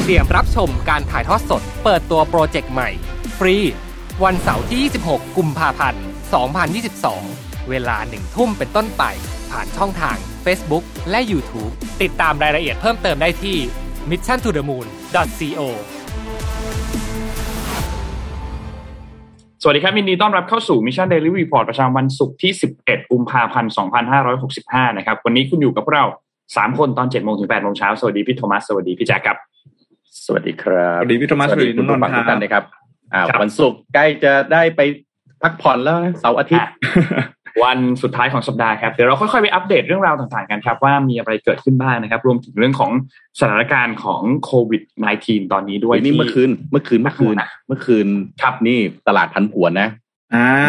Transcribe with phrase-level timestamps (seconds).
[0.00, 2.90] เตรียมรับชมการถ่ายทอดสด เปิดตัวโปรเจกต์ใหม่
[3.38, 3.56] ฟรี
[4.24, 6.02] วันเสาร์ที่ 26 กุมภาพันธ์
[7.06, 9.02] 2022 เวลาหนึ่งทุ่มเป็นต้นไป
[9.50, 13.56] ผ่านช่องทาง Facebook และ YouTube ติดตามรายละเอียดเพิ่มเติมได้ที่
[14.10, 15.60] mission to the moon co
[19.62, 23.72] สวัสดีครับยินดีต้อนรับเข้าสู่ Mission Daily Report ประจำวันศุกร์ที่ 11 กุมภาพันธ์
[24.32, 26.06] 2565 นะครับ วันนี้คุณอยู่กับพวกเรา
[26.42, 29.38] 3 คนตอน7โมงถึง8โมงเช้า สวัสดีพี่โทมัส สวัสดีพี่แจ๊คครับ
[30.26, 32.64] สวัสดีครับสวัสดีพี่โทมัสสวัสดีคุณผู้ฟังสวัสดีทุกท่านนะครับ
[33.14, 34.80] อ่าครับวันศุกร์ใกล้จะได้ไป
[35.42, 36.68] พักผ่อนแล้วนะเสาร์อาทิตย์
[37.64, 42.90] วันสุดท้ายของสัปดาห์ครับเดี๋ยวเราค่อยๆไปอัปเดตเรื่องราวต่างๆกันครับ ว่ามีอะไรเกิดขึ้นบ้างนะครับ รวมถึงเรื่องของ
[43.40, 44.82] สถานการณ์ของโควิด
[45.18, 48.06] -19 ตอนนี้ด้วยวันนี้ที่เมื่อคืนเมื่อคืนเมื่อคืนอะเมื่อคืน
[48.42, 50.01] ครับนี่ตลาดพันผวนนะอ่า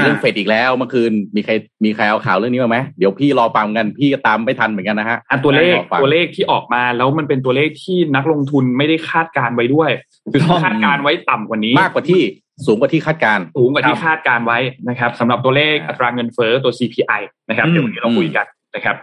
[0.01, 9.89] เรื่องเฟดอีกแล้วเมื่อคืนมีใครมีใครเอาข่าวเรื่องนี้มาไหมเดี๋ยวพี่รอฟังกันพี่ก็ตามไม่ทันเหมือนกันนะฮะอันตัวเลขรอฟังตัวเลขที่ออกมาแล้วมันเป็นตัวเลขที่นักลงทุนไม่ได้คาดการไว้ด้วย
[10.33, 12.21] คือเขาคาดการไว้ต่ำกว่านี้ มากกว่าที่
[12.65, 18.95] สูงกว่าที่คาดการณ์สูงกว่าที่คาดการไว้นะครับสำหรับตัวเลขครับอัตราเงินเฟ้อตัว CPI นะครับอืมเดี๋ยววันนี้เราคุยกันนะครับ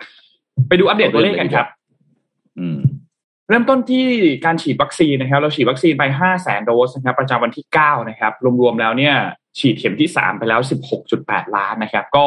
[0.69, 1.67] ไปดูอัปเดตตัวเลขกันครับ
[2.59, 2.79] อืม
[3.51, 4.07] เริ่มต้นที่
[4.45, 9.15] การฉีดวัคซีนนะครับ เราฉีดวัคซีนไป 5 0 0แสนโดสนะครับประจำวันที่ 9 นะครับ รวมๆแล้วเนี่ย
[9.59, 10.61] ฉีดเข็มที่ 3 ไปแล้ว
[11.09, 12.27] 16.8 ล้านนะครับ ก็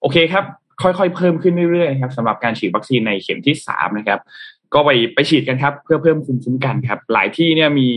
[0.00, 0.44] โอเคครับ
[0.82, 4.20] ค่อยๆ เพิ่มขึ้นเรื่อยๆนะครับสำหรับการฉีดวัคซีนในเข็มที่ 3 นะครับ
[4.74, 7.90] ก็ไปไปฉีดกันครับ เพื่อเพิ่มภูมิคุ้มกันครับ หลายที่เนี่ยมี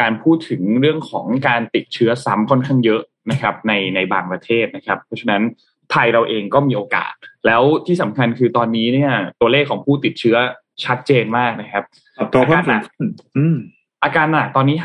[0.00, 5.42] การพูดถึงเรื่องของการติดเชื้อซ้ำค่อนข้างเยอะนะครับ ในในบางประเทศนะครับ เพราะฉะนั้น
[5.92, 7.12] ไทยเราเองก็มีโอกาส
[7.46, 10.36] แล้วที่สำคัญคือตอนนี้เนี่ย ตัวเลขของผู้ติดเชื้อ
[10.84, 11.84] ชัดเจนมากนะครับ
[12.18, 13.56] ปรับตัวเพิ่มสูงขึ้นอืม
[14.04, 14.76] อาการหนักตอนนี้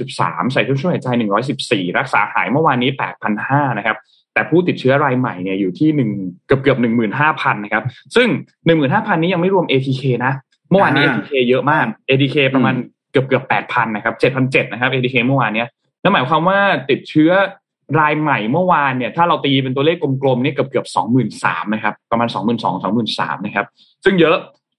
[0.00, 1.08] 563 ใส่เครื่องช่วยหายใจ
[1.52, 2.90] 114 รักษาหายเมื่อวานนี้
[3.34, 3.96] 8,500 นะครับ
[4.34, 6.10] แต่ผู้ติดเชื้อรายใหม่เนี่ยอยู่ที่หนึ่ง
[6.46, 6.78] เกือบเกือบ
[7.16, 7.84] 15,000นะครับ
[8.16, 8.28] ซึ่ง
[8.66, 10.32] 15,000นี้ยังไม่รวม ATK นะ
[10.70, 12.74] เมื่อวานนี้อ่า ATK เยอะมาก ATK ประมาณ
[13.12, 14.14] เกือบเกือบ8,000นะครับ
[14.44, 15.68] 7,700นะครับ ATK เมื่อวานเนี้ย
[16.02, 16.58] นั่นหมายความว่า
[16.90, 17.30] ติดเชื้อ
[18.00, 20.86] รายใหม่เมื่อวานเนี่ยถ้าเราตีเป็นตัวเลขกลมๆนี่เกือบเกือบ
[21.32, 22.36] 23,000นะครับประมาณ22,000
[23.16, 23.66] 23,000นะครับ
[24.04, 24.36] ซึ่งเยอะ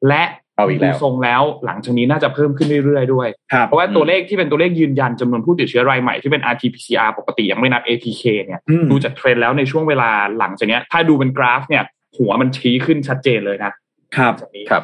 [0.08, 0.24] และ
[0.56, 11.84] เอาอีกแล้วดูทรงแล้วหลังจากนี้น่าจะเพิ่มขึ้นเรื่อยๆด้วยครับเพราะว่าตัวเลขที่เป็นตัวเลขยืนยันจำนวนผู้ติดเชื้อรายใหม่ที่เป็น RT-PCR ปกติยังไม่นับ ATK เนี่ยอืมดูจากเทรนด์แล้วในช่วงเวลาหลังจากเนี้ยถ้าดูเป็นกราฟเนี่ย
[12.18, 13.72] หัวมันชี้ขึ้นชัดเจนเลยนะ
[14.18, 14.84] ครับจากนี้ครับ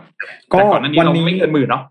[0.53, 1.83] ก็แต่ก่อนหน้านี้วันเรานี้ไม่เกินหมื่นเนาะ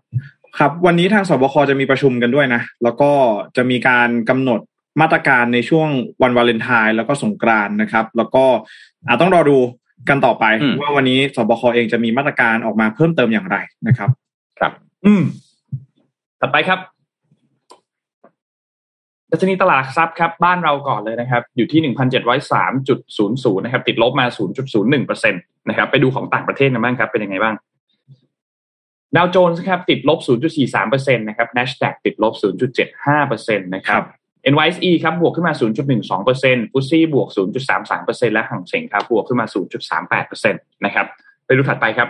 [0.59, 3.11] ครับ วันนี้ทางสบคจะมีประชุมกันด้วยนะ แล้วก็
[3.57, 4.59] จะมีการกำหนด
[5.01, 5.89] มาตรการในช่วง
[6.21, 8.45] วันวาเลนไทน์แล้วก็สงกรานต์นะครับ แล้วก็
[9.07, 9.57] อาต้องรอดู
[10.09, 14.09] กันต่อไปอืมว่าวันนี้สบคเองจะมีมาตรการออกมาเพิ่มเติมอย่างไรนะครับ
[14.59, 14.71] ครับ
[15.05, 15.23] อืม
[16.39, 16.79] ถัดไปครับ
[19.31, 25.39] ดัชนีตลาดหลักทรัพย์ครับ บ้านเราก่อนเลยนะครับ อยู่ที่หนึ่งพันเจ็ดร้อยสามจุดศูนย์ศูนย์นะครับ ติดลบมาศูนย์จุดศูนย์หนึ่งเปอร์เซ็นต
[25.69, 27.55] นะครับ ไปดูของต่างประเทศกันบ้างครับ เป็นยังไงบ้าง
[29.15, 30.19] ดาวโจนส์ครับ ติดลบ
[30.55, 32.33] 0.43เปอร์เซ็นต์นะครับ NASDAQ ติดลบ
[32.81, 34.03] 0.75เปอร์เซ็นต์นะครับ
[34.51, 35.53] NYSE ครับบวกขึ้นมา
[35.89, 37.27] 0.12เปอร์เซ็นต์ FTSE บวก
[37.67, 39.47] 0.33เปอร์เซ็นต์และฮั่งเส็งครับบวกขึ้นมา
[39.87, 41.05] 0.38เปอร์เซ็นต์นะครับ
[41.45, 42.09] ไปดูถัดไปครับ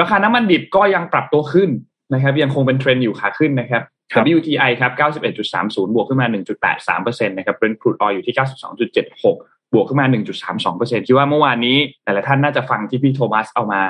[0.00, 1.70] ราคาน้ำมันดิบก็ยังปรับตัวขึ้น
[2.12, 4.92] นะครับ ยังคงเป็นเทรนด์อยู่ขาขึ้นนะครับครับ WTI ครับ
[5.34, 6.26] 91.30 บวกขึ้นมา
[6.76, 8.34] 1.83%นะครับ Brent crude oil อยู่ที่
[8.94, 10.06] 92.76 บวกขึ้นมา
[10.56, 13.80] 1.32%คิดว่าเมื่อวานนี้หลายๆท่านน่าจะฟังที่พี่โทมัสเอามา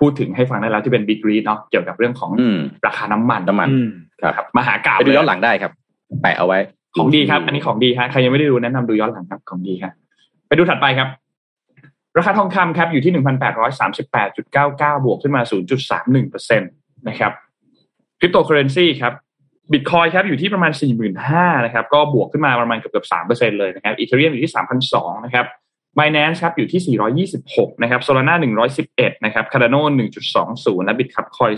[0.00, 3.88] พูดถึงให้ฟังได้แล้วที่เป็น Big Read เนาะเกี่ยวกับเรื่องของอืมราคาน้ำมันน้ำมันอืม
[4.22, 5.72] ครับครับมหากาบไปดูย้อนหลังได้ครับ
[6.22, 6.58] แปะเอาไว้
[6.96, 9.92] ของดีครับ อันนี้ของดีฮะใครยังไม่ได้ดูแนะนำดูย้อนหลังครับของดีครับ
[10.48, 11.08] ไปดูถัดไปครับ
[12.18, 13.12] ราคาทองคำครับอยู่ที่
[13.94, 15.42] 1,838.99บวกขึ้นมา
[16.00, 17.32] 0.31%นะครับ
[18.20, 19.12] คริปโตเคอเรนซีครับ
[19.72, 20.72] บิตคอยครับอยู่ที่ประมาณ
[21.18, 24.52] 45,000นะครับ ก็บวกขึ้นมาประมาณเกือบเกือบ3%เลยนะครับอีเทเรียมอยู่ที่
[24.90, 25.46] 3,200นะครับ
[25.98, 26.98] Binance ครับอยู่ที่
[27.46, 28.34] 426 นะครับ Solana
[28.76, 29.82] 111 นะครับ Cardano
[30.34, 31.52] 1.20 และ Bitcoin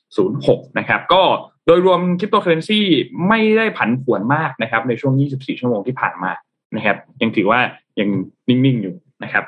[0.00, 1.22] 10.06 นะครับ ก็
[1.66, 2.80] โดยรวมคริปโตเคอเรนซี
[3.28, 6.30] ไม่ได้ผันผวนมากนะครับ ในช่วง 24 ชั่วโมงที่ผ่านมา
[6.76, 7.60] นะครับ ยังถือว่า
[8.00, 8.08] ยัง
[8.48, 9.44] นิ่ง ๆ อยู่นะครับ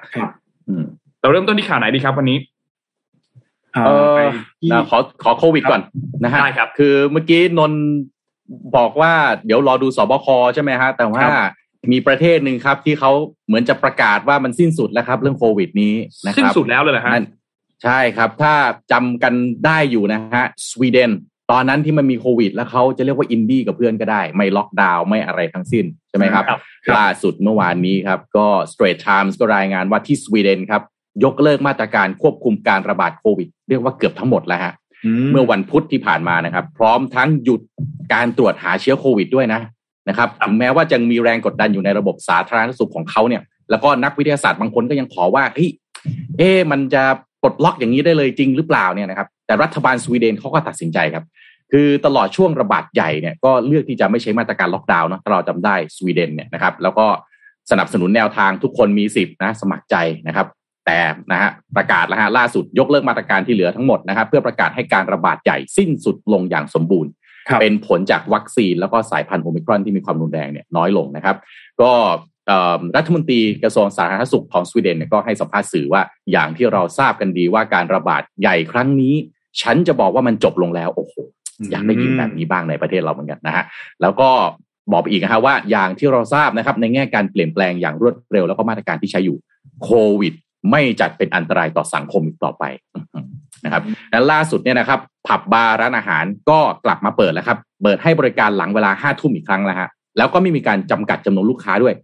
[0.68, 0.84] อืม
[1.20, 2.38] เราเริ่มต้นที่ข่าวไหนดีครับวันนี้
[3.76, 4.20] อ่าเออไป
[4.60, 5.80] ที่นะขอขอโควิดก่อน
[6.24, 7.82] นะฮะได้ครับ คือเมื่อกี้นนท์
[8.76, 9.12] บอกว่า
[9.46, 11.32] เดี๋ยวรอดูศบคใช่ไหมฮะ แต่ว่าครับ
[11.92, 13.12] มีประเทศหนึ่งครับ ที่เขา
[13.46, 15.94] เหมือนจะประกาศว่ามันสิ้นสุดแล้วครับ เรื่องโควิดนี้
[16.26, 17.26] นะครับสิ้นสุดแล้วเลยเหรอฮะนั่น
[17.84, 18.54] ใช่ครับ ถ้า
[18.92, 19.34] จำกัน
[19.66, 21.10] ได้อยู่นะฮะสวีเดน
[21.50, 26.60] ตอนนั้นที่มันมีโควิด แล้วเขาจะเรียกว่าอินดี้กว่าเพื่อนก็ได้ ไม่ล็อกดาวน์ไม่อะไรทั้งสิ้นใช่ไหมครับครับ
[26.96, 30.82] ล่าสุดเมื่อวานนี้ครับ ก็ Straits Times ก็รายงานว่าที่สวีเดนครับ
[31.24, 34.72] ยกเลิกมาตรการควบคุมการระบาดโควิด เรียกว่าเกือบทั้งหมดแล้วฮะ
[35.32, 37.60] เมื่อวันพุธที่ผ่านมานะครับ พร้อมทั้งหยุด
[38.14, 39.60] การตรวจหาเชื้อโควิดด้วยนะ
[40.08, 45.70] นะครับถึงแม้ว่าจะมีแรงกดดันอยู่ในระบบสาธารณสุขของเขาเนี่ย แล้วก็นักวิทยาศาสตร์บางคนก็ยังขอว่าเฮ้ย
[46.38, 47.02] เอ๊ะมันจะ
[47.42, 51.24] ปลดล็อกอย่างนี้ได้เลยจริงหรือเปล่าเนี่ยนะครับ แต่รัฐบาลสวีเดนเขาก็ตัดสินใจครับ
[51.72, 57.06] คือตลอดช่วงระบาดใหญ่เนี่ยก็เลือกที่จะไม่ใช้มาตรการล็อกดาวน์เนอะถ้าเราจำได้สวีเดนเนี่ยนะครับ แล้วก็
[57.70, 60.46] สนับสนุนแนวทางทุกคนมีสิทธินะ สมัครใจนะครับ
[60.86, 60.98] แต่
[61.32, 67.18] นะฮะประกาศแล้วฮะล่าสุดยกเลิกมาตรการที่เหลือทั้งหมดนะครับ เพื่อประกาศให้การระบาดใหญ่สิ้นสุดลงอย่างสมบูรณ์ครับ
[67.60, 71.36] เป็นผลจากวัคซีนแล้วก็สายพันธุ์โอมิครอนที่มีความรุนแรงเนี่ยน้อยลงนะครับ
[71.80, 71.92] ก็
[72.96, 76.02] รัฐมนตรีกระทรวงสาธารณสุขของสวีเดนเนี่ยก็ให้สัมภาษณ์สื่อว่า
[76.32, 79.14] อย่างที่เราทราบกันดีว่าการระบาดใหญ่ครั้งนี้
[79.62, 81.14] ฉันจะบอกว่ามันจบลงแล้วโอ้โห
[81.70, 83.64] อยากได้ยินแบบนี้บ้างในประเทศเราเหมือนกันนะฮะ
[84.02, 84.30] แล้วก็
[84.92, 89.38] บอกไปอีกนะฮะว่าอย่างที่เราทราบนะครับ ในแง่การเปลี่ยนแปลงอย่างรวดเร็วแล้วก็มาตรการที่ใช้อยู่
[89.84, 90.32] โควิด
[90.70, 92.64] ไม่จัดเป็นอันตรายต่อสังคมอีกต่อไป
[93.64, 101.94] นะครับและล่าสุดเนี่ยนะครับผับบาร์ร้านอาหารก็กลับมาเปิดแล้วครับ เปิดให้บริการหลังเวลาห้าทุ่มอีกครั้งแล้วฮะแล้วก็ไม่มีการจำกัดจำนวนลูกค้าด้วย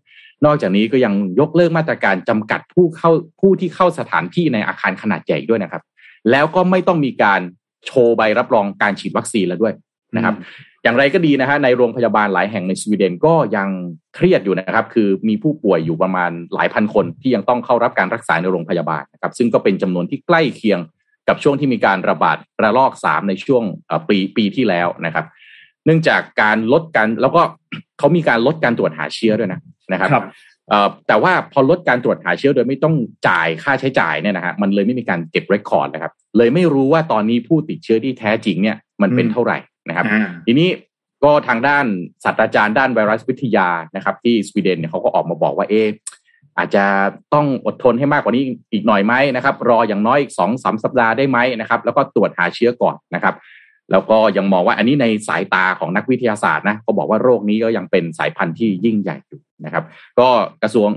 [0.44, 3.10] นอกจากนี้ก็ยังยกเลิกมาตรการจำกัดผู้เข้า
[3.40, 5.82] ผู้ที่เข้าสถานที่ในอาคารขนาดใหญ่ด้วยนะครับ
[6.30, 7.40] แล้วก็ไม่ต้องมีการ
[7.86, 9.74] โชว์ใบรับรองการฉีดวัคซีนแล้วด้วย
[10.16, 10.34] นะครับ
[10.82, 13.68] อย่างไรก็ดีนะฮะในโรงพยาบาลหลายแห่งในสวีเดนก็ยัง
[14.14, 20.78] เครียดอยู่นะครับ คือมีผู้ป่วยอยู่ประมาณหลายพันคนที่ยังต้องเข้ารับการรักษาในโรงพยาบาลนะครับ ซึ่งก็เป็นจำนวนที่ใกล้เคียง
[21.28, 25.26] กับช่วงที่มีการระบาดระลอกสามในช่วงเอ่อปีปีที่แล้วนะครับ
[25.84, 27.42] เนื่องจากการลดการแล้วก็
[27.98, 29.60] เขามีการลดการตรวจหาเชื้อด้วยนะ
[29.92, 30.24] นะครับครับ
[30.68, 32.94] เอ่อแต่ว่าพอลดการตรวจหาเชื้อโดยไม่ต้อง
[33.28, 39.58] จ่ายค่าใช้จ่ายเนี่ยนะฮะมันเลยไม่มีการเก็บเรคคอร์ดนะครับ เลยไม่รู้ว่าตอนนี้ผู้ติดเชื้อที่แท้จริงเนี่ยมันเป็นอืมเท่าไหร่
[39.88, 40.68] นะครับอ่าทีนี้
[41.24, 41.84] ก็ทางด้าน
[42.24, 45.88] ศาสตราจารย์ด้านไวรัสวิทยานะครับ ที่สวีเดนเนี่ยเขาก็ออกมาบอกว่าเอะ
[46.58, 46.84] อาจจะ
[47.34, 53.34] ต้องอดทนให้มากกว่านี้อีกหน่อยไหมนะครับ รออย่างน้อยอีกสองสามสัปดาห์ได้ไหมนะครับ แล้วก็ตรวจหาเชื้อก่อนนะครับ
[53.92, 59.84] แล้วก็ยังมองว่าอันนี้ในสายตาของนักวิทยาศาสตร์นะเขาบอกว่าโรคนี้ก็ยังเป็นสายพันธุ์ที่ยิ่งใหญ่อยู่นะครับ
[60.20, 60.28] ก็
[60.62, 60.88] กระทรวง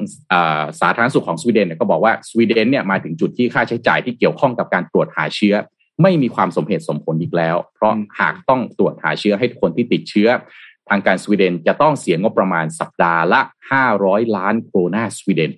[0.81, 5.55] สาธารณสุขของสวีเดนเนี่ยก็บอกว่าสวีเดนเนี่ยมาถึงจุดที่ค่าใช้จ่ายที่เกี่ยวข้องกับการตรวจหาเชื้อ
[6.01, 10.29] ไม่มีความสมเหตุสมผลอีกแล้ว เพราะหากต้องตรวจหาเชื้อให้คนที่ติดเชื้อ
[10.89, 13.41] ทางการสวีเดนจะต้องเสียงบประมาณสัปดาห์ละ
[13.83, 15.51] 500 ล้านโครนาสวีเดน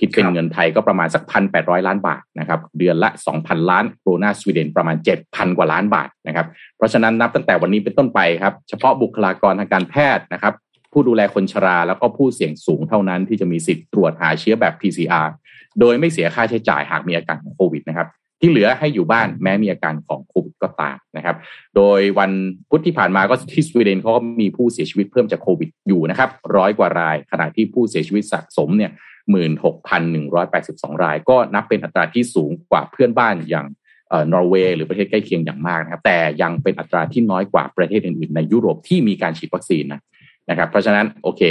[0.00, 4.96] คิดเป็นเงินไทยก็ประมาณสักพันแปดร้อยล้านบาทนะครับเดือนละ2,000ล้านโครนาสวีเดนประมาณ
[5.26, 6.46] 7,000กว่าล้านบาทนะครับ
[6.76, 10.54] เพราะฉะนั้นนับตั้งแต่วันนี้เป็นต้นไปครับเฉพาะบุคลากรทางการแพทย์นะครับ
[10.92, 15.26] ผู้ดูแลคนชราแล้วก็ผู้เสี่ยงสูงเท่านั้นที่จะมีสิทธิ์ตรวจหาเชื้อแบบ PCR
[15.80, 18.08] โดยไม่เสียค่าใช้จ่ายหากมีอาการของโควิดนะครับ
[18.40, 21.36] ที่เหลือให้อยู่บ้านแม้มีอาการของโค ก็ตามนะครับ
[21.76, 22.30] โดยวัน
[22.70, 28.90] พุธที่ผ่านมาก็ที่สวีเดนเขาก็มีผู้เสียชีวิตเพิ่มจากโควิดอยู่นะครับร้อยกว่าราย ขณะที่ผู้เสียชีวิตสะสมเนี่ย
[29.30, 33.66] หมื่นหกพันหนึ่งร้อยแปดสิบสองราย ก็นับเป็นอัตราที่สูงกว่าเพื่อนบ้านอย่าง
[34.08, 40.00] เออนอร์เวย์หรือประเทศใกล้เคียงอย่างมากนะครับ แต่ยังเป็นอัตราที่น้อยกว่าประเทศอื่นๆในยุโรปที่มีการฉีดวัคซีนนะ
[40.50, 41.42] นะครับ เพราะฉะนั้นโอเค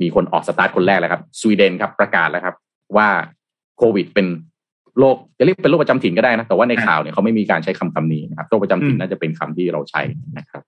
[0.00, 2.54] มีคนออกสตาร์ทคนแรกแล้วครับสวีเดนครับประกาศแล้วครับ
[2.96, 3.08] ว่า
[3.78, 4.26] โควิดเป็น
[5.00, 10.02] โรคจะเรียกเป็นโรคประจำถิ่นก็ได้นะ แต่ว่าในข่าวเนี่ยเขาไม่มีการใช้คำคำนี้นะครับโรคประจำถิ่นอืมน่าจะเป็นคำที่เราใช้
[10.38, 10.62] นะครับ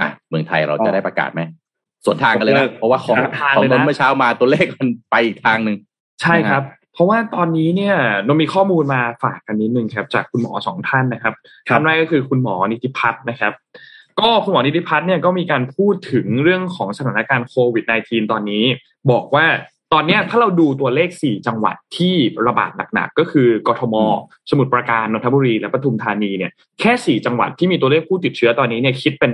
[0.00, 1.40] อะเมืองไทยเราจะได้ประกาศไหม
[2.04, 5.76] ส่วนทางกันเลยนะเพราะว่าของส่วนทางของเลยนนะนท์เมื่อเช้ามาตัวเลขมันไปอีกทางหนึ่ง
[6.22, 6.62] ใช่ครับ
[6.94, 7.94] เพราะว่าตอนนี้เนี่ย
[8.26, 11.34] นนมีข้อมูลมาฝากกันนิดนึงครับ จากคุณหมอสองท่านนะครับ
[11.68, 13.52] ครับท่านแรกก็คือคุณหมอนิติพัฒน์นะครับ
[14.20, 18.64] ก็คุณหมอนิติพัฒน์เนี่ยก็มีการพูดถึงเรื่องของสถานการณ์โควิด -19 ตอนนี้
[19.10, 19.46] บอกว่า
[19.92, 22.14] ตอนเนี้ยถ้าเราดูตัวเลข 4 จังหวัดที่
[22.46, 23.94] ระบาดหนักๆก็คือกทม
[24.50, 29.32] สมุทรปราการนนทบุรี และปทุมธานีเนี่ยแค่ 4 จังหวัดที่มีตัวเลขผู้ติดเชื้อตอนนี้เนี่ยคิดเป็น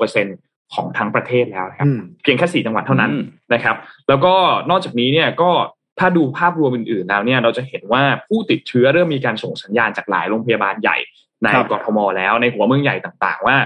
[0.00, 3.24] 36%ของทั้งประเทศแล้วนะครับอืมเพียงแค่สี่จังหวัดเท่านั้นอืม
[3.54, 3.76] นะครับ
[4.08, 4.34] แล้วก็
[4.70, 5.50] นอกจากนี้เนี่ยก็
[5.98, 10.96] ถ้าดูภาพรวมอื่นๆแล้วเนี่ยเราจะเห็นว่าผู้ติดเชื้อเริ่มมีการส่งสัญญาณจากหลายโรงพยาบาลใหญ่
[11.42, 13.56] ในครับกทมแล้วในหัวเมืองใหญ่ต่างๆ ว่า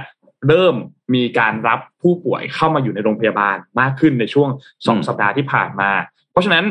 [0.48, 0.74] เริ่ม
[1.14, 4.48] มีการรับผู้ป่วยเข้ามาอยู่ในโรงพยาบาลมากขึ้นในช่วง
[4.86, 6.64] สองอืมสัปดาห์ที่ผ่านมาเพ ราะฉะนั้น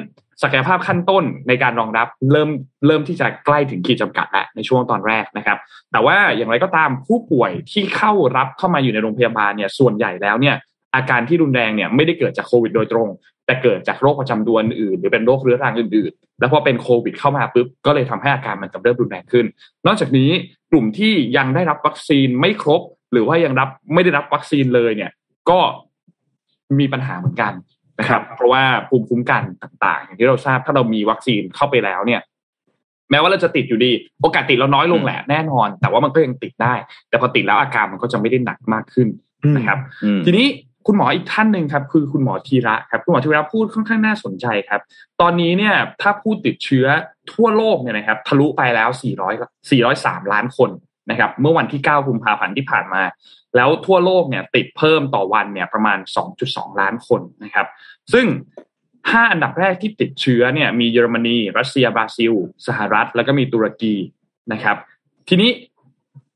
[0.44, 2.50] ศักยภาพขั้นต้นในการรองรับเริ่ม
[2.88, 5.58] เริ่มที่จะใกล้ถึงขีดจำกัดแล้วในช่วงตอนแรกนะครับ
[5.92, 10.56] แต่ว่าอย่างไรก็ตามผู้ป่วยที่เข้ารับเข้ามาอยู่ในโรงพยาบาลเนี่ยส่วนใหญ่แล้วเนี่ย
[10.96, 13.08] อาการที่รุนแรงเนี่ยไม่ได้เกิดจากโควิดโดยตรง
[13.46, 19.46] แต่เกิดจากโรคประจำตัวอื่นหรือเป็นโรคเรื้อรังอื่นๆ แล้วพอเป็นโควิดเข้ามาปุ๊บก็เลยทำให้อาการมันกำเริบรุนแรงขึ้น
[19.88, 20.30] นอกจากนี้
[20.72, 22.82] กลุ่มที่ยังได้รับวัคซีนไม่ครบ
[23.12, 25.12] หรือว่ายังรับไม่ได้รับวัคซีนเลยเนี่ย
[25.50, 25.60] ก็
[26.80, 27.54] มีปัญหาเหมือนกัน
[28.00, 32.22] นะครับ เพราะว่าภูมิคุ้มกันต่างๆอย่างที่เราทราบถ้าเรามีวัคซีนเข้าไปแล้วเนี่ย
[33.12, 36.74] แม้ว่าเราจะติดอยู่ดี โอกาสติดเราน้อยลงแหละแน่นอน แต่ว่ามันก็ยังติดได้
[37.10, 39.08] แต่พอติดแล้วอาการมันก็จะไม่ได้หนักมากขึ้น
[39.56, 40.48] นะครับอืมทีนี้
[40.88, 44.82] คุณหมออีกท่านหนึ่งครับ คือคุณหมอธีระครับ คุณหมอธีระพูดค่อนข้างน่าสนใจครับ
[45.22, 46.86] ตอนนี้เนี่ยถ้าผู้ติดเชื้อ
[47.34, 48.90] ทั่วโลกเนี่ยนะครับ ทะลุไปแล้ว
[49.70, 50.70] 400 403 ล้านคน
[51.10, 53.04] นะครับเมื่อวันที่ 9 กุมภาพันธ์ที่ผ่านมา
[53.56, 55.98] แล้วทั่วโลกเนี่ยติดเพิ่มต่อวันเนี่ยประมาณ
[56.40, 57.68] 2.2 ล้านคนนะครับ
[58.14, 58.26] ซึ่ง
[58.80, 62.34] 5 อันดับแรกที่ติดเชื้อเนี่ยมีเยอรมนี รัสเซียบราซิล
[62.68, 63.96] สหรัฐ แล้วก็มีตุรกี
[64.54, 64.78] นะครับ
[65.30, 65.50] ทีนี้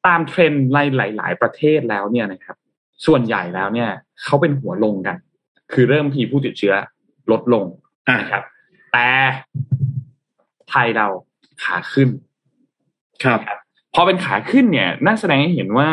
[0.05, 2.57] ตามเทรนด์ในหลาย ๆ ประเทศแล้วเนี่ยนะครับ
[3.05, 3.89] ส่วนใหญ่แล้วเนี่ย
[4.23, 5.17] เขาเป็นหัวลงกัน
[5.73, 6.75] คือเริ่มทีผู้ติดเชื้อ
[7.31, 7.65] ลดลง
[8.09, 8.43] อ่านะครับ
[8.93, 9.09] แต่
[10.69, 11.07] ไทยเรา
[11.63, 12.09] ขาขึ้น
[13.23, 13.39] ครับ
[13.95, 15.89] พอเป็นขาขึ้นเนี่ยนั่นแสดงให้เห็นว่า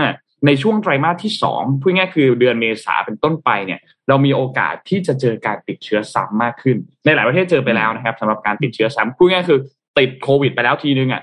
[0.46, 9.60] ในช่วงไตรมาสที่สองพูดง่ายคือเดือนเมษาเป็นต้นไปเนี่ย เรามีโอกาสที่จะเจอการติดเชื้อซ้ำมากขึ้น ในหลายประเทศเจอไปแล้วนะครับสำหรับการติดเชื้อซ้ำพูดง่ายคือ
[9.98, 11.22] ติดโควิด ไปแล้วทีนึงอะ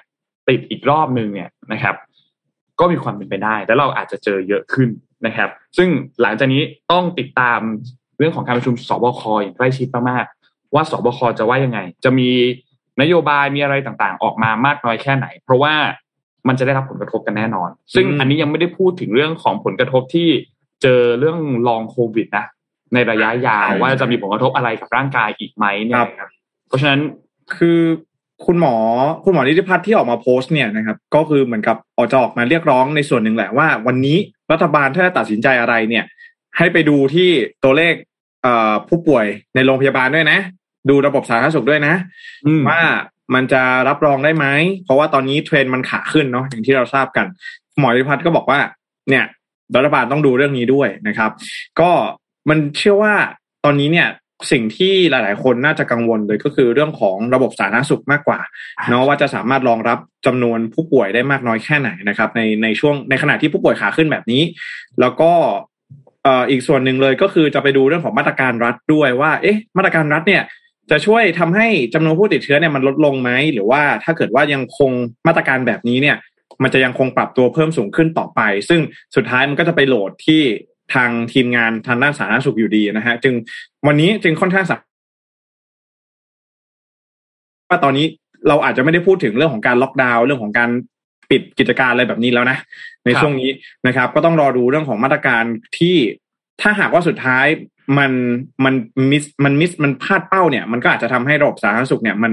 [0.49, 1.95] ติดอีกรอบนึงเนี่ยนะครับ
[2.79, 4.89] ก็มีความเป็นไปได้ แล้วเราอาจจะเจอเยอะขึ้น
[5.25, 5.89] นะครับ ซึ่ง
[6.21, 7.59] หลังจากนี้ต้องติดตาม
[8.17, 12.29] เรื่องของการประชุมสบคอย่างใกล้ชิดมากๆว่าสบคจะว่ายังไง จะมี
[13.01, 15.73] นโยบายมีอะไรต่างๆ ออกมามากน้อยแค่ไหน เพราะว่า
[16.47, 20.29] มันจะได้รับผลกระทบกันแน่นอน ซึ่งอืมอันนี้ยังไม่ได้พูดถึงเรื่องของผลกระทบที่
[20.81, 22.45] เจอเรื่องลองโควิดนะ
[22.93, 26.29] ในระยะยาวว่าจะมีผลกระทบอะไรกับร่างกายอีกไหมเนี่ยนะครับ
[26.67, 27.01] เพราะฉะนั้น
[27.57, 27.79] คือ
[28.45, 28.75] คุณหมอ
[29.23, 34.17] คุณหมอนิติพัฒน์ที่ออกมาโพสต์เนี่ยนะครับก็คือเหมือนกับออกจะออกมาเรียกร้องในส่วนหนึ่งแหละว่า วันนี้
[34.51, 36.03] รัฐบาลถ้าจะตัดสินใจอะไรเนี่ย
[36.57, 37.29] ให้ไปดูที่
[37.63, 37.93] ตัวเลข
[38.43, 39.25] เอ่อผู้ป่วย
[39.55, 40.39] ในโรงพยาบาลด้วยนะ
[40.89, 41.93] ดูระบบสาธารณสุขด้วยนะ
[42.47, 42.81] อืมว่า
[43.33, 44.45] มันจะรับรองได้ไหม
[44.83, 47.25] เพราะว่าตอนนี้เทรนด์มันขาขึ้นเนาะอย่างที่เราทราบกัน
[47.79, 48.59] หมอนิติพัฒน์ก็บอกว่า
[49.09, 49.25] เนี่ย
[49.75, 51.31] รัฐบาลต้องดูเรื่องนี้ด้วยนะครับ
[51.79, 51.89] ก็
[52.49, 53.13] มันเชื่อว่า
[53.65, 54.07] ตอนนี้เนี่ย
[54.51, 58.39] สิ่งที่หลาย ๆ คนน่าจะกังวลเลยก็คือเรื่องของระบบสาธารณสุขมากกว่า
[58.89, 64.41] เนาะว่าจะสามารถรองรับจำนวนผู้ป่วยได้มากน้อยแค่ไหนนะครับ ในในช่วงในขณะที่ผู้ป่วยขาขึ้นแบบนี้
[64.99, 65.31] แล้วก็
[66.23, 70.43] เอ่ออีกส่วนหนึ่งเลยก็คือจะไปดูเรื่องของมาตรการรัฐด้วยว่า เอ๊ะ มาตรการรัฐเนี่ย
[70.91, 74.91] จะช่วยทำให้จำนวนผู้ติดเชื้อเนี่ยมันลดลงไหมหรือว่าถ้าเกิดว่ายังคง
[75.27, 76.17] มาตรการแบบนี้เนี่ย
[76.63, 78.81] มันจะยังคงปรับตัวเพิ่มสูงขึ้นต่อไป ซึ่ง
[79.15, 80.41] สุดท้ายมันก็จะไปโหลดที่
[80.93, 83.33] ทางทีมงานทางด้านสาธารณสุขอยู่ดีนะฮะ จึง
[83.87, 84.79] วันนี้จึงค่อนข้างสำ
[87.69, 88.05] ว่าตอนนี้
[88.47, 90.69] เราอาจจะไม่ได้พูดถึงเรื่องของการล็อกดาวน์เรื่องของการ
[91.29, 92.57] ปิดกิจการอะไรแบบนี้แล้วนะ
[93.05, 93.49] ในช่วงนี้
[93.87, 95.43] นะครับ ก็ต้องรอดูเรื่องของมาตรการ
[95.77, 95.95] ที่
[96.61, 97.45] ถ้าหากว่าสุดท้าย
[97.97, 98.11] มัน
[98.65, 98.73] มัน
[99.11, 102.31] มิสมันมิสมันพลาดเป้าเนี่ย มันก็อาจจะทำให้ระบบสาธารณสุขเนี่ยมัน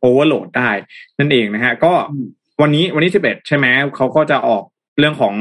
[0.00, 0.70] โอเวอร์โหลดได้
[1.18, 1.92] นั่นเองนะฮะ ก็
[2.62, 4.62] วันนี้วันนี้สิบเอ็ดใช่ไหมเขาก็จะออก
[4.98, 5.34] เรื่องของ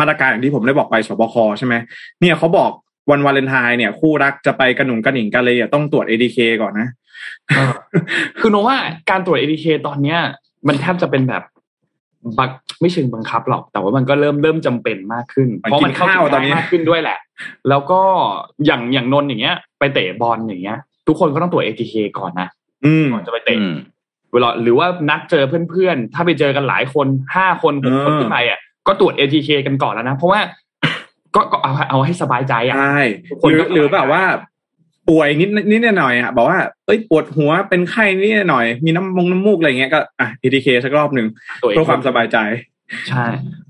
[0.00, 1.74] มาตรการอย่างที่ผมได้บอกไปสบคใช่ไหม
[2.20, 2.70] เนี่ยเขาบอก
[3.10, 6.88] วันวาเลนไทน์เนี่ย คู่รักจะไปกระหนุงกระหนิงกันเลยอะต้องตรวจ ADK ก่อนนะ
[8.38, 8.78] คือโนว่า
[9.10, 10.18] การตรวจ ATK ตอนเนี้ย
[10.68, 11.42] มันแทบจะเป็นแบบ
[12.38, 12.48] บัง
[12.80, 17.18] ไม่เชิงบังคับหรอก แต่ว่ามันก็เริ่มเริ่มจำเป็นมากขึ้นมันเพราะมันเข้ากินข้าวถึงตอนนี้ง่ายมากขึ้นด้วยแหละ
[17.68, 18.00] แล้วก็
[18.66, 22.48] อย่างอย่างนนท์อย่างเงี้ย ไปเตะบอลอย่างเงี้ย ทุกคนก็ต้องตรวจ ATK ก่อนนะ
[22.86, 23.74] อืมก่อนจะไปเตะอืม
[24.32, 27.06] เวลาหรือว่านัดเจอเพื่อนๆ ถ้าไปเจอกันหลายคน
[27.36, 30.40] ห้าคนหกคนเออขึ้นไปอะก็ตรวจ ATK กันก่อนแล้วนะ เพราะว่า
[31.34, 34.22] ก็ก็เอาเอาให้สบายใจอะใช่ทุกคนหรือก็หรือแบบว่า
[35.08, 41.26] ป่วยนิดนิดหน่อยๆอะบอกว่าเอ้ยปวดหัวเป็นไข้นิดหน่อย มีน้ำมงน้ำมูกอะไรเงี้ยก็อะ ATK สักรอบหนึ่ง
[41.62, 42.38] ตัวเองเพื่อความสบายใจ
[43.08, 43.24] ใช่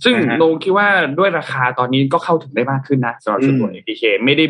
[0.05, 4.45] ซึ่งนะฮะโนคิดว่าด้วยราคาตอนนี้ก็เข้าถึงได้มากขึ้นนะสำหรับชุดตรวจ ATK ไม่ได้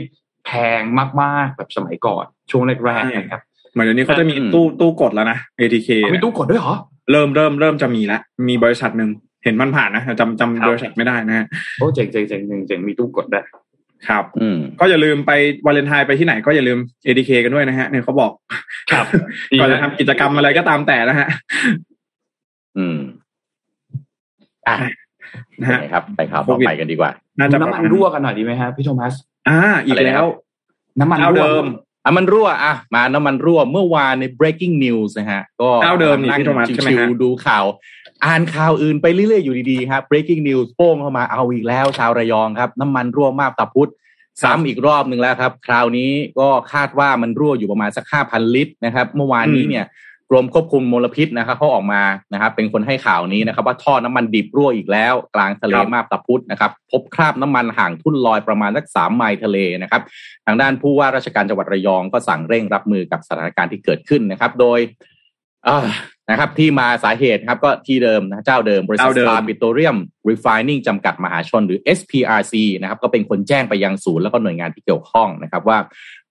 [0.47, 0.83] แพง
[1.23, 3.43] มากๆแบบสมัยก่อน ช่วงแรกๆนะครับ
[3.73, 6.75] เหมือนเดี๋ยวนี้เขาจะมีอืมตู้ตู้กดแล้วนะ ATK เอามีตู้กดด้วยเหรอ
[7.13, 9.11] เริ่มเริ่มเริ่มจะมีแล้วมีบริษัทหนึ่ง
[9.45, 11.47] เห็นมันผ่านนะแต่จำครัจำบบริษัทไม่ได้นะฮะ
[11.79, 13.45] โอ้เจ๋งเจ๋งเจ๋งเจ๋งเจ๋งมีตู้กดด้วย
[14.09, 15.33] ครับ อืมก็อย่าลืมไป
[15.67, 18.33] วาเลนไทน์ไปที่ไหนก็อย่าลืม ATK กันด้วยนะฮะเนี่ยเขาบอก
[18.93, 19.05] ครับ
[19.61, 21.29] ก่อนจะทำกิจกรรมอะไรก็ตามแต่นะฮะ
[22.79, 22.97] อืม
[24.69, 24.77] อะ
[25.63, 29.15] นะเป็นฮะไงครับ ไปข่าวโคต่อวิดไปกันดีกว่า น่าจะน้ำมันรั่วกันหน่อยดีไหมฮะพี่โทมัส
[29.49, 30.33] อ่า อีกอะไรนะแล้ครัวบ
[31.01, 31.67] น้ำมันเจ้ารั่วเดิม
[32.09, 37.65] อะมันรั่วอะมาน้ำมันรั่วเมื่อวานใน breaking news นะฮะ ก็เจ้าเดิมนี่นั่งพี่โทมัสใช่ไหมชิวฮะๆดูข่าว
[38.25, 43.91] อ่านข่าวอื่นไปเรื่อยๆอยู่ดีๆครับ breaking news โป้งเข้ามาเอาอีกแล้ว ชาวระยองครับ น้ำมันรั่วมากตาพุธ
[44.43, 49.85] ซ้ำอีกรอบหนึ่งแล้วครับ คราวนี้ก็คาดว่ามันรั่วอยู่ประมาณสักห้าพันลิตรนะครับ เมื่อวานนี้เนี่ย
[50.31, 60.03] กรมควบคุมมลพิษนะครับเขาออกมานะครับเป็นคนให้ข่าวนี้นะครับ ว่าท่อน้ำมันดิบรั่วอีกแล้ว กลางทะเลครับมาบตาพุดนะครับ พบคราบน้ำมันห่างทุ่นลอยประมาณสักสามไมล์ทะเลนะครับ
[60.47, 64.81] ทางด้านผู้ว่าราชการจังหวัดระยองก็สั่งเร่งรับมือกับสถานการณ์ที่เกิดขึ้นนะครับ โดย
[65.65, 65.87] เอ่อ
[66.31, 69.97] นะครับที่มาสาเหตุครับก็ที่เดิมนะเจ้าเดิมบริษัทเจ้าเดิม Star Petroleum
[70.29, 75.79] Refining จำกัดมหาชนหรือ SPRC นะครับก็เป็นคนแจ้งไปยังศูนย์แล้วก็หน่วยงานที่เกี่ยวข้องนะครับว่า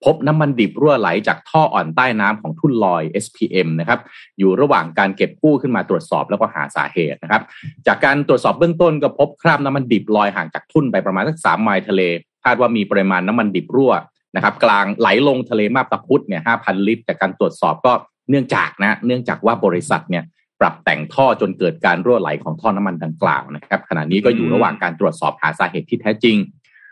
[0.06, 4.00] พบน้ำมันดิบรั่วไหลจากท่ออ่อนใต้น้ำของทุ่นลอย SPM นะครับ
[4.40, 7.42] อยู่ระหว่างการเก็บกู้ขึ้นมาตรวจสอบแล้วก็หาสาเหตุนะครับ
[7.88, 12.02] จากการตรวจสอบเบื้องต้นก็พบคราบน้ำมันดิบลอยห่างจากทุ่นไปประมาณสักสามไมล์ทะเล
[12.46, 13.94] คาดว่ามีปริมาณน้ำมันดิบรั่ว
[14.36, 17.94] นะครับ กลางไหลลงทะเลมาบตาพุธเนี่ยห้าพันลิตร จากการตรวจสอบก็
[18.30, 20.24] เนื่องจากนะเนื่องจากว่าบริษัทเนี่ย
[20.62, 26.38] ปรับแต่งท่อจนเกิดการรั่วไหลของท่อน้ำมันดังกล่าวนะครับ ขณะนี้ก็อยู่ระหว่างการตรวจสอบหาสาเหตุที่แท้จริง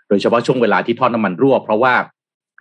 [0.07, 1.93] โดยเฉพาะช่วงเวลาที่ท่อน้ำมันรั่ว เพราะว่า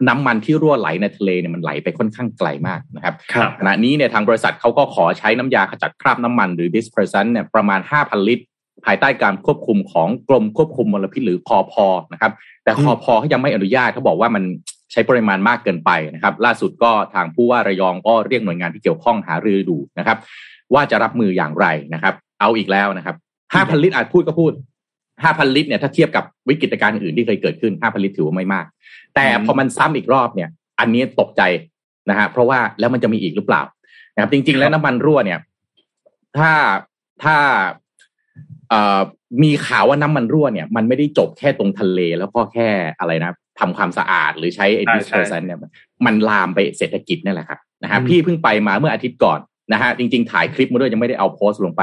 [0.09, 8.45] น้ำมันที่รั่วไหลในทะเลเนี่ยมันไหลไปค่อนข้างไกลมากนะครับครับขณะนี้เนี่ยทางบริษัทเขาก็ขอใช้น้ำยาขจัดคราบน้ำมันหรือ dispersant เนี่ยประมาณ 5,000 ลิตร
[8.85, 12.33] ภายใต้การควบคุมของกรมควบคุมมลพิษหรือคอพอนะครับ
[12.65, 14.45] แต่คอพอเขายังไม่อนุญาตเขาบอกว่ามัน
[14.93, 20.19] ใช้ปริมาณมากเกินไปนะครับ ล่าสุดก็ทางผู้ว่าระยองก็เรียกหน่วยงานที่เกี่ยวข้องหารือดูนะครับ
[20.75, 23.17] ว่าจะรับมืออย่างไรนะครับ เอาอีกแล้วนะครับ
[23.53, 24.53] 5,000ลิตรอาจพูดก็พูด
[25.23, 28.67] 5,000ลิตรเนี่ยถ้าเทียบกับวิกฤตการณ์อื่นที่เคยเกิดขึ้น5,000ลิตรถือว่าไม่มาก
[29.15, 30.49] แต่พอมันซ้ำอีกรอบเนี่ย
[30.81, 31.43] อันนี้ตกใจ
[32.11, 33.63] นะฮะเพราะว่าแล้วมันจะมีอีกหรือเปล่า
[34.15, 35.39] นะครับ จริง ๆ แล้วน้ำมันรั่วเนี่ย
[36.39, 36.51] ถ้า
[37.23, 37.37] ถ้า
[38.71, 39.01] เอ่อ
[39.43, 42.69] มีข่าวว่าน้ำมันรั่วเนี่ย มันไม่ได้จบแค่ตรงทะเลแล้วก็แค่
[43.01, 43.31] อะไรนะ
[43.61, 45.59] ทำความสะอาดหรือใช้ไอ้ใช่ dispersant เนี่ย
[46.07, 49.39] มันลามไปเศรษฐกิจนั่นแหละครับนะฮะอืมพี่เพิ่งไปมาเมื่ออาทิตย์ก่อน
[49.73, 51.83] นะฮะจริง ๆ ถ่ายคลิปมาด้วยยังไม่ได้เอาโพสต์ลงไป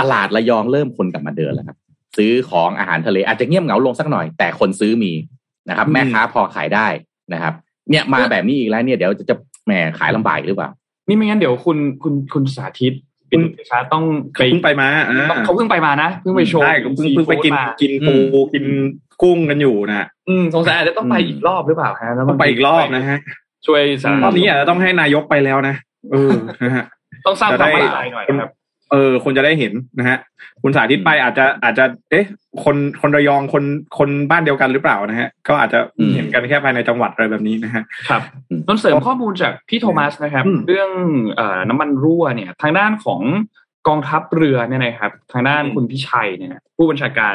[0.00, 1.76] ตลาดระยองเริ่มคนกลับมาเดินแล้วครับ
[2.18, 5.12] ซื้อของอาหารทะเลอาจจะเงียบเหงาลงสักหน่อย แต่คนซื้อมี
[5.68, 6.86] นะครับ แม่ค้าพอขายได้
[7.32, 7.54] นะครับ
[7.90, 10.70] เนี่ยมาแบบนี้อีกแล้วเนี่ยเดี๋ยวจะจะแหมขายลำบากอีกหรือเปล่า
[11.08, 12.94] นี่ไม่งั้นเดี๋ยวคุณคุณคุณสาธิต
[13.30, 18.64] ปินชาต้องไปเพิ่งไปมาอ่าต้องเขาเพิ่งไปมานะเพิ่งไปโชว์ใช่เพิ่งเพิ่งไปกินซีฟู้ดมากินปูกิน
[19.22, 23.18] กุ้งกันอยู่นะอืมสงสัยอาจจะต้องไปอีกรอบหรือเปล่าฮะแล้วต้องไปอีกรอบนะฮะ
[23.66, 25.74] ช่วยสารรอบนี้อาจจะต้องให้นายกไปแล้วนะ
[26.12, 26.32] เออ
[26.64, 26.84] นะฮะ
[27.26, 28.50] ต้องสร้างความจะได้มั่นใจหน่อยนะครับ
[28.90, 30.18] เออคนจะได้เห็นนะฮะ
[30.62, 32.26] คุณสาธิตไปอาจจะอาจจะ เอ๊ะ
[32.64, 33.64] คนคนระยองคน
[33.98, 40.90] คนบ้านเดียวกันหรือเปล่านะฮะ ก็อาจจะอืมเห็นกันแค่ภายในจังหวัดอะไรแบบนี้นะฮะครับอืมต้นเสริมข้อมูลจากพี่โทมัสนะครับอืมเรื่อง
[41.36, 43.20] เอ่อน้ำมันรั่วเนี่ย ทางด้านของ
[43.88, 47.34] กองทัพเรือเนี่ยนะครับ ทางด้านคุณพิชัยเนี่ยนะผู้บัญชาการ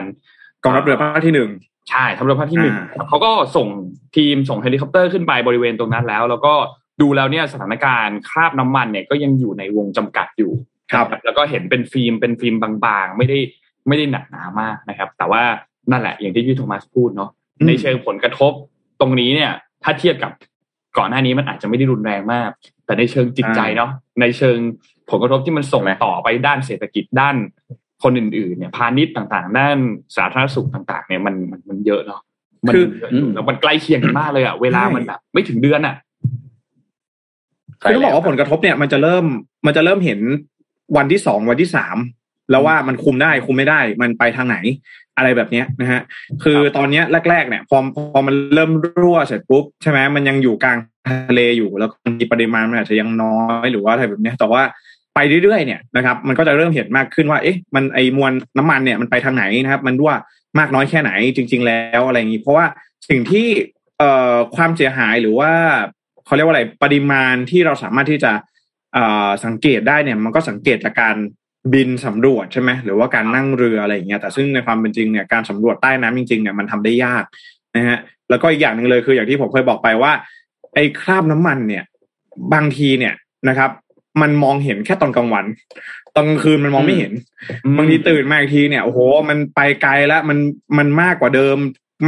[0.63, 1.49] กองทัพเรือภาคที่หนึ่ง
[1.89, 3.67] ใช่ทัพเรือภาคที่หนึ่งอ่าครับเขาก็ส่ง
[4.15, 6.53] ทีมส่งเฮลิคอปเตอร์ขึ้นไปบริเวณตรงนั้นแล้ว แล้วก็
[7.01, 10.51] ดูแล้วเนี่ยสถานการณ์คราบน้ำมันเนี่ยก็ยังอยู่ในวงจำกัดอยู่
[10.93, 13.39] ครับ แล้วก็เห็นเป็นฟิล์มเป็นฟิล์มบางๆ ไม่ได้
[13.87, 15.43] ไม่ได้หนักหนามากนะครับ แต่ว่า
[15.91, 17.29] นั่นแหละอย่างที่พี่โทมัสพูดเนาะ
[17.59, 18.53] อืมในเชิงผลกระทบ
[18.99, 19.51] ตรงนี้เนี่ย
[19.83, 20.31] ถ้าเทียบกับ
[20.97, 22.49] ก่อนหน้านี้มันอาจจะไม่ได้รุนแรงมาก
[22.85, 24.57] แต่ในเชิงจิตใจเนาะในเชิง
[25.09, 27.35] ผลกระทบที่มันส่งต่อไปด้านเศรษฐกิจด้าน
[28.03, 29.77] คนอื่นๆเนี่ยพาณิชย์ต่างๆ ด้าน
[30.15, 32.21] สาธารณสุขต่างๆ เนี่ยมันมันมันเยอะเนาะ
[32.67, 35.95] มันคือเยอะอยู่แล้วมันใกล้เคียงกันมากเลยอะเวลามันแบบไม่ถึงเดือนอะ
[37.81, 39.25] คือต้องบอกว่าผลกระทบเนี่ยมันจะเริ่ม
[39.65, 40.19] มันจะเริ่มเห็น
[40.97, 41.97] วันที่สองวันที่สาม
[42.51, 44.57] แล้วว่ามันคุมได้คุมไม่ได้ มันไปทางไหน
[45.17, 46.01] อะไรแบบเนี้ยนะฮะ
[46.43, 50.77] คือตอนเนี้ยแรก ๆ เนี่ยพอพอมันเริ่มรั่วเสร็จปุ๊บใช่ไหมมันยังอยู่กลาง
[51.27, 54.61] ทะเลอยู่ แล้วก็มีปริมาณมันอาจจะยังน้อยหรือว่าอะไรแบบเนี้ยแต่ว่า
[55.15, 60.13] ไปเรื่อยๆเนี่ยนะครับ มันก็จะเริ่มเห็นมากขึ้นว่า เอ๊ะ มันไอมวลน้ำมันเนี่ยมันไปทางไหนนะครับ มันรั่ว
[60.59, 62.65] มากน้อยแค่ไหนจริง ๆ แล้วอะไรอย่างนี้ เพราะว่า
[63.09, 63.47] สิ่งที่
[63.99, 65.51] เอ่อความเสียหายหรือว่า
[66.25, 68.41] เขาเรียกว่าอะไรปริมาณที่เราสามารถที่จะเอ่อ
[69.45, 71.15] สังเกตได้เนี่ยมันก็สังเกตจากการ
[71.73, 77.23] บินสำรวจใช่ไหมหรือว่าการนั่งเรืออะไรอย่างเงี้ยแต่ซึ่งในความเป็นจริงเนี่ยการสำรวจใต้น้ำจริงๆเนี่ยมันทำได้ยาก
[77.75, 80.11] นะฮะแล้วก็อีกอย่างหนึ่งเลยคืออย่างที่ผมเคยบอกไปว่า
[80.73, 81.83] ไอ้คราบน้ำมันเนี่ย
[82.53, 83.13] บางทีเนี่ย
[83.49, 83.71] นะครับ
[84.21, 85.45] มันมองเห็นแค่ตอนกลางวัน
[86.15, 87.13] ตอนกลางคืนมันมองไม่เห็น
[87.77, 90.37] บางทีตื่นมาอีกทีเนี่ยโอ้โห มันไปไกลแล้วมัน
[90.77, 91.57] มันมากกว่าเดิม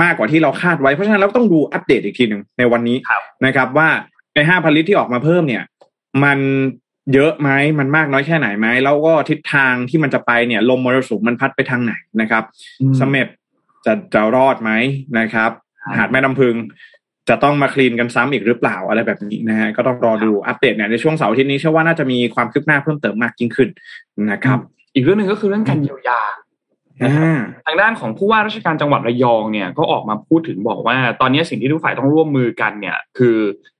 [0.02, 3.89] มากกว่าที่เราคาดไว้เพราะฉะนั้นเราต้องดูอัปเดตอีกทีหนึ่งในวันนี้ครับนะครับว่า
[4.36, 5.63] ในห้าพันลิตรที่ออกมาเพิ่มเนี่ย
[6.23, 6.39] มัน
[7.13, 7.49] เยอะไหม
[7.80, 12.43] มันมากน้อยแค่ไหนไหมแล้วก็ทิศทางที่มันจะไปเนี่ย ลมมรสุมมันพัดไปทางไหนนะครับ
[12.82, 13.28] อืมเสม็ด
[13.86, 14.71] จะจะรอดไหม
[15.19, 15.51] นะครับ
[15.86, 16.56] ครับ หาดแม่น้ำพึง
[17.30, 23.69] จะต้องมาคลีนกันซ้ำอีกหรือเปล่าอะไรแบบนี้นะฮะก็ต้องรอดูอัปเดตเนี่ยในช่วงเสาร์อาที่นี้เชื่อว่าน่าจะมีความคืบหน้าเพิ่มเติมมากยิ่งขึ้น
[24.32, 24.60] นะครับ
[24.95, 26.21] อีกเรื่องหนึ่งก็คือเรื่องการเยียวยา
[27.03, 33.38] อ่าทางด้านของผู้ว่าราชการจังหวัดระยองเนี่ยก็ออกมาพูดถึงบอกว่า ตอนนี้สิ่งที่ทุกฝ่ายต้องร่วมมือกันเนี่ยคือ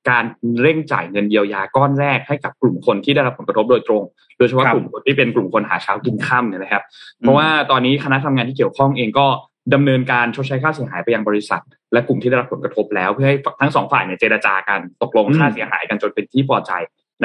[0.10, 0.24] การ
[0.62, 4.04] เร่งจ่ายเงินเยียวยาก้อนแรกให้กับกลุ่มคนที่ได้รับผลกระทบโดยตรง
[4.38, 6.84] โดยเฉพาะครับกลุ่มคนที่เป็นกลุ่มคนหาเช้ากินค่ำเนี่ยนะครับ
[7.20, 9.28] เพราะว่าตอนนี้คณะทำงานที่เกี่ยวข้องเองก็
[9.74, 11.62] ดำเนินการชดใช้ค่าเสียหายไปยังบริษัท
[11.94, 16.72] และกลุ่มที่ได้รับผลกระทบแล้วเพื่อให้ทั้งสองฝ่ายเนี่ยเจรจากันตกลงค่าเสียหายกันจนเป็นที่พอใจ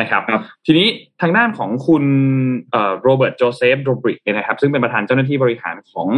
[0.00, 0.88] นะครับครับทีนี้
[1.20, 2.04] ทางด้านของคุณ
[3.02, 6.08] โรเบิร์ตโจเซฟโรบริกเนี่ยนะครับ ซึ่งเป็นประธานเจ้าหน้าที่บริหารของ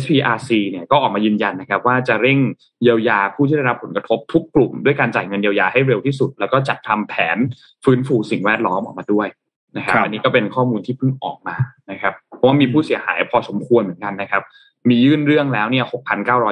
[0.00, 2.38] SPRC เนี่ยก็ออกมายืนยันนะครับ ว่าจะเร่ง
[2.82, 7.36] เยียวยาผู้ที่ได้รับผลกระทบทุกกลุ่ม ด้วยการจ่ายเงินเยียวยาให้เร็วที่สุด แล้วก็จัดทำแผน
[7.84, 9.28] ฟื้นฟูสิ่งแวดล้อมออกมาด้วย
[9.76, 11.56] นะครับครับอันนี้ก็เป็นข้อมูลที่เพิ่งออกมา
[11.90, 14.42] นะครับ เพราะว่ามีผู้เสียหายพอสมควรเหมือนกันนะครับ
[14.88, 15.84] มียื่นเรื่องแล้วเนี่ย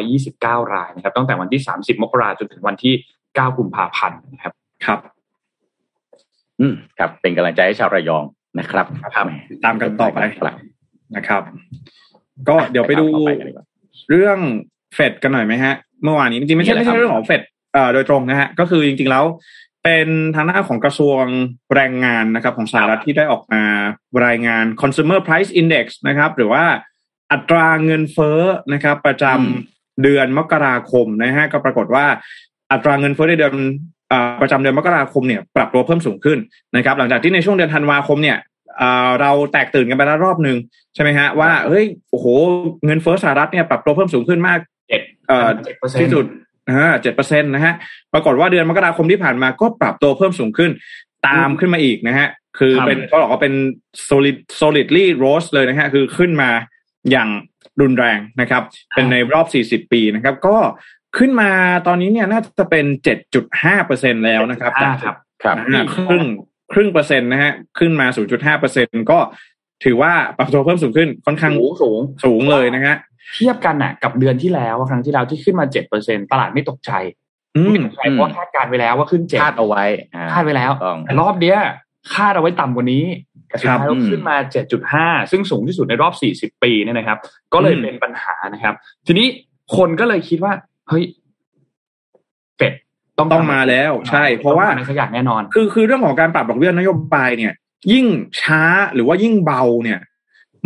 [0.02, 4.52] 6,929 รายนะครับตั้งแต่วันที่ 30 มกราจนถึงวันที่ 9 กุมภาพันธ์นะครับ
[4.86, 5.00] ครับ
[6.60, 8.24] อืมครับ เป็นกำลังใจให้ชาวระยอง
[8.58, 9.26] นะครับครับ
[9.64, 10.54] ตามกันต่อไปครับ
[11.16, 11.42] นะครับ
[12.48, 13.66] ก็เดี๋ยวไปดูต่อกันดีกว่า
[14.10, 14.38] เรื่อง
[14.94, 17.42] เฟดกันหน่อยไหมฮะ เมื่อวานนี้จริงๆไม่ใช่มีอะไรไม่ใช่ครับเรื่องของเฟด
[17.72, 19.24] เอ่อโดยตรงนะฮะ ก็คือจริงๆแล้ว
[19.84, 21.22] เป็นทางหน้านของกระทรวง
[21.74, 23.62] แรงงานนะครับ ของสหรัฐที่ได้ออกมา
[24.26, 26.64] รายงาน consumer price index นะครับ หรือว่า
[27.32, 28.40] อัตราเงินเฟ้อ
[28.72, 32.06] นะครับ ประจำเดือนมกราคมนะฮะก็ปรากฏว่า
[32.72, 33.99] อัตราเงินเฟ้อในเดือนเอ่อ
[34.40, 36.38] ประจำเดือนมกราคมเนี่ยปรับตัวเพิ่มสูงขึ้น
[36.76, 38.36] นะครับ หลังจากที่ในช่วงเดือนธันวาคมเนี่ย
[38.78, 40.56] เอ่อเราแตกตื่นกันไปแล้วรอบหนึ่ง
[40.94, 42.26] ใช่ไหมฮะว่าเฮ้ยโอ้โห
[42.84, 46.24] เงินเฟ้อสหรัฐเนี่ยปรับตัวเพิ่มสูงขึ้นมากเจ็ดเอ่อเจ็ดเปอร์เซ็นต์ที่สุด
[47.02, 47.74] เจ็ดเปอร์เซ็นต์นะฮะ
[48.12, 50.70] ปรากฏว่าเดือนมกราคมที่ผ่านมาก็ปรับตัวเพิ่มสูงขึ้น
[51.26, 53.54] ตามขึ้นมาอีกนะฮะคือครับเป็นก็บอกว่าเป็น
[54.08, 56.50] solid solidly rose เลยนะฮะคือขึ้นมา
[57.10, 57.28] อย่าง
[57.80, 58.62] รุนแรงนะครับ
[58.94, 59.46] เป็นในรอบ
[59.84, 60.56] 40 ปีนะครับ ก็
[61.18, 61.50] ขึ้นมา
[61.86, 62.86] ตอนนี้เนี่ยน่าจะเป็น
[63.36, 66.24] 7.5เปอร์เซ็นแล้วนะครับอ่าครับครับอ่าครึ่ง
[66.72, 69.18] ครึ่งเปอร์เซ็นต์นะฮะขึ้นมา0.5เปอร์เซ็นก็
[69.84, 72.96] ถือว่าปรับตัวเพิ่มสูงขึ้นค่อนข้างสูงสูงสูงเลยนะฮะ
[73.34, 76.92] เทียบกันน่ะ กับเดือนที่แล้วครั้งที่แล้วที่ขึ้นมาเจ็ดเปอร์เซ็นตลาดไม่ตกใจ
[77.56, 81.58] อืมไม่ตกใจเพราะว่าคาดการณ์ไว้แล้วว่าขึ้นเจ็ดคาดเอาไว้อ่คาดไว้แล้วต้องแต่รอบเนี้ย
[82.14, 83.04] คาดเอาไว้ต่ำกว่านี้
[83.48, 84.36] แต่สุดท้ายครับเราขึ้นมา
[84.84, 87.18] 7.5 ซึ่งสูงที่สุดในรอบ 40 ปีเนี่ยนะครับ
[87.52, 88.74] ก็เลยอืมเป็นปัญหานะครับ
[89.06, 89.26] ทีนี้
[89.76, 90.52] คนก็เลยคิดว่า
[90.90, 91.04] เฮ้ย
[92.56, 92.72] เฟด
[93.18, 97.52] ต้องต้องมาแล้ว ใช่ เพราะว่าต้องทำอะไรสักอย่างแน่นอน คือคือเรื่องของการปรับดอกเบี้ยนโยบายเนี่ย
[97.92, 98.06] ยิ่ง
[98.40, 98.62] ช้า
[98.94, 100.00] หรือว่ายิ่งเบาเนี่ย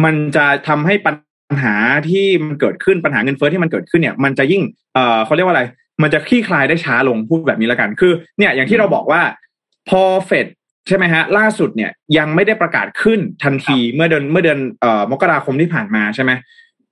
[0.04, 1.14] มันจะทำให้ปัญ
[1.62, 1.74] หา
[2.08, 4.62] ที่มันเกิดขึ้นปัญหาเงินเฟ้อที่มันเกิดขึ้นเนี่ย มันจะยิ่ง
[4.94, 5.62] เอ่อเขาเรียกว่าอะไร
[6.02, 9.22] มันจะคลี่คลายได้ช้าลงพูดแบบนี้แล้วกัน คือ เนี่ยอย่างที่เราบอกว่า
[9.88, 10.46] พอเฟด
[10.88, 16.32] ใช่ไหมฮะ ล่าสุดเนี่ยยังไม่ได้ประกาศขึ้นทันทีเมื่อเดือนเมื่อเดือนเอ่อมกราคมที่ผ่านมาใช่ไหม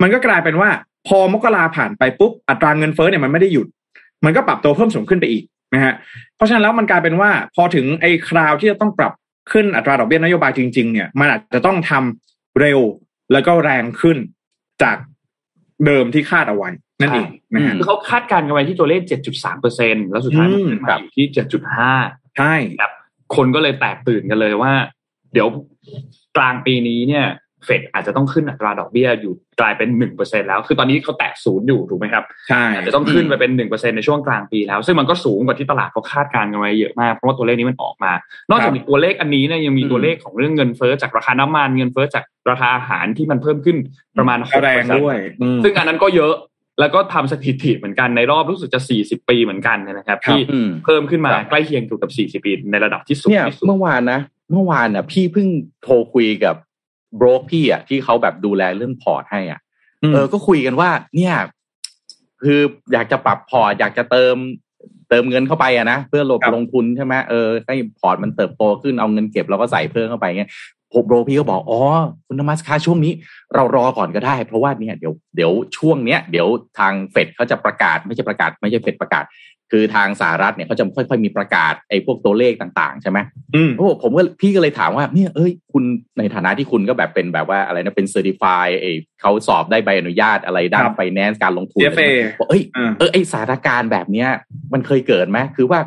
[0.03, 0.71] มันก็กลายเป็นว่า
[1.09, 3.67] พอมกราผ่านไปปุ๊บอัตราเงินเฟ้อเนี่ยมันไม่ได้หยุด
[4.25, 5.95] มันก็ปรับตัวเพิ่มสูงขึ้นไปอีกนะฮะ
[6.37, 9.12] เพราะฉะนั้นแล้วมันกลายเป็นว่าพอถึงไอ้คราวที่จะต้องปรับ
[9.53, 12.81] ขึ้นอัตราดอกเบี้ยนโยบายจริงๆเนี่ยมันอาจจะต้องทำเร็ว
[13.33, 14.17] แล้วก็แรงขึ้น
[14.83, 14.97] จาก
[15.87, 19.01] เดิมที่คาดเอาไว้นั่นเองนะฮะคือเขาคาดการณ์กันไว้ที่ตัวเลข
[19.33, 21.27] 7.3เปอร์เซ็นแล้วสุดท้ายมันขึ้นอืมครัมาบอยู่ที่
[21.83, 22.93] 7.5 ใช่ครับ
[23.37, 24.73] คนก็เลยแตกตื่นกันเลยว่า
[25.33, 25.49] เดี๋ยว
[26.37, 27.27] กลางปีนี้เนี่ย
[27.64, 38.12] เฟดอาจจะต้องขึ้นอัตราดอกเบี้ยอยู่กลายเป็นหนึ่งเปอร์เซ็นแล้ว คือตอนนี้เขาแตะศูนย์อยู่ถูกไหมครับใช่อาจจะต้องขึ้นไปเป็นหนึ่งเปอร์เซ็นในช่วงกลางปีแล้ว ซึ่งมันก็สูงกว่าที่ตลาดเขาคาดการณ์กันไว้เยอะมาก เพราะว่าตัวเลขนี้มันออกมา
[38.51, 43.77] นอกจากมีตัวเลขอันนี้เนี่ยยังมีตัวเลขของเรื่องเงินเฟ้อจากราคาน้ำมันเงินเฟ้อจากราคาอาหารที่มันเพิ่มขึ้น
[44.18, 46.35] ประมาณหก็กแรเปองร์เซ็นต์ด้วยอืมซึ่งอันนั้นก็เยอะ
[46.81, 52.11] แล้วก็ทำสถิติเหมือนกันในรอบรู้สึกจะ 40 ปีเหมือนกันนะครับครับที่อืมเพิ่มขึ้นมาครับใกล้เคียงกับ
[52.42, 54.20] 40 ปีในระดับที่สูงเนี่ยที่สุดเมื่อวานนะ
[54.53, 55.48] เมื่อวานน่ะ พี่เพิ่ง
[55.83, 56.55] โทรคุยกับ
[57.16, 59.61] โบรกพี่อะที่เขาแบบดูแลเรื่องพอร์ตให้อะ
[60.11, 61.35] มเออก็คุยกันว่า เนี่ย
[62.42, 62.61] คือ
[62.92, 64.37] อยากจะปรับพอร์ตอยากจะเติม
[65.09, 70.51] เติมเงินเข้าไปอะนะเพื่อลดครับลงทุนใช่ไหมเออให้พอร์ตมันเติบโตขึ้นเอาเงินเก็บแล้วก็ใส่เพิ่มเข้าไปเงี้ย
[70.92, 71.81] ผมโบรกพี่ก็บอกอ๋อ
[72.27, 73.12] คุณโทมัสคะช่วงนี้
[73.55, 76.48] เรารอก่อนก็ได้ เพราะว่าเนี่ยเดี๋ยวเดี๋ยวช่วงเนี้ยเดี๋ยว
[76.79, 79.25] ทางเฟดเขาจะประกาศไม่ใช่ประกาศ ไม่ใช่เฟดประกาศ
[79.75, 83.19] คือทางสหรัฐเนี่ยเขาจะค่อยๆมีประกาศไอ้พวกตัวเลขต่างๆ ใช่ไหม
[83.55, 85.85] อืมโอ้ผมก็พี่ก็เลยถามว่าเนี่ยเอ้ยคุณ
[86.19, 88.87] ในฐานะที่คุณก็แบบเป็นแบบว่าอะไรนะเป็น certified เออ
[89.21, 94.29] เขาสอบได้ใบอนุญาตอะไรด้านครับไฟแนนซ์การลงทุน CFA บอกเอ้ยอ่าเออไอสถานการณ์แบบเนี้ย
[94.73, 95.81] มันเคยเกิดไหมคือว่า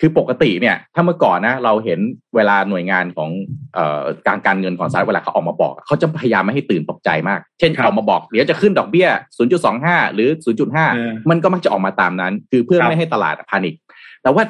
[0.00, 2.00] คือปกติเนี่ย ถ้าเมื่อก่อนนะ เราเห็น
[2.36, 3.30] เวลาหน่วยงานของ
[3.74, 9.08] เอ่อการการเงินของสหรัฐเวลาเขาออกมาบอก เขาจะพยายามไม่ให้ตื่นตกใจมาก เช่นครับออกมาบอกเดี๋ยวจะขึ้นดอกเบี้ย
[9.62, 10.54] 0.25 หรือเออ
[11.06, 13.74] 0.5 มันก็มักจะออกมาตามนั้น คือเพื่อครับไม่ให้ตลาดพานิค
[14.22, 14.44] แต่ว่า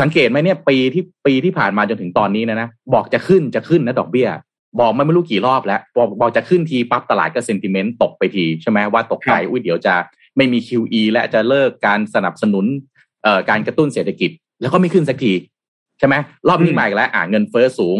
[0.00, 4.28] สังเกตไหมเนี่ยปีที่ปีที่ผ่านมาจนถึงตอนนี้นะนะบอกจะขึ้นจะขึ้นนะดอกเบี้ย
[4.80, 9.94] บอกมาไม่รู้กี่รอบแล้วบอกบอกจะขึ้นทีปั๊บตลาดก็เซนติเมนต์ตกไปทีใช่ไหมว่าตกใจครับอุ้ยเดี๋ยวจะ
[10.36, 12.64] ไม่มี QE และจะเลิกการสนับสนุน
[13.24, 15.32] เอ่อการกระตุ้นเศรษฐกิจ แล้วก็ไม่ขึ้นสักที
[15.98, 16.14] ใช่ไหม
[16.48, 17.96] รอบนี้อืมมาอีกแล้ว อ่าเงินเฟ้อสูง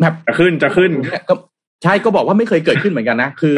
[0.00, 1.34] แบบจะขึ้นจะขึ้นเนี่ยก็
[1.82, 3.56] ใช่ก็บอกว่าไม่เคยเกิดขึ้นเหมือนกันนะคือ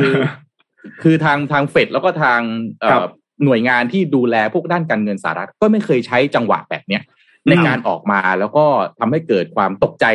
[1.03, 2.40] คือทางทางเฟดแล้วก็ทาง
[2.81, 3.11] เอ่ครัอบ
[3.44, 8.64] หน่วยงานที่ดูแลพวกด้านการเงินสหรัฐก็ไม่เคยใช้จังหวะแบบเนี้ยอืมในการออกมาแล้วก็
[9.01, 10.07] ทำให้เกิดความตกใจ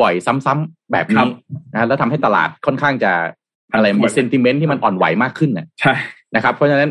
[0.00, 1.28] บ่อยๆ ซ้ำๆแบบครันี้บ
[1.72, 3.12] นะแล้วทำให้ตลาดค่อนข้างจะ
[3.72, 5.94] อะไรผันผวนมี sentiment ที่มันอ่อนไหวมากขึ้นน่ะใช่
[6.34, 6.90] นะครับเพราะฉะนั้น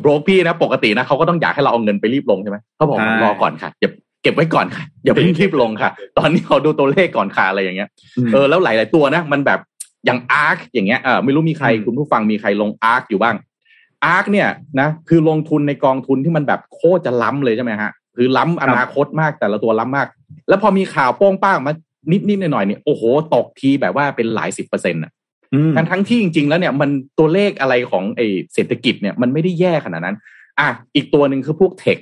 [0.00, 3.90] โบรกพี่นะปกตินะเขาก็ต้องอยากให้เราเอาเงินไปรีบลงใช่ไหมเขาบอกใช่รอก่อนค่ะอย่า
[4.24, 7.88] เก็บไว้ก่อนค่ะอย่าเพิ่งรีบลงค่ะ ตอนนี้เขาดูตัวเลขก่อนค่ะอะไรอย่างเงี้ย
[8.32, 9.60] เออแล้วหลาย ๆ ตัวนะ มันแบบ
[10.06, 13.36] อย่าง ARK อย่างเงี้ยเออไม่รู้มีใครอืมคุณผู้ฟังมีใครลง ARK อยู่บ้าง
[14.04, 14.48] ARK เนี่ย
[14.80, 20.08] นะคือลงทุนในกองทุนที่มันแบบโคตรจะล้ำเลยใช่ไหมฮะคือล้ำอนาคตมากแต่ละตัวล้ำมาก
[20.48, 21.72] แล้วพอมีข่าวโป้งป้างมา
[22.12, 23.02] นิดนิดหน่อยหน่อยเนี่ยโอ้โห
[23.34, 25.12] ตกทีแบบว่าเป็นหลายสิบเปอร์เซ็นต์อะ
[25.54, 28.20] อืมทั้งทั้งที่จริง ๆ แล้วเนี่ยมันตัวเลขอะไรของไอ้
[28.54, 30.16] เศรษฐกิจเนี่ยมันไม่ได้แย่ขนาดนั้น
[30.60, 31.98] อะอีกตัวหนึ่งคือพวก tech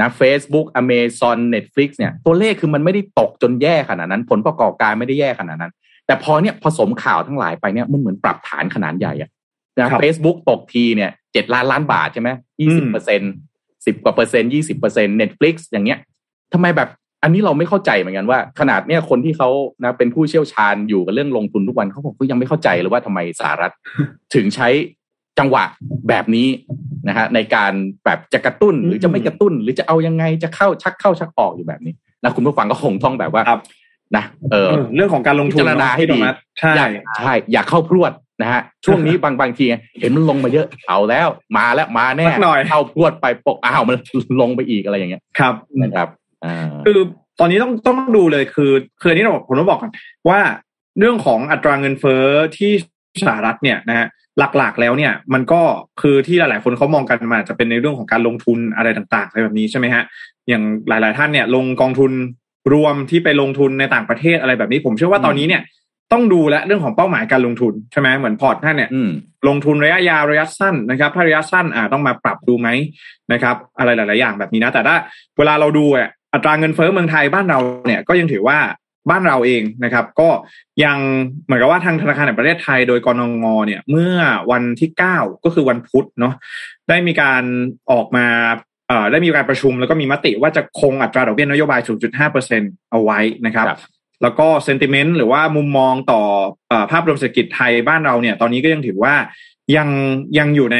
[0.00, 5.72] นะ Facebook Amazon Netflix เนี่ยตัวเลขคือมันไม่ได้ตกจนแย่ขนาดนั้น ผลประกอบการไม่ได้แย่ขนาดนั้น
[6.06, 9.30] แต่พอเนี่ยผสมข่าวทั้งหลายไปเนี่ยมันเหมือนปรับฐานขนาดใหญ่อะ
[9.78, 12.30] นะเฟซบุ๊กตกทีเนี่ยเจ็ดล้านล้านบาทใช่ไหม
[12.60, 13.20] ยี่สิบเปอร์เซ็นต์
[13.86, 15.98] สิบกว่าเปอร์เซ็นต์ยี่สิบเปอร์เซ็นต์ Netflix อย่างเงี้ย
[16.52, 16.88] ทำไมแบบ
[17.22, 19.48] อันนี้เราไม่เข้าใจเหมือนกันว่า ขนาดเนี่ยคนที่เขา
[19.84, 23.72] นะเป็นผู้เชี่ยวชาญอยู่กับเรื่องลงทุนทุกวันเขาบอกก็ยังไม่เข้าใจเลยว่าทำไมสหรัฐ
[24.34, 24.68] ถึงใช้
[25.38, 25.64] จังหวะ
[26.08, 26.48] แบบนี้
[27.08, 27.72] นะฮะในการ
[28.04, 33.60] แบบจะกระตุ้นหรือจะไม่กระตุ้น หรือจะเอายังไงจะเข้าชักเข้าชักออกอยู่แบบนี้นะคุณผู้ฟังก็คงต้องแบบว่าครับ
[34.16, 36.86] นะเออเออเรื่องของการลงทุนพิจารณาให้ดีเนะใช่อย่า
[37.18, 39.64] ใช่อย่าเข้าพรวดนะฮะช่วงนี้บางบางที
[40.00, 43.96] เห็นมันลงมาเยอะเอาแล้วมาแล้วมาแน่สักหน่อยเข้าพรวดไปปกอ้าวมัน
[44.40, 46.08] ลงไปอีกอะไรอย่างเงี้ยครับนะครับ
[46.44, 46.98] อ่าคือ
[47.40, 49.92] ตอนนี้ต้องต้องดูเลยคือคืออันนี้เราผมต้องบอกก่อน
[50.28, 50.40] ว่า
[50.98, 52.24] เรื่องของอัตราเงินเฟ้อ
[52.56, 52.70] ที่
[53.26, 54.06] สหรัฐเนี่ยนะฮะ
[54.38, 55.60] หลักๆ แล้วเนี่ย มันก็
[56.00, 60.04] คือที่หลายๆ คนเขามองกันมาจะเป็นในเรื่องของการลงทุนอะไรต่างๆอะไรแบบนี้ใช่ไหมฮะ
[60.48, 62.12] อย่างหลาย ๆ ท่านเนี่ย ลงกองทุน
[62.72, 65.62] รวมที่ไปลงทุนในต่างประเทศอะไรแบบนี้ ผมเชื่อว่าตอนนี้เนี่ย
[66.12, 69.10] ต้องดูและเรื่องของเป้าหมายการลงทุนใช่ไหมเหมือนพอร์ตท่านเนี่ยอืม
[69.48, 72.68] ลงทุนระยะยาวระยะสั้นนะครับ ถ้าระยะสั้นอ่าต้องมาปรับดูไหม
[73.32, 74.96] นะครับ อะไรหลาย ๆ อย่างแบบนี้นะ แต่ถ้า
[75.38, 78.58] เวลาเราดูอะอัตราเงินเฟ้อเมืองไทยบ้านเราเนี่ยก็ยังถือว่า
[79.10, 80.28] บ้านเราเองนะครับ ก็
[80.84, 80.98] ยัง
[81.44, 84.16] เหมือนกับว่าทางธนาคารแห่งประเทศไทยโดยกรงงเนี่ย เมื่อ
[84.50, 86.34] วันที่เก้าก็คือวันพุธเนาะ
[86.88, 87.42] ได้มีการ
[87.92, 88.26] ออกมา
[88.88, 91.80] เอ่อได้มีการประชุมแล้วก็มีมติว่าจะคงอัตราดอกเบี้ยนโยบาย
[92.36, 93.80] 0.5%เอาไว้นะครับครับ
[94.22, 96.22] แล้วก็เซนติเมนต์หรือว่ามุมมองต่อ
[96.68, 99.14] เออภาพรวมเศรษฐกิจไทยบ้านเราเนี่ย ตอนนี้ก็ยังถือว่า
[99.76, 99.88] ยัง
[100.38, 100.78] ยังอยู่ใน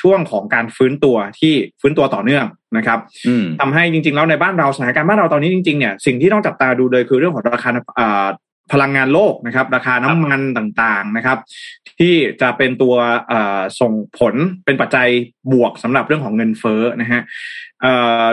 [0.00, 8.26] ช่วงของการฟื้นตัวที่ฟื้นตัวต่อเนื่อง นะครับอืมทำให้จริง ๆ แล้วในบ้านเราสถานการณ์บ้านเราตอนนี้จริงๆเนี่ยสิ่งที่ต้องจับตาดูเลยคือเรื่องของราคาเอ่อ
[8.72, 11.38] พลังงานโลกนะครับ ราคาน้ำมันต่างๆนะครับ
[11.98, 12.94] ที่จะเป็นตัว
[13.28, 15.08] เอ่อส่งผลเป็นปัจจัย
[15.52, 17.20] บวกสำหรับเรื่องของเงินเฟ้อนะฮะ
[17.82, 17.92] เอ่
[18.24, 18.26] อ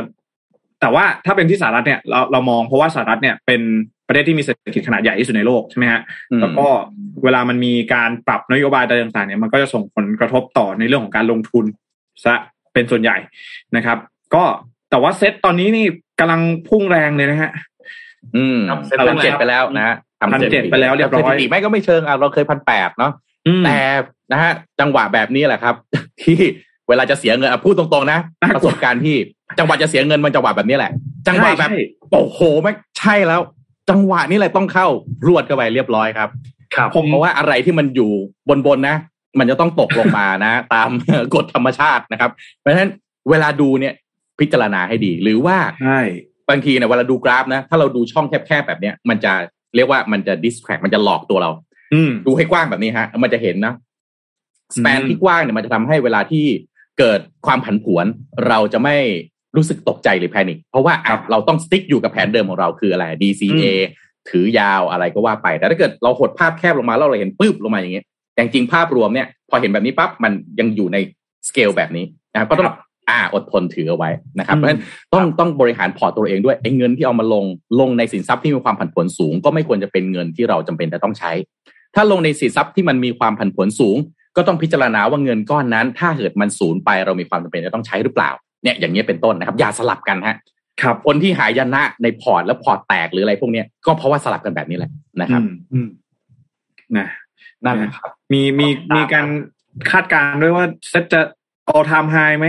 [0.81, 3.61] แต่ว่าถ้าเป็นที่สหรัฐเนี่ยเราเรามองเพราะว่าสหรัฐเนี่ยเป็น
[4.07, 6.67] ประเทศที่มีเศรษฐกิจขนาดใหญ่ที่สุดในโลกใช่ไหมฮะอืมแล้วก็
[7.23, 11.65] เวลามันมีการปรับนโยบายอะไรต่างๆเนี่ยมันก็จะส่งผลกระทบต่อในเรื่องของการลงทุน
[12.25, 12.35] ซะ
[12.73, 13.17] เป็นส่วนใหญ่
[13.75, 13.97] นะครับ
[14.33, 14.43] ก็
[14.89, 15.85] แต่ว่าเซ็ตตอนนี้นี่
[16.19, 17.51] กำลังพุ่งแรงเลยนะฮะ
[18.35, 23.11] อืมครับทำเจ็ดไปแล้วนะฮะทำ1,700ไปแล้วเรียบร้อยสถิติไม่ก็ไม่เชิงอะเราเคยพันแปดเนาะ
[23.47, 23.77] อืมแต่
[24.31, 25.75] นะฮะ จังหวะแบบนี้แหละครับ
[26.21, 26.37] ที่
[26.87, 29.15] เวลาจะเสียเงินอะพูดตรงๆนะน่ากลัวประสบการณ์ที่
[29.59, 30.91] จังหวะจะเสียเงินมันจังหวะแบบนี้แหละ
[31.27, 31.79] จังหวะแบบใช่
[32.11, 33.41] โอ้โหไม่ใช่แล้ว
[33.89, 34.87] จังหวะนี้แหละต้องเข้า
[35.27, 36.29] รวดเข้าไปเรียบร้อยครับ
[36.75, 38.11] ครับผมเพราะว่าอะไรที่มันอยู่
[38.67, 38.95] บนๆนะ
[39.39, 40.89] มันจะต้องตกลงมานะ ตาม
[41.35, 42.91] กฎธรรมชาตินะครับ เพราะฉะนั้น
[43.29, 43.93] เวลาดูเนี่ย
[44.39, 46.01] พิจารณาให้ดี หรือว่าใช่
[46.49, 49.33] บางทีเนี่ยเวลาดูกราฟนะ ถ้าเราดูช่องแคบๆแบบเนี้ย มันจะ
[49.75, 51.49] เรียกว่ามันจะ distract มันจะหลอกตัวเรา
[51.93, 53.73] อืมดูให้กว้างแบบนี้ฮะ มันจะเห็นนะ
[54.75, 56.45] span อืมที่กว้างเนี่ยมันจะทำให้เวลาที่
[56.99, 58.05] เกิดความผันผวน
[58.47, 58.97] เราจะไม่
[59.55, 63.65] รู้สึกตกใจหรือ panic เพราะว่าอะเราต้อง stick อยู่กับแผนเดิมของเราคืออะไร DCA
[64.29, 70.97] ถือยาวอะไรก็ว่าไป แต่ถ้าเกิดเราหดภาพแคบลงมาแล้วเราเห็นปึ๊บลงมาอย่างเงี้ยแต่จริงๆภาพรวมเนี่ย พอเห็นแบบนี้ปั๊บมันยังอยู่ใน
[71.47, 72.77] สเกลแบบนี้นะครับก็ต้องครับ
[73.09, 74.79] อ่าอดทนถือเอาไว้นะครับอืมเพราะฉะนั้น
[75.13, 77.43] ต้องต้องบริหารพอร์ตตัวเองด้วยไอ้เงินที่เอามาลง
[77.79, 81.31] ลงในสินทรัพย์ที่มีความผันผวนสูง ก็ไม่ควรจะเป็นเงินที่เราจำเป็นจะต้องใช้
[81.95, 83.97] ถ้าลงในสินทรัพย์ที่มันมีความผันผวนสูง
[84.37, 88.29] ก็ต้องพิจารณาว่าเงินก้อนนั้น ถ้าเกิดมันสูญไปเรามีความจำเป็นจะต้องใช้หรือเปล่า
[88.63, 90.35] เนี่ยอย่างเงี้ยเป็นต้นนะครับ อย่าสลับกันฮะ
[90.81, 94.91] ครับคนที่หายนะในพอร์ตแล้วพอร์ตแตกหรืออะไรพวกเนี้ยก็เพราะว่าสลับกันแบบนี้แหละ
[95.21, 95.87] นะครับอืมอืม
[96.97, 97.07] นะ
[97.65, 99.27] นั่นแหละครับ มีมีครับมีการ
[99.91, 101.21] คาดการณ์ด้วยว่าเซ็ตจะ
[101.73, 102.47] all time high ไหม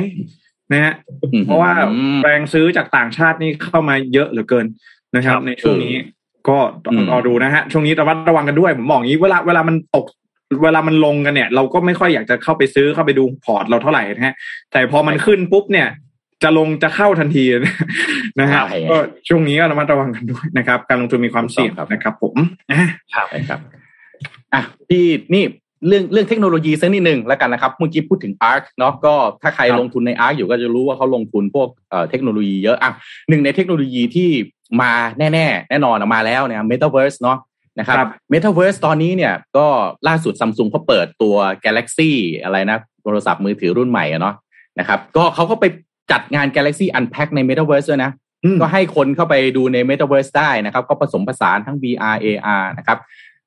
[0.73, 4.67] นะฮะอืมเพราะว่าอืมแรงซื้อจากต่างชาตินี่เข้ามาเยอะเหลือเกิน
[5.17, 5.95] นะครับครับในช่วงนี้
[6.49, 10.07] ก็รออืมรอดูนะฮะช่วงนี้ระมัดระวังกันด้วยผมบอกอย่างนี้เวลาเวลามันตก
[10.63, 14.35] เวลามันลงกันเนี่ย เราก็ไม่ค่อยอยากจะเข้าไปซื้อเข้าไปดูพอร์ตเราเท่าไหร่นะฮะ
[14.73, 15.89] แต่พอมันขึ้นปุ๊บเนี่ย
[16.43, 17.45] จะลงจะเข้าทันที
[18.41, 18.97] นะฮะใช่ก็
[19.29, 22.37] ช่วงนี้ก็ระมัดระวังกันด้วยนะครับ การลงทุนมีความเสี่ยงถูกต้องครับนะครับ ผม
[22.73, 23.61] อะใช่ครับ
[24.55, 25.45] อะพี่นี่
[25.87, 32.91] เรื่องเรื่องเทคโนโลยีสักนิดหนึ่งแล้วกันนะครับเมื่อกี้พูดถึง ARK เนาะก็ถ้าใครครับลงทุนใน ARK อยู่ก็จะรู้ว่าเขาลงทุนพวกเอ่อเทคโนโลยีเยอะอะ
[33.29, 34.31] หนึ่งในเทคโนโลยีที่
[34.83, 37.39] มาแน่ๆแน่นอนอะมาแล้วเนี่ย Metaverse เนาะ
[37.79, 39.67] นะครับครับ Metaverse ตอนนี้เนี่ยก็
[40.09, 41.35] ล่าสุดซัมซุงเขาเปิดตัว
[41.65, 42.11] Galaxy
[42.43, 44.35] อะไรนะโทรศัพท์มือถือรุ่นใหม่อะเนาะ
[44.79, 45.65] นะครับก็เขาก็ไป
[46.13, 48.11] จัดงาน Galaxy Unpack ใน Metaverse ด้วยนะ
[48.45, 52.99] อืมก็ให้คนเข้าไปดูใน Metaverse ได้นะครับ ก็ผสมผสานทั้ง VR AR นะครับ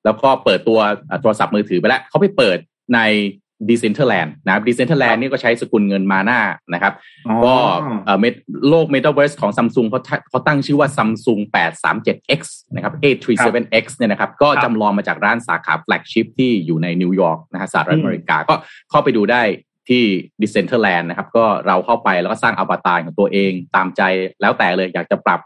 [0.05, 2.57] แล้วก็เปิดตัวอ่าโทรศัพท์มือถือไปแล้วเขาไปเปิด
[2.95, 3.01] ใน
[3.69, 6.39] Decentraland นะครับ Decentraland นี่ก็ใช้สกุลเงินมาหน้า
[6.73, 6.93] นะครับ
[7.27, 7.55] อ๋อก็
[8.05, 12.41] เอ่อ Met- โลก Metaverse ของ Samsung เขาทะเขาตั้งชื่อว่า Samsung 837X
[12.75, 18.55] นะครับ 837X เนี่ยนะครับ ก็ครับจำลองมาจากร้านสาขา flagship ที่อยู่ในนิวยอร์กนะฮะสหรัฐอเมริกา ก็
[18.89, 19.41] เข้าไปดูได้
[19.89, 20.03] ที่
[20.41, 24.01] Decentraland นะครับ ก็เราเข้าไปแล้วก็สร้างอวตารของตัวเองตามใจ
[24.41, 25.39] แล้วแต่เลยอยากจะปรับ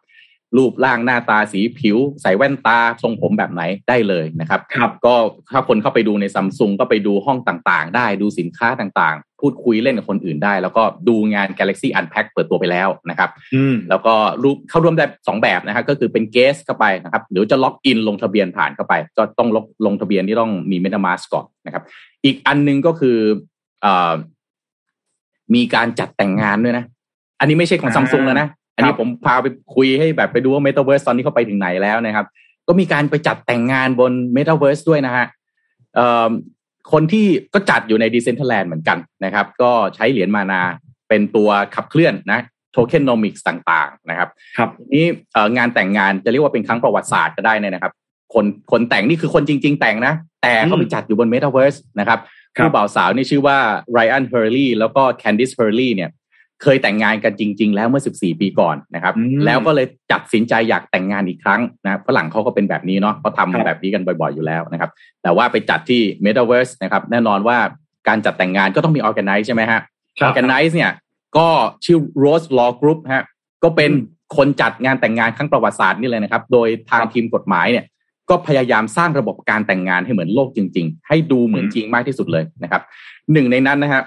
[0.58, 5.16] รูปร่างหน้าตาสีผิว ใส่แว่นตาทรงผมแบบไหนได้เลยนะครับครับก็
[5.52, 14.14] ถ้าคนเข้าไปดูในซัมซุงก็ไปดูห้องต่างๆ ได้ดูสินค้าต่างๆ พูดคุยเล่นกับคนอื่นได้ แล้วก็ดูงาน Galaxy Unpack เปิดตัวไปแล้วนะครับอืมแล้วก็
[14.44, 21.84] รูปเข้าร่วมได้สองแบบนะครับก็คือเป็นเกสเข้าไปนะครับหรือจะล็อกอินลงทะเบียนผ่านเข้าไป ก็ต้องลงลงทะเบียนที่ต้องมี MetaMask ก่อนนะครับ
[22.26, 23.18] อีกอันหนึงก็คือ
[23.82, 24.14] เอ่อ
[25.56, 26.86] มีการจัดแต่งงานด้วยนะ
[27.40, 32.26] อันนี้ไม่ใช่ของอ่าซัมซุงแล้วนะ อันนี้ครับผมพาไปคุยให้แบบไปดูว่า Metaverse ตอนนี้เขาไปถึงไหนแล้วนะครับ
[32.68, 35.26] ก็มีการไปจัดแต่งงานบน Metaverse ด้วยนะฮะ
[35.96, 36.30] เอ่อ
[36.92, 40.62] คนที่ก็จัดอยู่ใน Decentraland เหมือนกันนะครับ ก็ใช้เหรียญมานา
[41.10, 42.40] เป็นตัวขับเคลื่อนนะ
[42.76, 47.94] tokenomics ต่างๆนะครับ ครับนี่เอ่องานแต่งงานจะเรียกว่าเป็นครั้งประวัติศาสตร์ก็ได้เลยนะครับ
[48.34, 52.20] คนคนแต่งนี่คือคนจริง ๆ แต่งนะ แต่เขาไปจัดอยู่บน Metaverse นะครับ
[52.58, 53.58] ครับ ผู้บ่าวสาวนี่ชื่อว่า
[53.92, 56.10] ไรอันเฮอร์ลีแล้วก็แคนดิสเฮอร์ลีเนี่ย
[56.64, 64.90] เคยแต่งงานกันจริง ๆ แล้วเมื่อ 14 ปีก่อนนะครับอืมแล้วก็เลยตัดสินใจอยากแต่งงานอีกครั้งนะครับฝรั่งเขาก็เป็นแบบนี้เนาะเขาครับทำแบบนี้กันบ่อยๆอยู่แล้วนะครับ
[65.24, 67.58] แต่ว่าไปจัดที่ Metaverse นะครับ แน่นอนว่า
[68.08, 69.82] การจัดแต่งงานก็ต้องมี Organize ใช่ไหมฮะ
[70.20, 70.92] ครับ Organize เนี่ย
[71.38, 71.48] ก็
[71.86, 73.26] ชื่อ Rose Law Group ฮะ
[73.64, 77.86] ก็เป็นอืมคนจัดงานแต่งงานครั้งประวัติศาสตร์นี่เลยนะครับ โดยทางทีมกฎหมายเนี่ย
[78.30, 82.82] ก็พยายามสร้างระบบการแต่งงานให้เหมือนโลกจริง ๆ ให้ดูเหมือนจริงมากที่สุดเลยนะครับ
[83.32, 84.02] หนึ่งในนั้นนะฮะ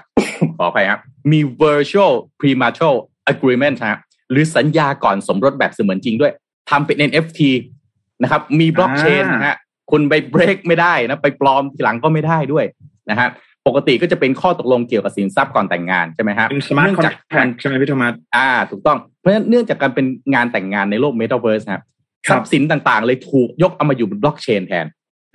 [0.57, 0.99] ขออภัยครับ
[1.31, 2.95] มี virtual premarital
[3.31, 3.99] agreement ฮะ
[4.31, 6.31] หรือสัญญาก่อนสมรสแบบเสมือนจริงด้วย
[6.69, 7.39] ทำเป็น NFT
[8.23, 9.57] นะครับ มีบล็อกเชนอ่ะนะฮะ
[9.91, 12.65] คุณไปเบรกไม่ได้นะ ไปปลอมทีหลังก็ไม่ได้ด้วย
[13.09, 13.29] นะฮะ
[13.67, 21.87] ปกติก็จะเป็นข้อตกลงเกี่ยวกับสินทรัพย์ก่อนแต่งงานใช่ไหมฮะเป็น smart contract ใช่ไหมพี่โทมัสอ่า ถูกต้องเพราะฉะนั้นเนื่องจากการเป็นงานแต่งงานในโลก Metaverse นะครับครับ
[22.27, 24.85] ทรัพย์สินต่างๆ เลยถูกยกเอามาอยู่บนบล็อกเชนแทน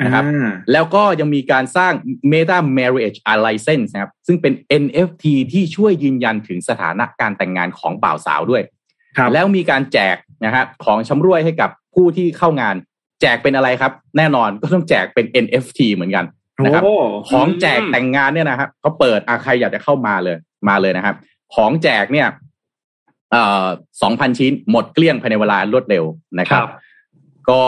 [0.02, 1.92] นะครับอ่าแล้วก็ยังมีการสร้าง
[2.33, 4.52] Meta Marriage License นะครับซึ่งเป็น
[4.83, 8.62] NFT ที่ช่วยยืนยันถึงสถานะการแต่งงานของบ่าวสาวด้วย
[9.18, 12.74] ครับแล้วมีการแจกนะฮะของชำร่วยให้กับผู้ที่เข้างาน
[13.20, 16.24] แจกเป็นอะไรครับ แน่นอนก็ต้องแจกเป็น NFT เหมือนกัน
[16.64, 16.94] นะครับโอ้
[17.31, 20.37] ของแจกแต่งงานเนี่ยนะครับเขาเปิดอาใครอยากจะเข้ามาเลย
[20.68, 21.16] มาเลยนะครับ
[21.55, 22.52] ของแจกเนี่ยเอ่อ
[24.03, 26.05] สองพันชิ้นหมดเกลี้ยงภายในเวลารวดเร็ว
[26.38, 26.71] นะครับครับ
[27.49, 27.61] ก็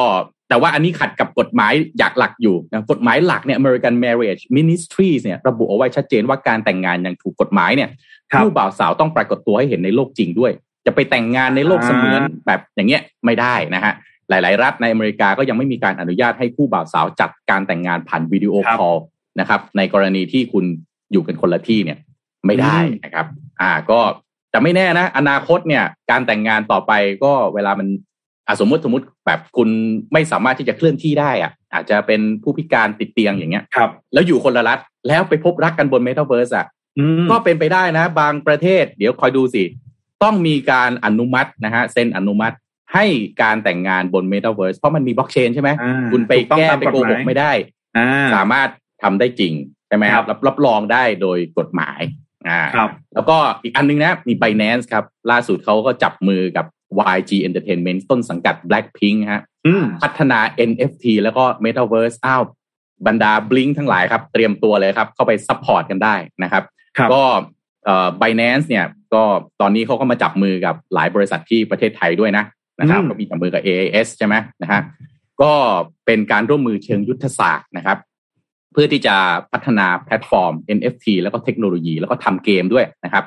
[0.49, 7.91] แต่ว่าอันนี้ขัดกับกฎหมายอยากหลักอยู่นะกฎหมายหลักเนี่ย American Marriage Ministries เนี่ยระบุเอาไว้ชัดเจนว่าการแต่งงานอย่างถูกกฎหมายเนี่ย
[8.31, 10.53] ครับผู้บ่าวสาวต้องปรากฏตัวให้เห็นในโลกจริงด้วย
[10.87, 13.93] จะไปแต่งงานในโลกเสมือนแบบอย่างเงี้ยไม่ได้นะฮะ
[14.31, 18.97] หลาย ๆ รัฐในอเมริกาก็ยังไม่มีการอนุญาตให้ผู้บ่าวสาวจัดการแต่งงานผ่านวิดีโอครับคอล
[19.41, 20.65] นะครับ ในกรณีที่คุณ
[21.13, 21.99] อยู่กันคนละที่เนี่ย
[22.47, 23.27] ไม่ได้อืมนะครับ
[23.61, 24.01] อ่าก็
[24.55, 26.93] แต่ไม่แน่นะ อนาคตเนี่ย การแต่งงานต่อไป
[27.25, 27.89] ก็เวลามัน
[28.47, 29.69] อะสมมติสมมติแบบคุณ
[30.13, 36.67] ไม่สามารถที่จะเคลื่อนที่ได้อะ อาจจะเป็นผู้พิการติดเตียงอย่างเงี้ยครับ แล้วอยู่คนละรัฐแล้วไปพบรักกันบนเมตาเวิร์สอะ
[36.99, 39.65] อืมก็เป็นไปได้นะ บางประเทศ เดี๋ยวคอยดูสิ
[40.23, 42.57] ต้องมีการอนุมัตินะฮะเซ็นอนุมัติ
[42.95, 43.05] ให้
[43.43, 47.53] การแต่งงานบนเมตาเวิร์สเพราะมันมีบล็อกเชนใช่ไหมอ่าคุณไปถูกต้องแก้ตามไปโกหกไม่ได้
[47.97, 48.69] อ่าสามารถ
[49.03, 49.53] ทำได้จริง
[49.89, 52.01] ใช่ไหมครับครับรับรับรองได้โดยกฎหมาย
[52.49, 56.67] อ่าครับ แล้วก็อีกอันนึงนะมี Binance ครับ ล่าสุดเขาก็จับมือกับ
[57.17, 62.43] YG Entertainment ต้นสังกัด Blackpink ฮะอืมพัฒนา NFT แล้วก็ Metaverse อ้าว
[63.07, 66.65] บรรดา Blink ทั้งหลายครับ เตรียมตัวเลยครับ เข้าไป support กันได้นะครับ
[66.99, 67.23] ครับก็
[67.85, 69.23] เอ่อ Binance เนี่ย ก็
[69.61, 72.45] ตอนนี้เขาก็มาจับมือกับหลายบริษัทที่ประเทศไทยด้วยนะ
[72.81, 74.81] นะครับอืมก็มีจับมือกับ AAS ใช่ไหมนะฮะ
[75.43, 75.53] ก็
[76.07, 77.99] เป็นการร่วมมือเชิงยุทธศาสตร์นะครับ
[78.75, 79.17] เพื่อที่จะ
[79.53, 83.25] พัฒนาแพลตฟอร์ม NFT แล้วก็เทคโนโลยี แล้วก็ทำเกมด้วยนะครับ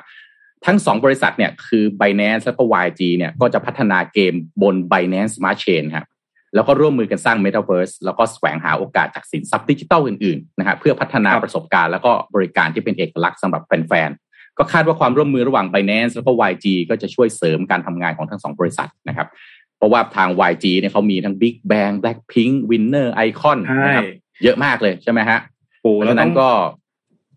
[0.66, 6.06] ทั้งสองบริษัทเนี่ยคือ Binance แล้วก็ YG เนี่ยก็จะพัฒนาเกมบน Binance Smart Chain ครับ
[6.54, 19.28] แล้วก็ร่วมมือกันสร้าง Metaverse แล้วก็แสวงหาโอกาสจากสินทรัพย์ดิจิทัลอื่นๆนะฮะเพื่อพัฒนาครับประสบการณ์แล้วก็บริการที่เป็นเอกลักษณ์สำหรับแฟนๆ ก็คาดว่าความร่วมมือระหว่าง Binance แล้วก็ YG ก็จะช่วยเสริมการทำงานของทั้งสองบริษัทนะครับ
[19.76, 24.04] เพราะว่าทาง YG เนี่ยเขามีทั้ง Big Bang Blackpink Winner Icon ใช่นะครับ
[24.42, 25.38] เยอะมากเลยใช่ไหมฮะ
[25.82, 26.48] โอ้เพราะแล้วฉะต้นั้องนก็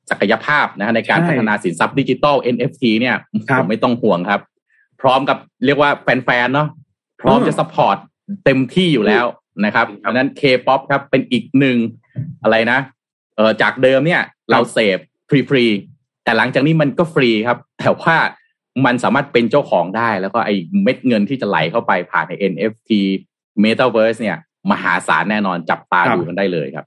[0.09, 3.15] ศักยภาพนะฮะในการใช่พัฒนาสินทรัพย์ดิจิทัล NFT เนี่ย
[3.49, 4.41] ครับผมไม่ต้องห่วงครับ
[5.01, 6.67] พร้อมกับเรียกว่าแฟนๆเนาะ
[7.21, 7.97] พร้อมอืมจะ support
[8.45, 9.25] เต็มที่อยู่แล้ว
[9.65, 11.77] นะครับเพราะฉะนั้น K-POP ครับเป็นอีกหนึ่ง
[12.43, 12.79] อะไรนะ
[13.35, 14.21] เออจากเดิมเนี่ย
[14.51, 14.97] เราเสพ
[15.29, 18.15] ฟรีๆแต่หลังจากนี้มันก็ฟรีครับ แต่ว่า
[18.85, 22.89] มันสามารถเป็นเจ้าของได้ แล้วก็ไอ้เม็ดเงินที่จะไหลเข้าไปผ่านใน NFT
[23.63, 24.37] Metaverse เนี่ย
[24.71, 26.85] มหาศาลแน่นอนจับตาครับดูกันได้เลยครับ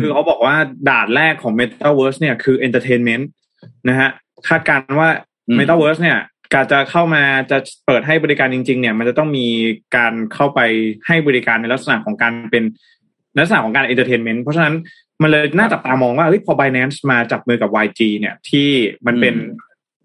[0.00, 0.56] คือเขาบอกว่า
[0.88, 3.24] ด่านแรกของ Metaverse เนี่ยคือ Entertainment
[3.88, 4.10] นะฮะ
[4.48, 5.08] คาดการณ์ว่า
[5.48, 6.18] อืม Metaverse เนี่ย
[6.54, 9.46] การจะเข้ามาจะเปิดให้บริการจริง ๆ เนี่ย มันจะต้องมี
[9.96, 10.60] การเข้าไป
[11.06, 12.64] ให้บริการในลักษณะของการเป็น
[13.38, 14.74] ลักษณะของการ Entertainment เพราะฉะนั้น
[15.22, 18.68] มันเลยน่าจับตามองว่าเฮ้ยพอ Binance มาจับมือกับ YG เนี่ย ที่
[19.06, 19.34] มันเป็น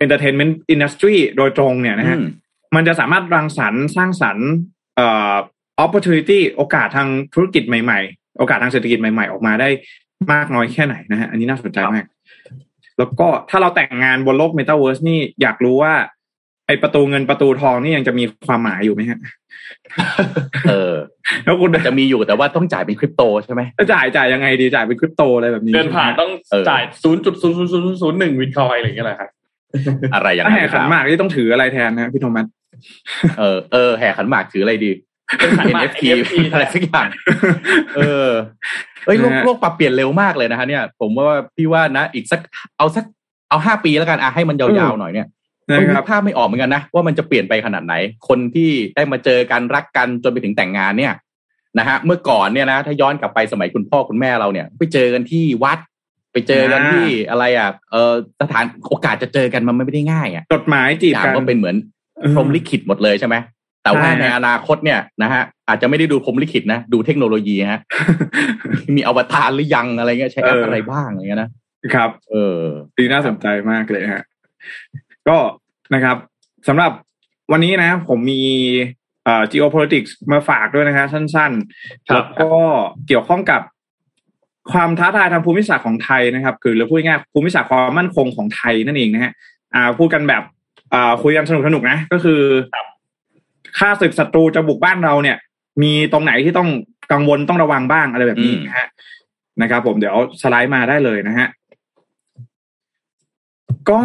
[0.04, 2.28] Entertainment Industry โดยตรงเนี่ยนะฮะอืม
[2.76, 4.48] มันจะสามารถรังสรรค์สร้างสรรค์
[4.96, 5.36] เอ่อ
[5.86, 9.70] opportunity โอกาสทางธุรกิจใหม่ๆ โอกาสทางเศรษฐกิจใหม่ๆ ออกมาได้
[10.34, 12.06] มากน้อยแค่ไหนนะฮะอันนี้น่าสนใจมาก
[12.98, 15.94] แล้วก็ถ้าเราแต่งงานบนโลก Metaverse นี่อยากรู้ว่า
[16.68, 19.20] ไอประตูเงินประตูทองนี่ยังจะมีความหมายอยู่ไหมฮะ
[20.70, 20.94] เออ
[21.44, 29.30] แล้วคุณจะมีอยู่แต่ว่าต้องจ่ายเป็นคริปโตใช่ไหมจะจ่ายจ่ายยังไงดีจ่ายเป็นคริปโตอะไรแบบนี้เดินผ่านต้องเออจ่ายศูนย์จุดศูนย์ศูนย์ศูนย์ศูนย์หนึ่งวินคอยอะไรอย่างเงี้ยแหละครับ
[30.14, 32.46] อะไรอย่างถ้านั้นแห่ขันหมากนี่ต้องถืออะไรแทนนะพี่โทมัส
[33.40, 34.92] เออเออแห่ขันหมากถืออะไรดี
[35.38, 37.08] เป็นขันหมาก NFT NFT อะไรสักอย่าง
[37.96, 38.30] เออ
[39.06, 42.42] เอ้ยโลกนะฮะโลกปรับเปลี่ยนเร็วมากเลยนะฮะเนี่ย ผมว่าพี่ว่านะ อีกสัก
[42.78, 43.06] เอาสัก
[43.50, 45.28] เอาห้าปีแล้วกันอะให้มันยาวๆหน่อยเนี่ย
[45.70, 47.94] นะผมคนึรับกภาพไม่ออกเหมือนกันนะ ว่ามันจะเปลี่ยนไปขนาดไหน
[48.28, 51.14] คนที่ได้มาเจอกันรักกันจนไปถึงแต่งงานเนี่ย
[51.80, 55.80] นะฮะเมื่อก่อนเนี่ยนะถ้าย้อนกลับไปสมัยคุณพ่อคุณแม่เราเนี่ย ไปเจอกันที่วัด
[56.34, 61.76] ไปเจอกันที่อะไรอะเออสถานโอกาสจะเจอกันมันไม่ได้ง่ายอะจดหมายจีบอย่างกันก็เป็นเหมือน
[62.20, 63.36] เออพรหมลิขิตหมดเลยใช่ไหม
[63.86, 67.80] แต่ว่าใช่ฮะในอนาคตเนี่ยนะฮะอาจจะไม่ได้ดูพรหมลิขิตนะ ดูเทคโนโลยีฮะ
[68.96, 71.50] มีอวตารหรือยังอะไรเงี้ยใช้แอปเออออะไรบ้างอะไรเงี้ยนะ
[71.94, 72.62] ครับ เออ
[72.98, 74.24] ดีน่าสนใจมากเลยฮะ
[75.28, 75.38] ก็
[75.94, 76.18] นะครับ
[76.68, 76.92] สำหรับ
[77.52, 78.42] วันนี้นะ ผมมี
[79.24, 82.52] เอ่อ geopolitics มาฝากด้วยนะครับสั้นๆครัแล้บวก็
[83.08, 83.62] เกี่ยวข้องกับ
[84.72, 89.32] ความท้าทายทางภูมิศาสตร์ของไทยนะครับ คือหรือพูดง่ายๆภูมิศาสตร์ความมั่นคงของไทยนั่นเองนะฮะ
[89.74, 90.44] อ่าพูดกันแบบ
[90.94, 92.42] อ่าคุยกันสนุกๆนะ ก็คือ
[93.80, 95.38] ค่าศึกศัตรูจะบุกบ้านเราเนี่ย
[95.84, 96.70] มีตรงไหนที่ต้อง
[97.12, 98.88] กังวลต้องระวังบ้างอะไรแบบนี้อืมนะฮะ
[99.62, 101.48] นะครับ ผมเดี๋ยวสไลด์มาได้เลยนะฮะ
[103.90, 104.02] ก็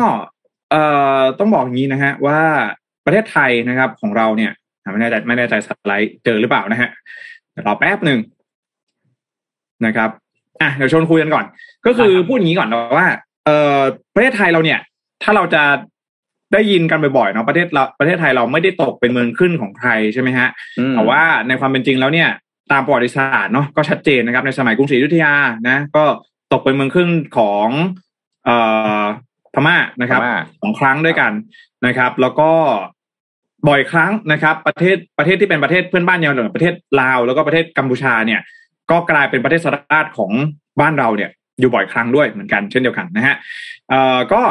[0.71, 0.83] เอ่
[1.19, 2.41] อต้องบอกอย่างนี้นะฮะ ว่า
[3.05, 4.53] ประเทศไทยนะครับ ของเราเนี่ย
[4.83, 6.91] อะไม่แน่ใจไม่แน่ใจสไลด์เจอหรือเปล่านะฮะ
[7.53, 8.19] เดี๋ยวรอแป๊บหนึ่ง
[9.87, 10.11] นะครับ
[10.61, 11.45] อะเดี๋ยวชวนคุยกันก่อน
[11.87, 13.07] ก็คือพูดอย่างนี้ก่อนนะว่า
[13.45, 13.79] เอ่อ
[14.15, 14.79] ประเทศไทยเราเนี่ย
[15.23, 15.63] ถ้าเราจะ
[16.53, 20.49] ได้ยินกันบ่อยๆเนาะประเทศเราประเทศไทยเราไม่ได้ตกเป็นเมืองขึ้นของใครใช่ไหมฮะ
[20.79, 22.29] อืมแต่ว่าในความเป็นจริงแล้วเนี่ย
[22.73, 25.35] ตามประวัติศาสตร์เนาะก็ชัดเจนนะครับในสมัยกรุงศรีอยุธยา
[25.69, 26.05] นะ ก็
[26.53, 27.69] ตกเป็นเมืองขึ้นของ
[28.45, 28.57] เอ่
[29.01, 29.03] อ
[29.55, 31.33] พม่านะครับพม่าสองครั้งด้วยกัน
[31.87, 32.51] นะครับ แล้วก็
[33.69, 38.41] บ่อยครั้งนะครับ ประเทศประเทศที่เป็นประเทศเพื่อนบ้านอย่างประเทศลาว แล้วก็ประเทศกัมพูชาเนี่ย
[38.91, 40.33] ก็กลายเป็นประเทศสหราชของ
[40.81, 41.31] บ้านเราเนี่ย
[41.61, 43.35] อยู่บ่อยครั้งด้วยเหมือนกันเช่นเดียวกันนะฮะ
[43.89, 44.43] เอ่อก็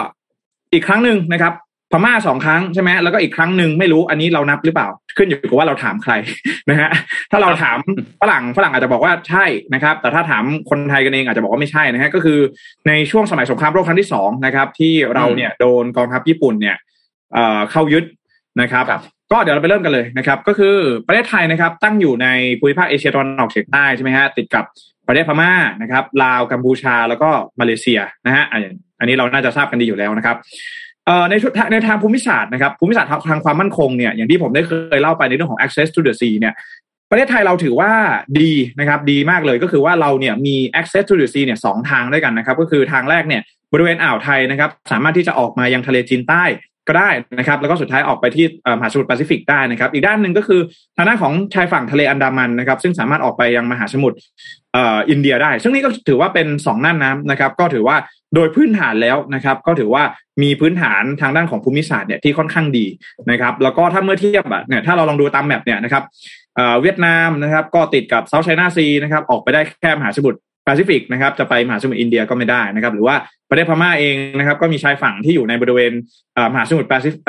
[0.74, 1.54] อีกครั้งหนึ่งนะครับ
[1.92, 4.88] พม่าสองครั้งใช่ไหมแล้วก็อีกครั้งหนึ่งไม่รู้อันนี้เรานับหรือเปล่า
[5.18, 6.14] ขึ้นอยู่กับว่าเราถามใคร
[6.70, 6.90] นะฮะ
[7.32, 7.78] ถ้าเราถาม
[8.22, 12.40] ฝรั่งฝรั่งอาจจะบอกว่าใช่นะครับ แต่ถ้าถามคนไทยกันเองอาจจะบอกว่าไม่ใช่นะฮะก็คือ
[12.88, 16.76] ในช่วงสมัยสงครามโลกครั้งที่สองนะครับ ที่เราเนี่ยโดนกองทัพญี่ปุ่นเนี่ย
[17.34, 18.04] เอ่อเข้ายึด
[18.62, 20.76] นะครับครับ ก็เดี๋ยวเราไปเริ่มกันเลยนะครับ ก็คือ
[21.08, 22.28] ประเทศไทยนะครับ ตั้งอยู่ใน
[22.60, 24.66] ภูมิภาคเอเชียตะวันออกเฉียงใต้ใช่ไหมฮะติดกับ
[25.08, 27.30] ประเทศพม่านะครับลาวกัมพูชาแล้วก็
[27.60, 28.62] มาเลเซียนะฮะอัน
[29.00, 30.89] อันนี้เราน่าจะทราบกันดีอยู่แล้วนะครับเอ่อ
[31.30, 31.34] ใน
[31.72, 36.54] ในทางภูมิศาสตร์นะครับภูมิศาสตร์ทางความมั่นคงเนี่ยอย่างที่ผมได้เคยเล่าไปในเรื่องของ access to the sea เนี่ย
[37.12, 37.92] ประเทศไทยเราถือว่า
[38.40, 43.42] ดีนะครับดีมากเลยก็คือว่าเราเนี่ยมี access to the sea เนี่ยสองทางด้วยกันนะครับ ก็คือทางแรกเนี่ย
[43.74, 46.44] บริเวณอ่าวไทยนะครับ สามารถที่จะออกมายังทะเลจีนใต้
[46.90, 48.46] ก็ได้นะครับ แล้วก็สุดท้ายออกไปที่
[48.78, 50.62] มหาสมุทรแปซิฟิกได้นะครับ อีกด้านหนึ่งก็คือ
[50.98, 54.18] ทางด้านของชายฝั่งทะเลอันดามันนะครับ ซึ่งสามารถออกไปยังมหาสมุทร
[55.10, 57.98] อินเดียได้ ซึ่งนี่ก็ถือว่าเป็นสองน่านน้ำนะครับ ก็ถือว่า
[58.36, 60.04] โดยพื้นฐานแล้วนะครับ ก็ถือว่า
[60.42, 62.86] มีพื้นฐานทางด้านของภูมิศาสตร์เนี่ยที่ค่อนข้างดี
[63.32, 66.04] นะครับ แล้วก็ถ้าเมื่อเทียบอะเนี่ยถ้าเราลองดูตาม map เนี่ยนะครับ
[66.82, 73.16] เวียดนามนะครับ ก็ติดกับ South China Sea นะครับ ออกไปได้แค่มหาสมุทร แปซิฟิกนะครับจะไปมหาสมุทรอินเดียก็ไม่ได้นะครับ หรือว่า
[73.50, 75.92] ประเทศพม่าเองนะครับ ก็มีชายฝั่งที่อยู่ในบริเวณ
[76.54, 77.22] มหาสมุทรแปซิฟิก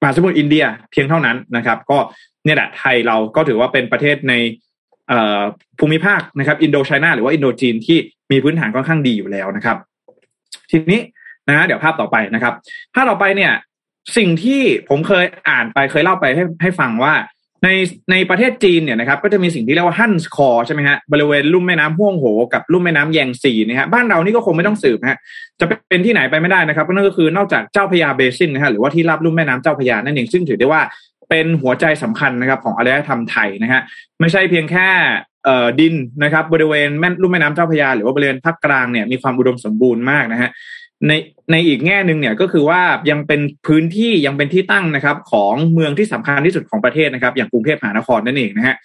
[0.00, 1.98] มหาสมุทรอินเดียเพียงเท่านั้นนะครับ ก็
[2.44, 4.34] เนี่ยแหละไทยเราก็ถือว่าเป็นประเทศใน
[5.78, 7.98] ภูมิภาคนะครับ Indochina หรือว่าอินโดจีนที่
[8.30, 9.76] มีพื้นฐานค่อนข้างดีอยู่แล้วนะครับ
[10.70, 11.00] ทีนี้
[11.48, 12.54] นะฮะเดี๋ยวภาพต่อไปนะครับ
[12.94, 13.52] ภาพต่อไปเนี่ย
[14.16, 17.14] สิ่งที่ผมเคยอ่านไปเคยเล่าไปให้ให้ฟังว่า
[17.64, 17.68] ใน
[18.10, 25.18] ในประเทศจีนเนี่ยนะครับก็จะมีสิ่งที่เรียกว่าฮั่นส์คอใช่ไหมฮะบริเวณลุ่มแม่น้ำห่วงโหกับลุ่มแม่น้ำแยงซีนะฮะบ้านเรานี่ก็คงไม่ต้องสืบฮะ
[25.60, 30.82] จะเป็นที่ไหนไปไม่ได้นะครับก็นั่นก็คือนอกจากเจ้าพระยาเบซินนะฮะหรือว่าที่รับลุ่มแม่น้ำเจ้าพระยานั่นเองซึ่งถือได้ว่า
[31.30, 33.80] เป็นหัวใจสำคัญนะครับของอารยธรรมไทยนะฮะ
[34.20, 34.88] ไม่ใช่เพียงแค่
[35.44, 35.94] เอ่อดิน
[36.24, 40.50] นะครับบริเวณแม่ลุ่มแม่น้ำเจ้าพระยาหรือว่าบริเวณภาคกลางเนี่ยมีความอุดมสมบูรณ์มากนะฮะ
[41.08, 41.12] ใน
[41.52, 42.80] ในอีกแง่หนึ่งเนี่ยก็คือว่า
[43.10, 48.76] ยังเป็นพื้นที่ยังเป็นที่ตั้งนะครับ ของเมืองที่สำคัญที่สุดของประเทศนะครับ อย่างกรุงเทพมหานครนั่นเองนะฮะ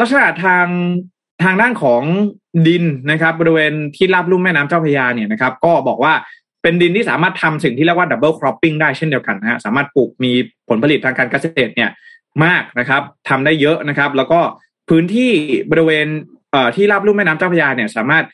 [0.00, 0.66] ลักษณะทาง
[1.44, 2.02] ทางด้านของ
[2.66, 6.12] ดินนะครับ บริเวณที่ราบลุ่มแม่น้ำเจ้าพระยาเนี่ยนะครับ ก็บอกว่า
[6.62, 10.32] เป็นดินที่สามารถทำสิ่งที่เรียกว่า double cropping ได้เช่นเดียวกันนะฮะสามารถปลูกมี
[10.68, 11.90] ผลผลิตทางการเกษตรเนี่ย
[12.44, 14.40] มากนะครับทำได้เยอะนะครับ แล้วก็
[14.88, 15.32] พื้นที่
[15.70, 16.06] บริเวณ
[16.76, 18.24] ที่ราบลุ่มแม่น้ำเจ้าพระยาเนี่ย สามารถ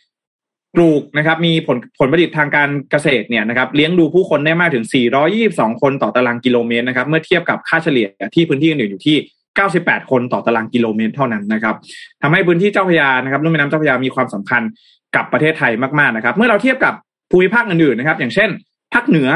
[0.75, 4.85] ปลูกนะครับมีผลผลผลิตทางการเกษตรเนี่ยนะครับเลี้ยงดูผู้คนได้มากถึง
[5.33, 9.17] 422 คนต่อตารางกิโลเมตรนะครับเมื่อเทียบกับค่าเฉลี่ยที่พื้นที่อื่นอยู่ที่
[9.65, 11.75] 98 คนต่อตารางกิโลเมตรเท่านั้นนะครับ
[12.23, 14.63] ทำให้พื้นที่เจ้าพยานะครับลุ่มแม่น้ำเจ้าพยามีความสำคัญ
[15.17, 16.95] กับประเทศไทยมากๆนะครับ เมื่อเราเทียบกับ
[17.31, 18.49] ภูมิภาคอื่นๆนะครับ อย่างเช่น
[18.95, 19.31] ภาคเหนือ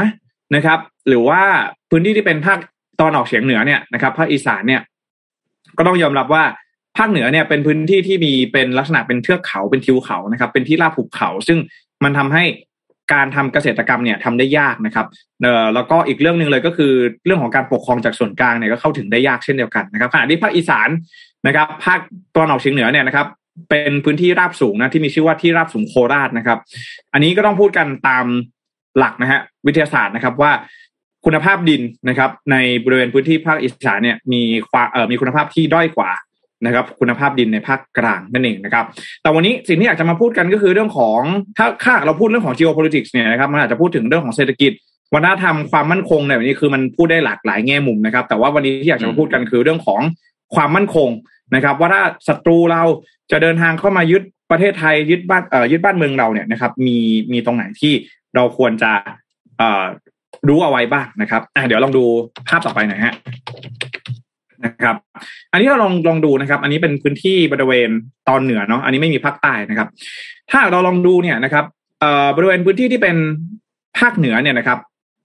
[0.57, 0.79] นะครับ
[1.09, 1.43] หรือว่า
[1.91, 2.59] พื้นที่ที่เป็นภาค
[3.01, 4.83] ตอนออกเฉียงเหนือเนี่ยนะครับภาคอีสานเนี่ย
[5.79, 6.45] ก็ต้องยอมรับว่า
[6.99, 11.59] ภาคเหนือเนี่ยเป็นพื้นที่ที่มีเป็นลักษณะเป็นเทือกเขาเป็นทิวเขานะครับ เป็นที่ราบภูเขา ซึ่ง
[12.05, 12.45] มันทำให้
[13.13, 15.07] การทำเกษตรกรรมเนี่ยทำได้ยากนะครับ
[15.43, 16.93] เอ่อแล้วก็อีกเรื่องหนึ่งเลยก็คือ
[17.25, 20.89] เรื่องของการปกครองจากส่วนกลางเนี่ยก็เข้าถึงได้ยากเช่นเดียวกันนะครับขณะที่ภาคอีสาน
[21.47, 22.01] นะครับ ภาค
[22.37, 23.27] ตอนออกเฉียงเหนือเนี่ยนะครับ
[23.71, 26.59] เป็นพื้นที่ราบสูงนะที่มีชื่อว่าที่ราบสูงโคราชนะครับ
[27.13, 28.27] อันนี้ก็ต้องพูดกันตาม
[28.99, 30.53] หลักนะฮะวิทยาศาสตร์นะครับว่า
[31.25, 36.11] คุณภาพดินนะครับ ในบริเวณพื้นที่ภาคอีสานเนี่ยมีความเอ่อมีคุณภาพที่ด้อยกว่า
[36.67, 38.85] นะครับคุณภาพดินในภาคกลางนั่นเองนะครับ
[39.23, 41.21] แต่วันนี้สิ่งที่อยากจะมาพูดกันก็คือเรื่องของ
[41.59, 44.73] ถ้าถ้าเราพูดเรื่องของ geopolitics เนี่ยนะครับมันอาจจะพูดถึงเรื่องของเศรษฐกิจ
[45.15, 50.01] วัฒนธรรมความมั่นคงในวันนี้คือมันพูดได้หลากหลายแง่มุมนะครับ แต่ว่าวันนี้ที่อยากจะมาพูดกันคือเรื่องของ
[50.55, 51.11] ความมั่นคง
[51.55, 52.83] นะครับ ว่าถ้าศัตรูเรา
[53.31, 56.97] จะเดินทางเข้ามายึดประเทศไทยยึดบ้านเอ่อยึดบ้านเมืองเราเนี่ยนะครับ มี
[57.33, 57.93] มีตรงไหนที่
[58.35, 58.93] เราควรจะ
[59.59, 59.85] เอ่อ
[60.49, 62.05] รู้เอาไว้บ้างนะครับเดี๋ยวลองดู
[62.49, 63.15] ภาพต่อไปหน่อยฮะ
[64.65, 64.97] นะครับ
[65.53, 67.91] อันนี้เราลองลองดูนะครับ อันนี้เป็นพื้นที่บริเวณ
[68.29, 69.89] ตอนเหนือเนาะอันนี้ไม่มีภาคใต้นะครับ
[70.51, 71.65] ถ้าเราลองดูเนี่ยนะครับ
[72.01, 73.17] เอ่อบริเวณพื้นที่ที่เป็น
[73.99, 74.79] ภาคเหนือเนี่ยนะครับ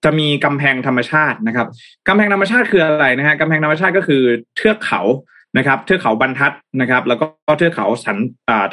[0.04, 1.68] จะมีกำแพงธรรมชาตินะครับ
[2.08, 4.22] กำแพงธรรมชาติคืออะไรนะฮะกำแพงธรรมชาติก็คือ
[4.56, 5.02] เทือกเขา
[5.58, 7.26] นะครับ เทือกเขาบรรทัดนะครับ แล้วก็
[7.58, 8.18] เทือกเขาสัน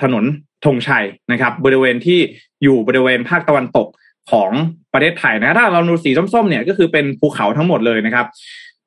[0.03, 0.25] ถนน
[0.65, 2.19] ธงชัยนะครับ บริเวณที่
[2.63, 3.89] อยู่บริเวณภาคตะวันตก
[4.31, 4.51] ของ
[4.93, 8.27] ประเทศไทยนะถ้าเราดูสีส้มๆเนี่ยก็คือเป็นภูเขาทั้งหมดเลยนะครับ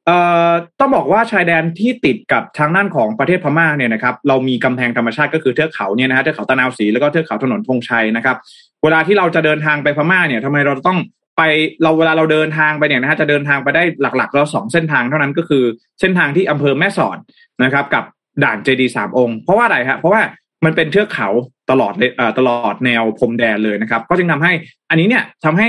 [0.05, 0.17] เอ่
[0.49, 8.37] อต้องบอกว่าชายแดนที่ติดกับทางด้านของประเทศพม่าเนี่ยนะครับเรามีกำแพงธรรมชาติก็คือเทือกเขาเนี่ยนะฮะเทือกเขาตะนาวศรีแล้วก็เทือกเขาถนนธงชัยนะครับ
[8.83, 10.99] เวลาที่เราจะเดินทางไปพม่าเนี่ยทำไมเราต้อง
[11.37, 11.41] ไป
[11.83, 15.63] เราเวลาเราเดินทางไปเนี่ยนะฮะจะเดินทางไปได้หลักๆเราสองเส้นทางเท่านั้นก็คือ
[15.99, 17.17] เส้นทางที่อำเภอแม่สอด
[17.63, 18.03] นะครับ กับ
[18.43, 20.21] ด่านเจดีสามองค์เพราะว่าอะไรฮะเพราะว่า
[20.65, 21.29] มันเป็นเทือกเขา
[21.71, 24.53] ตลอดเลยเอ่อตลอดแนวพรมแดนเลยนะครับ ก็จึงทำให้
[24.89, 25.67] อันนี้เนี่ยทำให้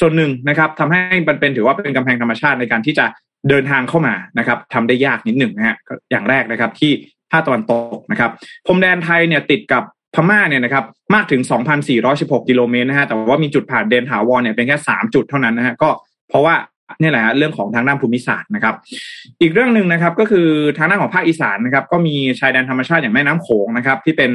[0.00, 3.06] ส่วนหนึ่งนะครับทำให้มันเป็นถือว่าเป็นกำแพงธรรมชาติในการที่จะ
[3.48, 5.76] เดินทางเข้ามานะครับทำได้ยากนิดหนึ่งนะฮะ
[6.10, 6.92] อย่างแรกนะครับที่
[7.32, 8.30] ภาคตะวันตกนะครับ
[8.66, 9.82] พรมแดนไทยเนี่ยติดกับ
[10.14, 11.40] พม่าเนี่ยนะครับมากถึง
[11.90, 15.90] 2,416 กิโลเมตรนะฮะแต่ว่ามีจุดผ่านเดนถาวรเนี่ยเป็นแค่ 3 จุดเท่านั้นนะฮะก็
[16.28, 16.54] เพราะว่า
[17.00, 18.74] นี่แหละฮะเรื่องของทางด้านภูมิศาสตร์นะครับ
[19.40, 24.30] อีกเรื่องหนึ่งนะครับ ก็คือทางด้านของภาคอีสานนะครับ ก็มีชายแดนธรรมชาติอย่างแม่น้ำโขงนะครับ ที่เป็น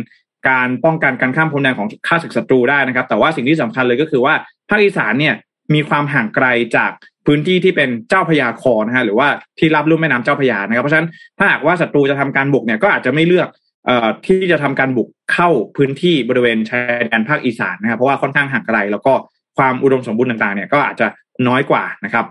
[0.49, 4.34] การป้องกันการข้ามพรมแดนของข้าศึกศัตรูได้นะครับ แต่ว่าสิ่งที่สำคัญเลยก็คือว่า
[4.70, 5.36] ภาคอีสานเนี่ย
[5.74, 6.45] มีความห่างไกล
[6.76, 6.91] จาก
[7.26, 9.28] พื้นที่ที่เป็นเจ้าพระยาคอนะฮะหรือว่า
[9.60, 13.47] ที่รับลุ่มแม่น้ำเจ้าพระยานะครับ เพราะฉะนั้นถ้าหากว่าศัตรูจะทำการบุกเนี่ยก็อาจจะไม่เลือก
[13.86, 19.14] เอ่อที่จะทำการบุกเข้าพื้นที่บริเวณชายแดนภาคอีสานนะครับเพราะว่าค่อนข้างห่างไกล แล้วก็
[19.58, 21.08] ความอุดมสมบูรณ์ต่างๆเนี่ยก็อาจจะ
[21.47, 22.26] น้อยกว่านะครับ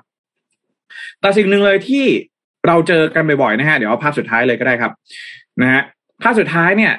[1.20, 2.04] แต่สิ่งหนึ่งเลยที่
[2.66, 4.92] เราเจอกันบ่อยๆนะฮะเดี๋ยวภาพสุดท้ายเลยก็ได้ครับ
[5.62, 5.82] นะฮะ
[6.22, 6.92] ภาพสุดท้ายเนี่ย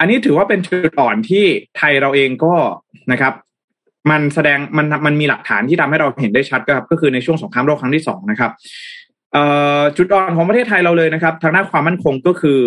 [0.00, 1.44] อันนี้ถือว่าเป็นจุดอ่อนที่
[1.76, 2.54] ไทยเราเองก็
[3.12, 3.32] นะครับ
[4.10, 8.50] มันแสดงมันมันมีหลักฐานที่ทำให้เราเห็นได้ชัดก็ครับ ก็คือในช่วงสงครามโลกครั้งที่สองนะครับ
[9.96, 12.60] จุดอ่อนของประเทศไทยเราเลยนะครับ ทางด้านความมั่นคงก็คือ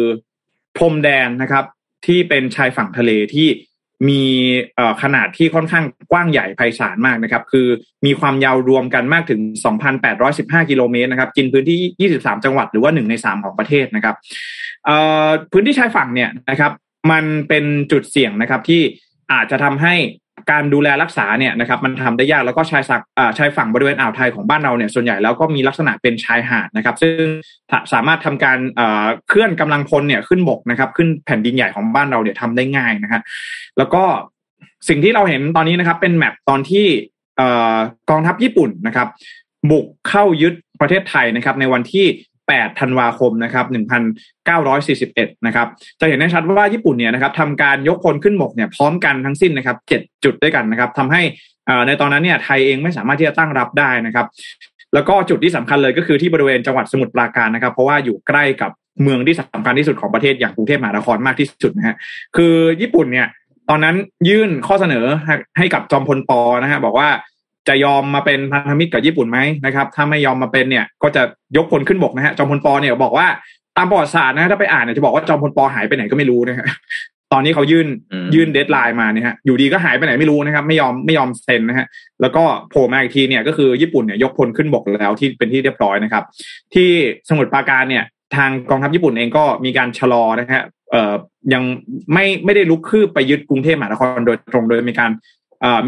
[0.77, 1.65] พรมแดนนะครับ
[2.05, 3.47] ที่เป็นชายฝั่งทะเลที่
[4.07, 4.23] มี
[5.01, 7.67] ขนาดที่ค่อนข้างกว้างใหญ่ไพศาลมากนะครับ คือ
[8.05, 9.41] มีความยาวรวมกันมากถึง
[10.01, 14.15] 2,815 กิโลเมตรนะครับ กินพื้นที่ 23 จังหวัดหรือว่าหนึ่งในสามของประเทศนะครับ
[15.51, 16.71] พื้นที่ชายฝั่งเนี่ยนะครับ
[17.11, 18.81] มันเป็นจุดเสี่ยงนะครับที่
[19.31, 19.95] อาจจะทำให้
[20.51, 23.01] การดูแลรักษาเนี่ยนะครับมันทำได้ยากแล้วก็ชายสัก
[23.37, 27.25] ชายฝั่งบริเวณอ่าวไทยของบ้านเราเนี่ยส่วนใหญ่แล้วก็มีลักษณะเป็นชายหาดนะครับ ซึ่ง
[27.93, 28.59] สามารถทำการ
[29.27, 33.21] เคลื่อนกำลังพลเนี่ยขึ้นบกนะครับ ขึ้นแผ่นดินใหญ่ของบ้านเราเนี่ยทำได้ง่ายนะฮะ
[33.77, 34.03] แล้วก็
[34.89, 36.85] สิ่งที่เราเห็นตอนนี้นะครับ เป็นแมปตอนที่
[38.09, 39.07] กองทัพญี่ปุ่นนะครับ
[39.71, 42.05] บุกเข้ายึดประเทศไทยนะครับ ในวันที่
[42.57, 43.65] 8 ธันวาคมนะครับ
[44.31, 45.67] 1941 นะครับ
[45.99, 51.21] จะเห็นได้ชัดว่าญี่ปุ่นเนี่ยนะครับทำการยกพลขึ้นบกเนี่ยพร้อมกันทั้งสิ้นนะครับ 7 จุดด้วยกันนะครับทำให้
[51.87, 54.25] ในตอนนั้นเนี่ยไทยเองไม่สามารถที่จะตั้งรับได้นะครับ
[54.93, 58.71] แล้วก็จุดที่สำคัญเลยก็คือที่บริเวณจังหวัดสมุทรปราการนะครับ เพราะว่าอยู่ใกล้กับ
[59.03, 61.95] เมืองที่สำคัญที่สุดของประเทศอย่างกรุงเทพมหานครมากที่สุดนะฮะ
[62.35, 63.27] คือญี่ปุ่นเนี่ย
[63.69, 63.95] ตอนนั้น
[64.29, 65.05] ยื่นข้อเสนอ
[65.57, 67.09] ให้กับจอมพลปอนะฮะบอกว่า
[67.69, 71.21] จะยอมมาเป็นพันธมิตรกับญี่ปุ่นไหมนะครับ ถ้าไม่ยอมมาเป็นเนี่ย ก็จะ
[71.57, 73.27] ยกพลขึ้นบกนะฮะจอมพลปอเนี่ยบอกว่า
[73.77, 76.67] ตามประวัติศาสตร์นะถ้าไปอ่านเนี่ยจะบอกว่าจอมพลปอหายไปไหนก็ไม่รู้นะฮะ
[77.33, 81.85] ตอนนี้เขายื่นอืมยื่น deadline มาเนี่ยฮะอยู่ดีก็หายไปไหนไม่รู้นะครับ ไม่ยอมไม่ยอมเซ็นนะฮะ
[82.21, 86.23] แล้วก็โผล่มาอีกทีเนี่ยก็คือญี่ปุ่นเนี่ยยกพลขึ้นบกแล้วที่เป็นที่เรียบร้อยนะครับ
[86.73, 86.89] ที่
[87.29, 88.03] สมุทรปราการเนี่ย
[88.35, 91.13] ทางกองทัพญี่ปุ่นเองก็มีการชะลอนะฮะเอ่อ
[91.53, 91.63] ยัง
[92.13, 95.38] ไม่ไม่ได้ลุกคืบไปยึดกรุงเทพมหานครโดยตรงโดยมีการเอ่อ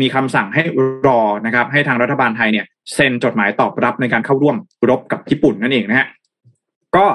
[0.02, 0.64] มีคำสั่งให้
[1.08, 4.56] รอนะครับ ให้ทางรัฐบาลไทยเนี่ยเซ็นจดหมายตอบรับในการเข้าร่วม
[4.90, 6.08] รบกับญี่ปุ่นนั่นเองนะฮะ
[6.96, 7.06] ก็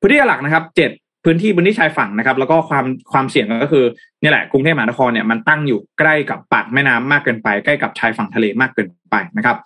[0.00, 0.90] พื้นที่หลักนะครับเจ็ด
[1.24, 3.84] พื้นที่พื้นที่ชายฝั่งนะครับ แล้วก็ความความเสี่ยงก็คือ
[4.22, 9.56] นี่แหละกรุงเทพมหานครเนี่ยมันตั้งอยู่ใกล้กับปากแม่น้ำมากเกินไป ใกล้กับชายฝั่งทะเลมากเกินไปนะครับ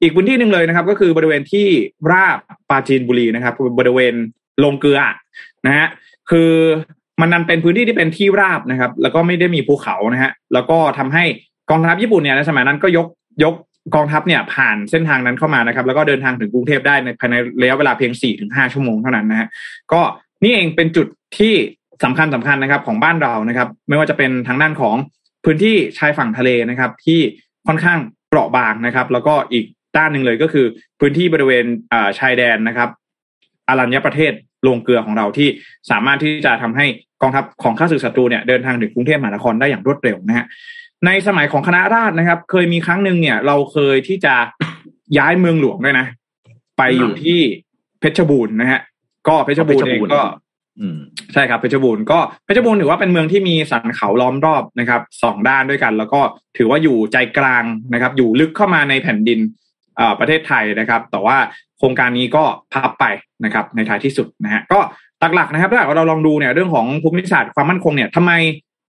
[0.00, 1.66] อีกพื้นที่หนึ่งเลยนะครับ ก็คือบริเวณที่
[2.10, 2.38] ราบ
[2.70, 4.14] ปาจีนบุรีนะครับบริเวณ
[4.64, 5.00] ลงเกลือ
[5.66, 5.86] นะฮะ
[6.30, 6.52] คือ
[7.20, 11.24] มันนันเป็นพื้นที่ที่เป็นที่ราบนะครับ แล้วก็ไม่ได้มีภูเขานะฮะแล้วก็ทำให้
[11.70, 13.06] กองทัพญี่ปุ่นเนี่ยในสมัยนั้นก็ยก
[13.44, 13.54] ยก
[13.94, 19.48] กองทัพเนี่ยผ่านเส้นทางนั้นเข้ามานะครับ แล้วก็เดินทางถึงกรุงเทพได้ในภายในระยะเวลาเพียง4ี่ถึงห้าชั่วโมงเท่านั้นนะฮะ
[19.92, 20.00] ก็
[20.42, 21.06] นี่เองเป็นจุด
[21.38, 21.54] ที่
[22.04, 24.96] สำคัญสำคัญนะครับของบ้านเรานะครับ ไม่ว่าจะเป็นทางด้านของ
[25.44, 27.20] พื้นที่ชายฝั่งทะเลนะครับ ที่
[27.66, 27.98] ค่อนข้าง
[28.28, 29.64] เปราะบางนะครับ แล้วก็อีก
[29.96, 30.66] ด้านหนึ่งเลยก็คือ
[31.00, 31.64] พื้นที่บริเวณ
[32.18, 32.88] ชายแดนนะครับ
[33.68, 34.32] อารัญญประเทศ
[34.66, 35.48] ลงเกลือของเราที่
[35.90, 36.86] สามารถที่จะทำให้
[37.22, 40.46] กองทัพของข้าศึกศัตรูเนี่ยเดินทางถึงกรุงเทพมหานครได้อย่างรวดเร็วนะฮะ
[41.06, 44.34] ในสมัยของคณะราษฎรนะครับ เคยมีครั้งหนึ่งเนี่ย เราเคยที่จะ
[45.18, 46.06] ย้ายเมืองหลวงด้วยนะ
[46.78, 47.40] ไปอยู่ที่
[48.00, 48.80] เพชรบูรณ์นะฮะ
[49.28, 50.22] ก็เพชรบูรณ์เองก็
[50.80, 50.98] อืม
[51.32, 56.20] ใช่ครับเพชรบูรณ์ก็เพชรบูรณ์ถือว่าเป็นเมืองที่มีสันเขาล้อมรอบนะครับสองด้านด้วยกัน แล้วก็
[56.56, 59.40] ถือว่าอยู่ใจกลางนะครับ อยู่ลึกเข้ามาในแผ่นดิน
[59.96, 61.36] เอ่อประเทศไทยนะครับ แต่ว่า
[61.78, 63.04] โครงการนี้ก็พับไป
[63.44, 64.78] นะครับ ในท้ายที่สุดนะฮะก็
[65.34, 68.32] หลักๆนะครับถ้าหากว่าเราลองดูเนี่ยเรื่องของภูมิศาสตร์ความมั่นคงเนี่ยทำไม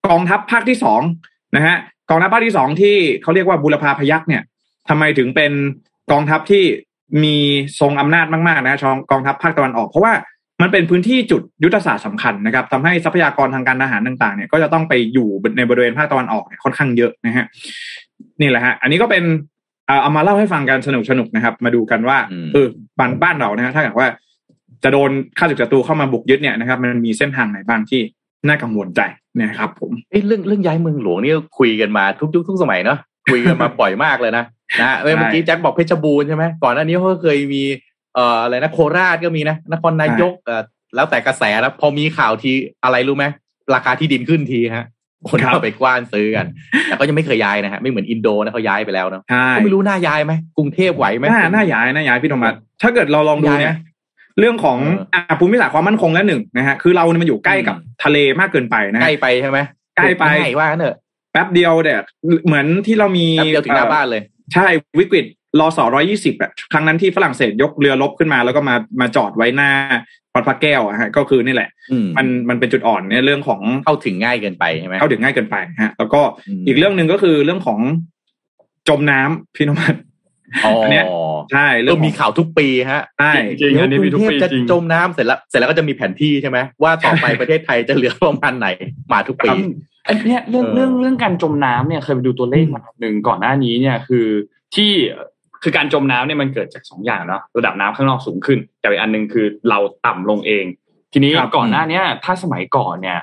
[0.08, 1.00] กองทัพภาคที่สอง
[1.56, 1.76] นะฮะ
[2.10, 4.42] กองทัพภาคที่สองที่เขาเรียกว่าบุรพาพยัคฆ์เนี่ย
[4.88, 5.52] ทำไมถึงเป็น
[6.12, 6.64] กองทัพที่
[7.22, 7.36] มี
[7.80, 8.78] ทรงอำนาจมากๆนะฮะ
[9.10, 10.12] กองทัพภาคตะวันออกเพราะว่า
[10.62, 17.46] มันเป็นพื้นที่จุดยุทธศาสตร์สำคัญนะครับทำให้ทรัพยากรทางการทหารต่างๆเนี่ยก็จะต้องไปอยู่ในบริเวณภาคตะวันออกเนี่ยค่อนข้างเยอะนะฮะ
[18.40, 19.24] นี่แหละฮะอันนี้ก็เป็น
[19.86, 22.66] เอาเอามาเล่าให้ฟังกันสนุกสนุกๆนะครับ มาดูกันว่าอืมเออ
[22.98, 24.08] บ้านบ้านเรานะฮะถ้าหากว่า
[24.84, 28.00] จะโดนข้าศึกศัตรูเข้ามาบุกยึดเนี่ยนะครับ มันมีเส้นทางไหนบ้างที่
[28.48, 32.98] น่ากังวลใจเนี่ยครับผมเอ้ยเรื่องเรื่องย้ายเมืองหลวงนี่ก็คุยกันมาทุกยุคทุกสมัยเนาะ
[33.32, 34.44] คุยกันมาบ่อยมากเลยนะ
[34.80, 37.62] นะเอ้ยเมื่อกี้แจ็คบอกเพชรบูรณ์ใช่ไหมก่อนหน้านี้เขาก็เคยมี
[38.14, 40.62] เอ่ออะไรนะโคราชก็มีนะนครนายกเอ่อ
[40.94, 42.52] แล้วแต่กระแสแล้วพอมีข่าวที
[42.84, 43.24] อะไรรู้ไหม
[43.74, 44.86] ราคาที่ดินขึ้นทีฮะ
[45.28, 46.46] คนครับก็ไปกว้านซื้อกัน
[46.84, 53.76] แต่ก็ยังไม่เคยย้ายนะฮะไม่เหมือนอินโดนะเขาย้ายไปแล้วเนาะใช่ก็ไม่รู้น่าย้ายไหมกรุงเทพไหวไหมน่าน่าย้ายน่าย้ายพี่ธรรมะถ้าเกิดเราลองดูย้ายเนี่ย
[54.38, 59.58] เรื่องของเอออ่อ่าภูมิศาสตร์ความมั่นคงและหนึ่งนะฮะคือเราเนี่ยมันอยู่ใกล้กับอืมทะเลมากเกินไปนะใกฮะล้ไปใช่ไหม
[59.96, 60.96] ใกล้ไปง่ายว่างั้นเถอะ
[61.32, 62.00] แป๊บเดียวเนี่ย
[62.46, 64.22] เหมือนที่เรามีแป๊บเดียวถึงหน้าบ้านเลย
[64.54, 64.66] ใช่
[64.98, 65.26] วิกฤต
[65.60, 69.70] รอสอร้อยี่สิบอะครั้งนั้นที่ฝรั่งเศสยกเรือรบขึ้นมา แล้วก็มามาจอดไว้หน้า
[70.34, 77.80] วัดพระแก้วอะฮะก็คือนี่แหละอืมมันมันเป็นจุดอ่อนในเรื่องของเข้าถึงง่ายเกินไปใช่ไหมเข้าถึงง่ายเกินไปฮะ แล้วก็อืมอีกเรื่องหนึ่งก็คือเรื่องของ
[78.88, 79.94] จมน้ำพี่นมัด
[80.64, 81.04] อ๋ออันเนี้ย
[81.52, 88.68] ใช่เรื่เรื่อองงขมีองข่าวทุกปีฮะใช่จริงเดี๋ยวอันนี้กมีรุทุงกเทพปีจะจริงจมน้ำเสร็จแล้วเสร็จแล้วก็จะมีแผนที่ใช่ไหมว่าต่อไปประเทศไทยจะเหลือประมาณไหน
[89.12, 89.50] มาทุกปี
[90.06, 94.26] อันเนี้ยเรื่องเออเรื่องเรื่องการจมน้ำเนี่ยเคยไปดูตัวเลขมาหนึ่งก่อนหน้านี้เนี่ยคือ
[94.74, 94.92] ที่
[95.62, 100.64] คือการจมน้ำเนี่ยมันเกิดจากสองอย่างเนาะระดับน้ำข้างนอกสูงขึ้น แต่อีกอันหนึ่งคือเราต่ำลงเอง
[101.12, 103.18] ทีนี้ครับก่อนหน้าเนี้ยถ้าสมัยก่อนเนี่ย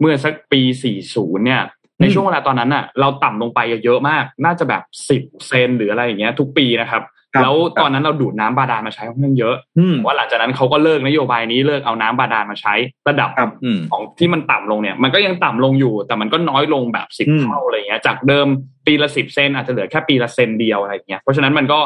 [0.00, 0.60] เมื่อสักปี
[1.02, 1.62] 40 เนี่ย
[2.00, 4.82] ในช่วงเวลาตอนนั้นน่ะ เราต่ำลงไปเยอะมาก น่าจะแบบ
[5.16, 7.02] 10เซนหรืออะไรอย่างเงี้ย ทุกปีนะครับ
[7.34, 12.74] ครับแล้วตอนนั้นเราดูดน้ำบาดาลมาใช้ค่อนข้างเยอะอืมว่าหลังจากนั้นเขาก็เลิกนโยบายนี้เลิกเอาน้ำบาดาลมาใช้
[13.08, 18.46] ระดับครับอืมของที่มันต่ำลงเนี่ย มันก็ยังต่ำลงอยู่ แต่มันก็น้อยลงแบบสิบอืมเท่าอะไรเงี้ย จากเดิม
[18.86, 21.80] ปีละสิบเซนอาจจะเหลือแค่ปีละเซนเดียวอะไรเงี้ยเพราะฉะนั้นมันก็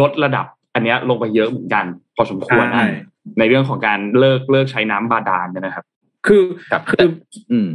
[0.00, 1.84] ลดระดับอันเนี้ยลงไปเยอะเหมือนกัน
[2.16, 3.02] พอสมควรใช่นะ
[3.38, 5.84] ในเรื่องของการเลิกเลิกใช้น้ำบาดาลเนี่ยนะครับ
[6.26, 6.42] คือ
[6.72, 7.08] ครับคือ
[7.52, 7.68] อืม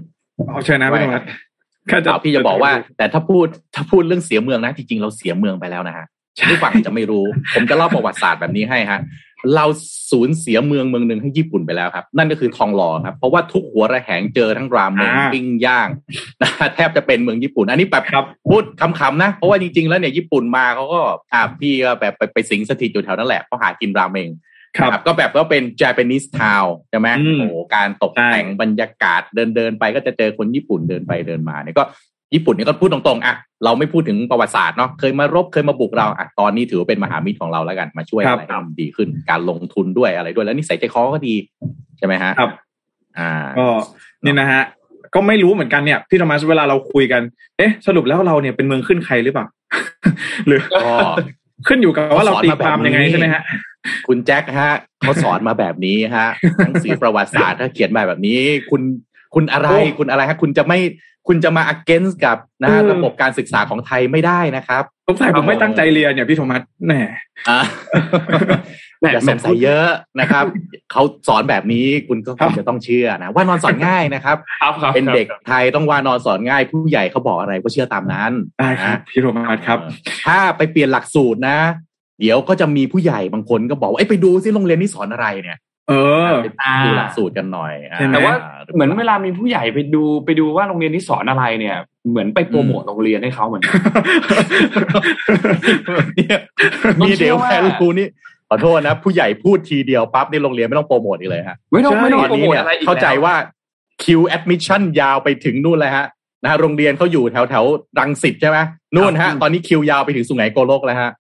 [0.48, 1.49] เอาเชิญนะพี่นมัดแค่เอา
[2.24, 6.06] พี่จะบอกว่า แต่ถ้าพูดถ้าพูดเรื่องเสียเมืองนะจริงๆเราเสียเมืองไปแล้วนะฮะ
[6.50, 7.26] ผู้ฟังจะไม่รู้
[7.56, 9.00] ผมจะเล่าประวัติศาสตร์แบบนี้ให้ฮะ
[9.56, 9.66] เรา
[10.12, 15.88] สูญเสียเมืองเมืองหนึ่งให้ญี่ปุ่นไปแล้วครับ นั่นก็คือทองหล่อครับ เพราะว่าทุกหัวระแหงเจอทั้งรามเมงอ่าปิ้งย่าง
[16.42, 21.02] นะแทบจะเป็นเมืองญี่ปุ่น อันนี้แบบครับพูดคำๆนะ เพราะว่าจริงๆแล้วเนี่ยญี่ปุ่นมาเขาก็
[21.34, 24.30] อ่าพี่ก็แบบไปไปสิงสถิตอยู่แถวนั้นแหละเพราะหากินราเมง
[24.78, 31.86] ครับนะก็แบบว่าเป็น Japanese town ใช่ไหมอืมโอ้โหการตกแต่งใช่บรรยากาศเดินเดินๆไปก็จะเจอคนญี่ปุ่นเดินไปเดินมาเนี่ยก็
[32.34, 41.36] ญี่ปุ่นเนี่ยก็พูดตรงๆอะเราไม่พูดถึงประวัติศาสตร์เนาะเคยมารบเคยมาบุกเราอะตอนนี้ถือว่าเป็นมหามิตรของเราแล้วกันมาช่วยครับอะไรให้มันดีขึ้น การลงทุนด้วยอะไรด้วยแล้วนิสัยใจคอก็ดี
[41.98, 42.52] ใช่ไหมฮะครับ
[43.20, 43.68] อ่าก็
[44.26, 44.64] นี่นะฮะ
[45.16, 47.22] ก็ไม่รู้เหมือนกันเนี่ยพี่โทมัสเวลาเราคุยกัน
[47.58, 49.46] เอ๊ะ สรุปแล้วเราเนี่ยเป็นเมืองขึ้นใครหรือเปล่า
[50.48, 50.94] หรือก็
[51.68, 53.44] ขึ้นอยู่กับว่าเราตีความยังไงสอนมาแบบนี้ใช่ไหมฮะ
[54.08, 56.30] คุณแจ็คฮะเขาสอนมาแบบนี้ฮะ
[56.66, 58.82] หนังสือประวัติศาสตร์ถ้าเขียนมาแบบนี้ คุณ
[59.36, 60.80] คุณอะไรโอ้คุณอะไรฮะคุณจะไม่
[61.28, 66.94] คุณจะมา against กับนะเออระบบการศึกษาของไทยไม่ได้นะครับสงสัยผมไม่ตั้งใจเรียนเนี่ยพี่โทมัสแหม
[67.50, 67.60] อะ
[69.00, 69.88] แหม่อย่าสงสัยเยอะ
[70.20, 70.46] นะครับ
[70.92, 79.80] เขาสอนแบบนี้คุณก็ครัควบรจะต้องเชื่อนะว่านอนสอนง่ายนะครับครับครับเป็นเด็กครับไทยต้องว่านอนสอนง่าย ผู้ใหญ่เขาบอกอะไรก็เชื่อตามนั้นได้ครับนะพี่โทมัสครับ
[80.26, 81.58] ถ้าไปเปลี่ยนหลักสูตรนะ
[82.20, 85.58] เดี๋ยวก็จะมีผู้ใหญ่บางคนก็บอกว่าเอ้ยไปดูซิโรงเรียนนี้สอนอะไรเนี่ย
[85.90, 85.94] เอ
[86.28, 86.48] อไป
[86.86, 88.34] ดูหลักสูตรกันหน่อยอะใช่ไหมแต่ว่า
[88.74, 91.78] เหมือนเวลามีผู้ใหญ่ไปดูไปดูว่าโรงเรียนนี้สอนอะไรเนี่ย
[92.10, 93.80] เหมือนไปโปรโมทโรงเรียนให้เขาเหมือนกัน
[96.18, 96.40] เนี่ย
[97.00, 98.08] ผมมีเชื่เดี๋ยอวว่าแค่รู้นี่
[98.50, 103.36] ขอโทษนะ ผู้ใหญ่พูดทีเดียวปั๊บนี่โรงเรียนไม่ต้องโปรโมทอีกเลยฮะไม่ต้องใช่ไม่ต้องตอนโปรนี้โมทเนี่ยอะไรอีกเข้าใจแล้วว่า
[104.04, 106.06] คิว admission ยาวไปถึงนู่นเลยฮะ
[106.44, 107.66] นะฮะโรงเรียนเขาอยู่แถวแถว
[108.00, 108.58] รังสิตใช่ไหม
[108.96, 111.12] นู่นฮะ ตอนนี้คิวยาวไปถึงสุไหงโกลกแล้วฮะ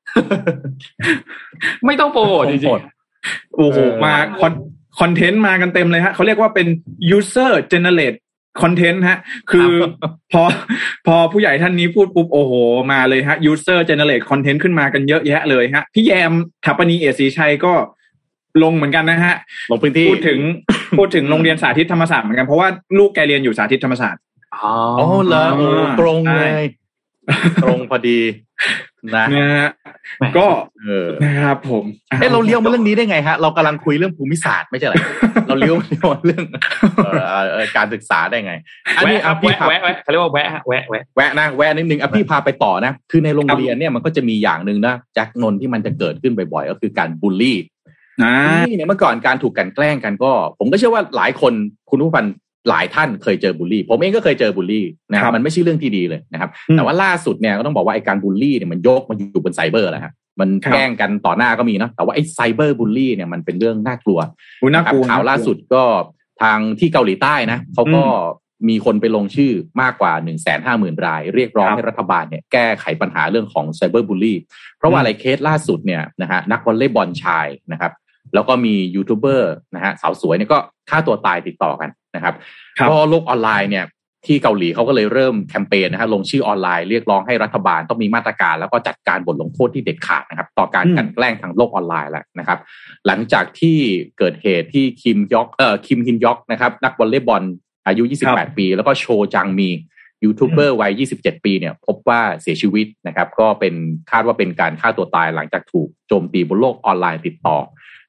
[1.86, 2.82] ไม่ต้องโปรโมทจริงโปรโมท
[3.56, 4.54] โอ้โหเออมา con-
[5.00, 6.68] content มากันเต็มเลยฮะเขาเรียกว่าเป็น
[7.18, 8.18] user generate
[8.62, 9.20] content ฮะ
[9.52, 9.70] คือ
[10.32, 10.44] พอ
[11.08, 12.54] พอผู้ใหญ่ท่านนี้พูดปุ๊บ โอ้โห
[12.92, 16.34] มาเลยฮะ user generate content ขึ้นมากันเยอะแยะเลยฮะ พี่แยม
[16.66, 17.74] ถัปปนีเอศรีชัยก็
[18.64, 19.36] ลงเหมือนกันนะฮะ
[19.72, 20.40] ลงพื้นที่พูดถึง
[20.98, 22.68] พูดถึงโรงเรียนสาธิตธรรมศาสตร์เหมือนกันเพราะว่า
[22.98, 25.68] ลูกแกเรียนอยู่สาธิตธรรมศาสตร์ๆ อ๋ออ๋อเหรอโอ้
[26.00, 26.66] ตรงเลย
[27.64, 28.20] ตรงพอดี
[29.16, 29.70] นะนะฮะ
[30.38, 30.48] ก็
[30.84, 31.86] เออนะครับผม
[32.20, 34.98] เอ้เราเลี้ยวมาเรื่องนี้ได้ไงฮะ เรากำลังคุยเรื่องภูมิศาสตร์ไม่ใช่เหรอ
[35.48, 36.44] เราเลี้ยวเลี้ยวมาเรื่อง
[37.04, 37.20] เอ่อ
[37.52, 38.54] เอ่อการศึกษาได้ไง
[38.98, 47.58] อันนี้แวะครับอะพี่แวะพาแวะแวะเขาเรียกว่าแวะฮะแวะแวะแวะนะแวะนิดนึงอะพี่พาไปต่อนะ คือในโรงเรียนเนี่ยมันก็จะมีอย่างหนึ่งนะแจ็คนนท์ที่มันจะเกิดขึ้นบ่อยๆก็คือการบูลลี่
[48.24, 51.54] นะบูลลี่เนี่ยเมื่อก่อนการถูกกลันแกล้งกันก็ ผมก็เชื่อว่าหลายคน
[51.90, 52.26] คุณผู้ฟัง
[52.70, 64.20] หลายท่านเคยเจอบูลลี่ ผมเองก็เคยเจอบูลลี่นะครับมันไม่ใช่เรื่องที่ดีเลยนะครับ แต่ว่าล่าสุดเนี่ยก็ต้องบอกว่าไอ้การบูลลี่เนี่ยมันยกมาอยู่บนไซเบอร์แล้วครับมันแกล้งกันต่อหน้าก็มีนะแต่ว่าไอ้ไซเบอร์บูลลี่เนี่ยมันเป็นเรื่องน่ากลัว
[64.62, 65.84] อุ๊ยน่ากลัวข่าวล่าสุดก็
[66.42, 68.04] ทางที่เกาหลีใต้นะเขาก็
[68.70, 69.52] มีคนไปลงชื่อ
[69.82, 74.38] มากกว่า1นึ่งแสนห้าหมื่นราย เรียกร้องครับให้รัฐบาลเนี่ยแก้ไขปัญหาเรื่องของไซเบอร์บูลลี่
[74.78, 77.92] เพราะว่าอะไรเคสล่าสุดเนี่ยนะฮะนักวอลเลย์บอลชายนะครับ
[78.34, 80.60] แล้วก็มียูทูบเบอร์นะฮะสาวสวยเนี่ยก็
[80.90, 82.34] ฆ่าตัวตายติดต่อกันนะครับ
[82.78, 83.86] ครับก็โลกออนไลน์เนี่ย
[84.28, 92.60] ที่เกาหลีเขาก็เลยเริ่มแคมเปญนะฮะลงชื่อออนไลน์เรียกร้องให้รัฐบาลต้องมีมาตรการ แล้วก็จัดการบทลงโทษที่เด็ดขาดนะครับ ต่อการอืมกลั่นแกล้งทางโลกออนไลน์แล้วนะครับ
[93.08, 93.78] หลังจากที่
[94.18, 97.44] เกิดเหตุที่คิมยอกเอ่อคิมฮินยอกนะครับ นักวอลเลย์บอล
[97.88, 99.06] อายุ 28 ปี แล้วก็โช
[99.36, 99.70] จังมี
[100.24, 103.74] ยูทูบเบอร์วัย 27 ปีเนี่ย พบว่าเสียชีวิตนะครับ ก็เป็น
[104.12, 107.58] คาดว่าเป็นการฆ่าตัวตายหลังจากถูกโจมตีบนโลกออนไลน์ติดต่อ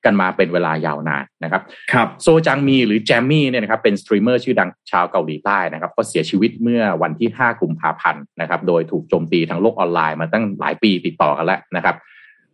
[0.05, 11.97] กันมาเป็นเวลายาวนานนะครับครับโซจังมีหรือแจมมี่เนี่ยนะครับเป็นสตรีมเมอร์ชื่อดังชาวเกาหลีใต้นะครับก็เสียชีวิตเมื่อวันที่ 5 กุมภาพันธ์นะครับโดยถูกโจมตีทางโลกออนไลน์มาตั้งหลายปีติดต่อกันแล้วนะครับ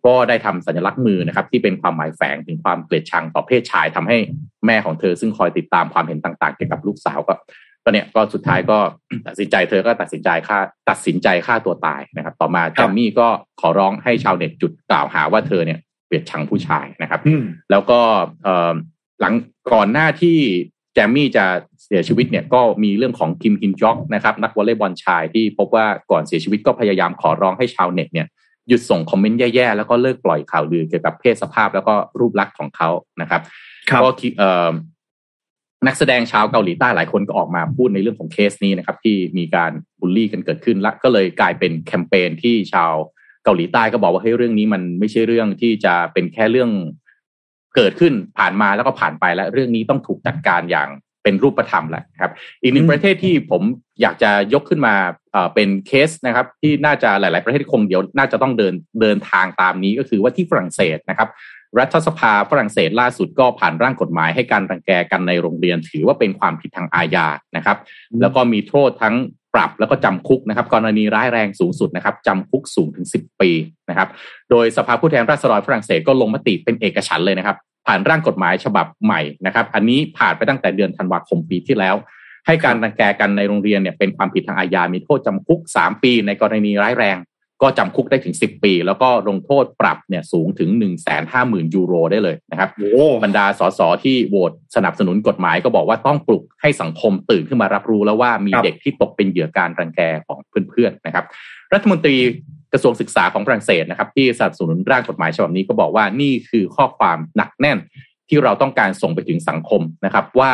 [0.07, 4.17] ก็ได้ทำสัญลักษณ์มือนะครับที่เป็นความหมายแฝงถึงความเกลียดชังต่อเพศชายทำให้
[4.67, 7.35] แม่ของเธอซึ่งคอยติดตามความเห็นต่างๆเกี่ยวกับลูกสาวก็
[7.85, 8.79] ก็เนี่ยก็สุดท้ายก็
[9.27, 13.29] ตัดสินใจเธอก็ตัดสินใจฆ่าตัดสินใจฆ่าตัวตายนะครับ ต่อมาแจมมี่ก็
[13.61, 18.01] ขอร้องให้ชาวเน็ตหยุดกล่าวหาว่าเธอเนี่ย เกลียดชังผู้ชายนะครับอืมแล้วก็
[18.43, 18.75] เอ่อ
[19.21, 19.35] หลัง
[19.73, 20.39] ก่อนหน้าที่
[20.95, 21.45] แจมมี่จะ
[21.85, 28.27] เสียชีวิตเนี่ยก็มีเรื่องของคิมอินฮยอกนะครับ นักวอลเลย์บอลชายที่พบว่าก่อนเสียชีวิตก็พยายามขอร้องให้ชาวเน็ตเนี่ย
[28.69, 32.91] หยุดส่งคอมเมนต์แย่ๆ แล้วก็เลิกปล่อยข่าวลือเกี่ยวกับเพศสภาพแล้วก็รูปลักษณ์ของเขา
[33.21, 33.43] นะครับ
[33.91, 34.73] ครับก็คิเอ่อ
[35.87, 42.93] นักแสดงชาวเกาหลีใต้หลายคนก็ออกมาพูดในเรื่องของเคสนี้นะครับ ที่มีการบูลลี่กันเกิดขึ้นและก็เลยกลายเป็นแคมเปญที่ชาว
[43.47, 46.71] เกาหลีใต้ก็บอกว่าเฮ้ยเรื่องนี้มันไม่ใช่เรื่องที่จะเป็นแค่เรื่อง
[47.77, 50.89] เกิดขึ้นผ่านมาแล้วก็ผ่านไปและเรื่องนี้ต้องถูกจัดการอย่าง
[51.23, 52.33] เป็นรูปธรรมแหละครับ
[52.63, 53.63] อีกหนึ่งประเทศที่ผม
[54.03, 54.95] อยากจะยกขึ้นมา
[55.33, 61.29] เอ่อเป็นเคสนะครับ ที่น่าจะหลาย ๆ ประเทศคงเดี๋ยวน่าจะต้องเดินเดินทางตามนี้ก็คือว่าที่ฝรั่งเศสนะครับ
[61.79, 67.27] รัฐสภาฝรั่งเศสล่าสุดก็ผ่านร่างกฎหมายให้การรังแกกันในโรงเรียนถือว่าเป็นความผิดทางอาญา
[67.57, 67.79] นะครับ
[68.21, 69.15] แล้วก็มีโทษทั้ง
[69.57, 73.51] ปรับแล้วก็จำคุกนะครับกรณีร้ายแรงสูงสุดนะครับจำคุกสูงถึง 10 ปี
[73.89, 74.09] นะครับ
[74.51, 81.95] โดยสภาผู้แทนราษฎรฝรั่งเศสก็ลงมติเป็นเอกฉันเลยนะครับ ผ่านร่างกฎหมายฉบับใหม่นะครับ อันนี้ผ่านไปตั้งแต่เดือนธันวาคมปีที่แล้ว
[82.47, 87.17] ให้การรังแกกันในโรงเรียนเนี่ยเป็นความผิดทางอาญา มีโทษจำคุก 3 ปี ในกรณีร้ายแรง
[87.63, 100.39] ก็จำคุกได้ถึง 10 ปี แล้วก็ลงโทษปรับเนี่ยสูงถึง 1 5 0 0 0 0 ยูโรได้เลยนะครับโอ้บรรดาสสที่โหวตสนับสนุนกฎหมายก็บอกว่าต้องปลุกให้สังคมตื่นขึ้นมารับรู้แล้วว่ามีครับเด็กที่ตกเป็นเหยื่อการรังแกของ
[100.71, 101.25] เพื่อนๆนะครับ
[101.73, 102.17] รัฐมนตรี
[102.73, 107.79] กระทรวงศึกษาของฝรั่งเศสนะครับ ที่สนับสนุนร่างกฎหมายฉบับนี้ก็บอกว่านี่คือข้อความหนักแน่น
[108.29, 110.53] ที่เราต้องการส่งไปถึงสังคมนะครับว่า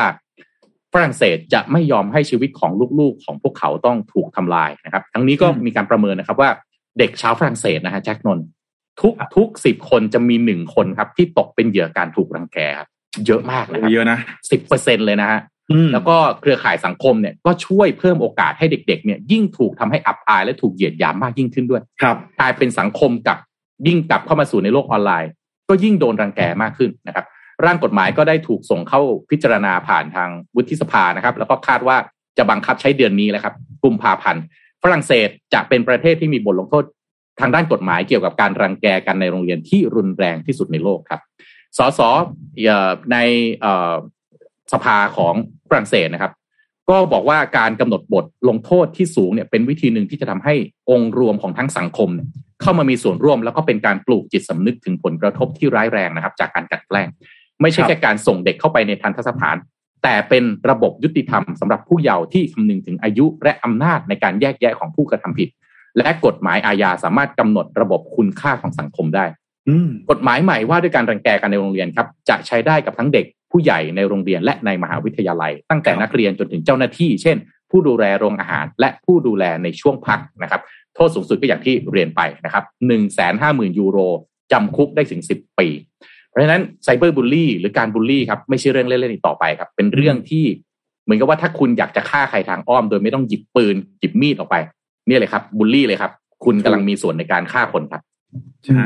[0.93, 6.51] ฝรั่งเศสจะไม่ยอมให้ชีวิตของลูกๆของพวกเขาต้องถูกทำลายนะครับ ทั้งนี้ก็อืมมีการประเมินนะครับว่า
[6.99, 8.47] เด็กชาวฝรั่งเศสนะฮะแจ็คนนท์
[9.01, 12.89] ทุกทุกสิบคนจะมีหนึ่งคนครับ ที่ตกเป็นเหยื่อการถูกรังแกครับ
[13.27, 14.19] เยอะมากเลยครับเยอะนะ
[14.51, 15.41] สิบเปอร์เซ็นเลยนะฮะ
[15.71, 23.39] อืมแล้วก็เครือข่ายสังคมเนี่ยก็ช่วยเพิ่มโอกาสให้เด็ก ๆ เนี่ย ยิ่งถูกทำให้อับอายและถูกเหยียดหยามมากยิ่งขึ้นด้วยครับกลายเป็นสังคมกับ
[23.87, 25.31] ยิ่งกลับเข้ามาสู่ในโลกออนไลน์
[25.69, 27.27] ก็ยิ่งโดนรังแกมากขึ้นนะครับ
[27.65, 31.97] ร่างกฎหมายก็ได้ถูกส่งเข้าพิจารณาผ่านทางวุฒิสภานะครับ แล้วก็คาดว่า
[32.39, 34.43] จะบังคับใช้เดือนนี้แหละครับกุมภาพันธ์
[34.83, 36.85] ฝรั่งเศสจะเป็นประเทศที่มีบทลงโทษ
[37.41, 41.21] ทางด้านกฎหมายเกี่ยวกับการรังแกกันในโรงเรียนที่รุนแรงที่สุดในโลกครับ
[41.79, 42.01] สส
[43.13, 43.17] ใน
[44.73, 45.35] สภาของ
[45.69, 46.33] ฝรั่งเศสนะครับ
[46.91, 50.55] ก็บอกว่าการกำหนดบทลงโทษที่สูงเนี่ยเป็นวิธีหนึ่งที่จะทำให้
[50.91, 57.09] องค์รวมของทั้งสังคมเเข้ามามีส่วนร่วมแล้วก็เป็นการปลูกจิตสำนึกถึงผลกระทบที่ร้ายแรงนะครับ จากการกลันแกล้ง
[57.63, 59.57] ไม่ใช่แค่การส่งเด็กเข้าไปในทันทสถาน
[60.03, 65.49] แต่เป็นระบบยุติธรรมสำหรับผู้เยาว์ที่คำนึงถึงอายุและอำนาจในการแยกแยะของผู้กระทำผิด
[65.99, 69.25] และกฎหมายอาญาสามารถกำหนดระบบคุณค่าของสังคมได้
[69.69, 69.71] อ
[70.11, 77.37] กฎหมายใหม่ว่าด้วยการรังแกกันในโรงเรียนครับ จะใช้ได้กับทั้งเด็กผู้ใหญ่ในโรงเรียนและในมหาวิทยาลัย ตั้งแต่นักเรียนจนถึงเจ้าหน้าที่ เช่น
[77.71, 80.63] ผู้ดูแลโรงอาหารและผู้ดูแลในช่วงพักนะครับ
[80.95, 83.99] โทษสูงสุดก็อย่างที่เรียนไปนะครับหนึ่งแสนห้าหมื่นยูโร
[84.53, 85.69] จำคุกได้ถึงสิบปี
[86.33, 90.45] เพราะฉะนั้นไซเบอร์บูลลี่หรือการบูลลี่ครับไม่ใช่เรื่องเล่นๆอีกต่อไปครับ เป็นเรื่องที่
[91.05, 94.57] เหมือนกับว่าถ้าคุณอยากจะฆ่าใครทางอ้อม โดยไม่ต้องหยิบปืนหยิบมีดออกไป
[95.07, 96.13] เนี่ยเลยครับบูลลี่เลยครับ
[96.45, 98.03] คุณกำลังมีส่วนในการฆ่าคนครับ
[98.67, 98.85] ใช่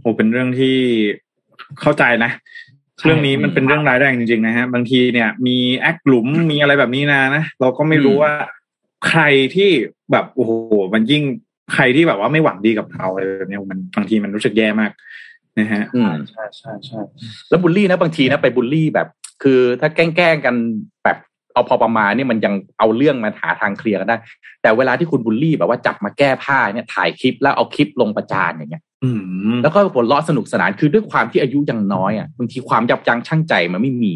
[0.00, 0.76] โอ้เป็นเรื่องที่
[1.80, 2.30] เข้าใจนะ
[2.98, 8.32] ใช่เรื่องนี้มันเป็นเรื่องร้ายแรงจริงๆนะฮะบางทีเนี่ย มีแอคหลุมมีอะไรแบบนี้นะนะเราก็ไม่รู้อืมว่า
[9.08, 9.22] ใคร
[9.54, 9.70] ที่
[10.12, 10.52] แบบโอ้โห
[10.94, 11.22] มันยิ่ง
[11.74, 14.90] ใครที่แบบว่าไม่หวังดีกับเราอะไรแบบเนี้ยมันบางทีมันรู้สึกแย่มาก
[15.58, 17.00] นะฮะอืมใช่ใช่ใช่
[17.48, 19.08] แล้วบูลลี่นะบางทีนะไปบูลลี่แบบ
[19.42, 20.54] คือถ้าแกล้งๆกัน
[21.04, 21.18] แบบ
[21.52, 24.16] เอาพอประมาณเนี่ยมันยังเอาเรื่องมาหาทางเคลียร์กันได้
[24.62, 29.10] แต่เวลาที่คุณบูลลี่แบบว่าจับมาแก้ผ้าเนี่ยถ่ายคลิปแล้วเอาคลิปลงประจานอย่างเงี้ยอื
[29.54, 34.14] มแล้วก็ผลล้อสนุกสนานคือด้วยความที่อายุยังน้อยอะบางทีความยับยั้งชั่งใจมันไม่มี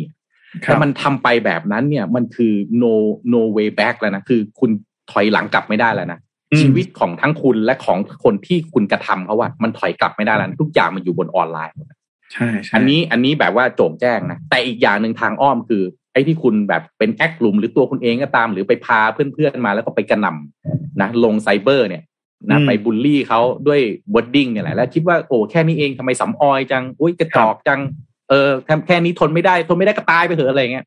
[0.64, 2.93] ครัแต่บมันทำไปแบบนั้นเนี่ยมันคือ no
[3.32, 4.70] no way back แล้วนะคือคุณ
[5.11, 6.28] ถอยหลังกลับไม่ได้แล้วนะอืม
[6.61, 11.86] ชีวิตของทั้งคุณและของคนที่คุณกระทำเขาว่ามันถอยกลับไม่ได้แล้วนะทุกอย่างมันอยู่บนออนไลน์หมด
[12.32, 15.82] ใช่ใช่อันนี้อันนี้แบบว่าโจ่งแจ้งนะแต่อีกอย่างหนึ่งทางอ้อมคือ
[16.12, 22.03] ไอ้ที่คุณแบบเป็นแอคหลุมหรือตัวคุณเองก็ตาม หรือไปพาเพื่อนๆมาแล้วก็ไปกระหน่ำนะ ลงไซเบอร์เนี่ย
[22.51, 23.80] นะไปบูลลี่เขาด้วย
[24.14, 27.80] wording เนี่ยแหละแล้วคิดว่าโอ้แค่นี้เองทำไมสำออยจังอุ้ยกระจอกจัง
[28.28, 30.86] เออแค่แค่นี้ทนไม่ได้ทนไม่ได้ก็ตายไปเถอะอะไรเงี้ย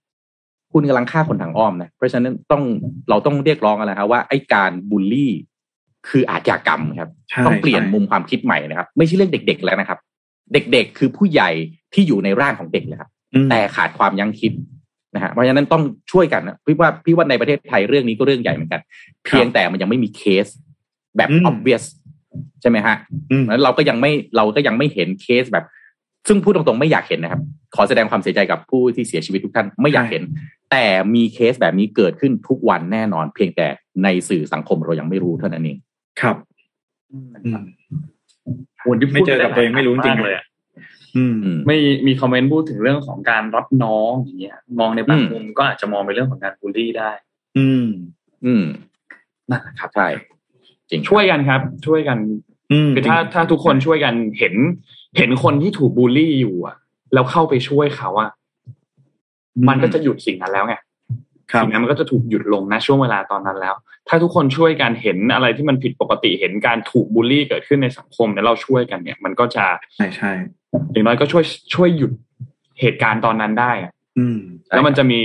[0.74, 2.64] คุณกำลังฆ่าคนทางอ้อมนะเพราะฉะนั้นต้อง
[3.10, 5.32] เราต้องเรียกร้องกันนะครับว่าไอ้การบูลลี่
[6.10, 10.00] คืออาชญากรรมครับใช่ต้องเปลี่ยนใช่มุมความคิดใหม่นะครับ ไม่ใช่เรื่องเด็ก ๆ แล้วนะครับ
[10.54, 11.50] เด็กๆ คือผู้ใหญ่
[11.94, 14.52] ที่อยู่ในร่างของเด็กเลยครับอืมแต่ขาดความยั้งคิด
[15.16, 15.82] นะฮะเพราะฉะนั้นต้อง
[16.12, 18.82] ช่วยกันนะพี่ว่าพี่ว่าในประเทศไทยเรื่องนี้ก็เรื่องใหญ่เหมือนกัน
[19.26, 20.48] เพียงแต่มันยังไม่มีเคส
[21.18, 21.84] แบบอืม obvious
[22.62, 22.96] ใช่ไหมฮะ
[23.32, 25.66] อืมแล้วเราก็ยังไม่เราก็ยังไม่เห็นเคสแบบ
[26.28, 27.42] ซึ่งพูดตรงๆไม่อยากเห็นนะครับ
[27.76, 30.24] ขอแสดงความเสียใจกับผู้ที่เสียชีวิตทุกท่านไม่อยากเห็น
[30.72, 30.86] แต่
[31.16, 33.68] มีเคสแบบนี้เกิดขึ้นทุกวันแน่นอน เพียงแต่
[34.04, 35.78] ในสื่อสังคมเรายังไม่รู้เท่านั้นเอง
[36.22, 36.36] ครับ
[37.14, 37.20] อื
[37.62, 37.64] ม
[38.90, 40.46] วันที่ไม่เจอกับตัวเองไม่รู้จริงๆเลยอะ
[41.18, 47.12] อืมอืมไม่มีคอมเมนต์พูดถึงเรื่องของการรับน้องอย่างเงี้ย มองในบางอืมมุมก็อาจจะมองเป็นเรื่องของการบูลลี่ได้
[47.58, 47.86] อืม
[48.46, 48.66] อืม
[49.50, 50.08] นั่นแหละครับใช่
[50.90, 52.18] จริงช่วยกันครับ ช่วยกัน
[52.72, 54.56] อืมคือถ้าถ้าทุกคนช่วยกันเห็น
[55.18, 56.76] เห็นคนที่ถูกบูลลี่อยู่ อะ
[57.14, 58.32] แล้วเข้าไปช่วยเขาอะ
[59.70, 60.76] มันก็จะหยุดสิ่งนั้นแล้วไง
[61.52, 63.76] ครับสิ่งนั้นมันก็จะถูกหยุดลงนะช่วงเวลาตอนนั้นแล้ว
[64.10, 70.32] ถ้าทุกคนช่วยกันเห็นอะไรที่มันผิดปกติเห็นการถูกบูลลี่เกิดขึ้นในสังคมแล้วเราช่วยกันเนี่ย มันก็จะใช่ใช่
[70.92, 71.44] อย่างน้อยก็ช่วย
[71.74, 72.12] ช่วยหยุด
[72.82, 75.22] เหตุการณ์ตอนนั้นได้อะอืม แล้วมันจะมี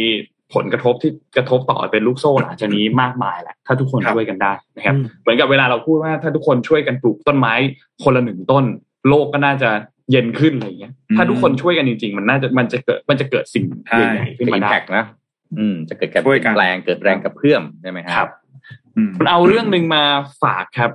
[0.55, 7.55] ผลกระทบที่กระทบต่อเป็นลูกโซ่หลังจากนี้มากมายแหละถ้าทุกคนครับช่วยกันได้นะครับอืมเหมือนกับเวลาเราพูดว่าถ้าทุกคนช่วยกันปลูกต้นไม้
[8.03, 8.65] คนละหนึ่งต้น
[9.09, 9.71] โลกก็น่าจะ
[10.11, 15.05] เย็นขึ้นอะไรอย่างเงี้ย ถ้าทุกคนช่วยกันจริง ๆ มันน่าจะมันจะเกิดมันจะเกิดสิ่งใช่ใหญ่ๆขึ้นเป็นมาอิมได้แพกนะ
[15.59, 18.48] อืม จะเกิดการเปช่วยลี่ยกันนแปลงเกิดแรงกระเพื่อมใช่ไหมฮะครับอื
[19.09, 20.03] มมันเอาเรื่องหนึ่งมา
[20.43, 20.91] ฝากครับ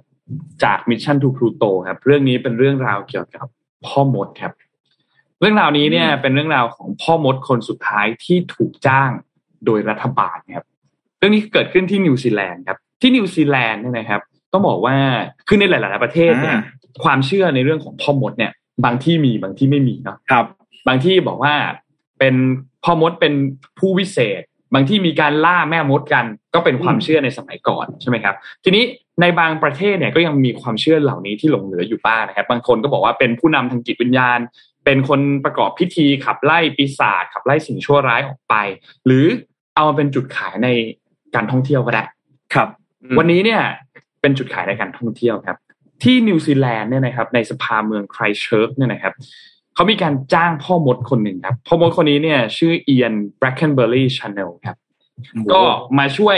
[0.64, 3.48] จาก Mission to Pluto ครับ เรื่องนี้เป็นเรื่องราวเกี่ยวกับ
[3.86, 4.54] พ่อมดครับ
[5.40, 9.12] เรื่องราวนี้เนี่ย เป็นเรื่องราวของพ่อมดคนสุดท้ายที่ถูกจ้าง
[9.66, 10.66] โดยรัฐบาลครับ
[11.18, 14.22] เรื่องนี้เกิดขึ้นที่นิวซีแลนด์ครับ ที่นิวซีแลนด์เนี่ยนะครับ
[14.52, 14.96] ต้องบอกว่า
[15.48, 18.52] คือในหลาย ๆ ประเทศเนี่ยอ่าความเชื่อในเรื่องของพ่อมดเนี่ย
[18.86, 20.46] บางที่มีบางที่ไม่มีเนาะครับ
[20.88, 21.56] บางที่บอกว่า
[22.20, 22.36] เป็น
[22.84, 23.34] พ่อมดเป็น
[23.80, 24.42] ผู้วิเศษ
[24.74, 28.84] บางที่มีการล่าแม่มดกันก็เป็นความอืมเชื่อในสมัยก่อนใช่ไหมครับ ทีนี้
[29.22, 34.40] ในบางประเทศเนี่ยก็ยังมีความเชื่อเหล่านี้ที่หลงเหลืออยู่บ้างนะครับ บางคนก็บอกว่าเป็นผู้นำทางจิตวิญญาณ
[34.86, 38.56] เป็นคนประกอบพิธีขับไล่ปีศาจขับไล่สิ่งชั่วร้ายออกไป
[39.06, 39.26] หรือ
[39.76, 40.70] เอามาเป็นจุดขายใน
[41.36, 42.04] การท่องเที่ยวก็ได้
[42.54, 42.68] ครับ
[43.18, 43.62] วันนี้เนี่ย
[44.22, 45.58] เป็นจุดขายในการท่องเที่ยวครับ
[46.04, 49.14] ที่นิวซีแลนด์เนี่ยนะครับในสภาเมืองไครสต์เชิร์ชเนี่ยนะครับ
[49.76, 54.78] เขามีการจ้างพ่อมดคนหนึ่งครับ พ่อมดคนนี้เนี่ย ชื่อเอียนแบรคเคนเบอร์รี่แชนเนลล์ครับ
[55.54, 55.62] ก็
[56.00, 56.38] มาช่วย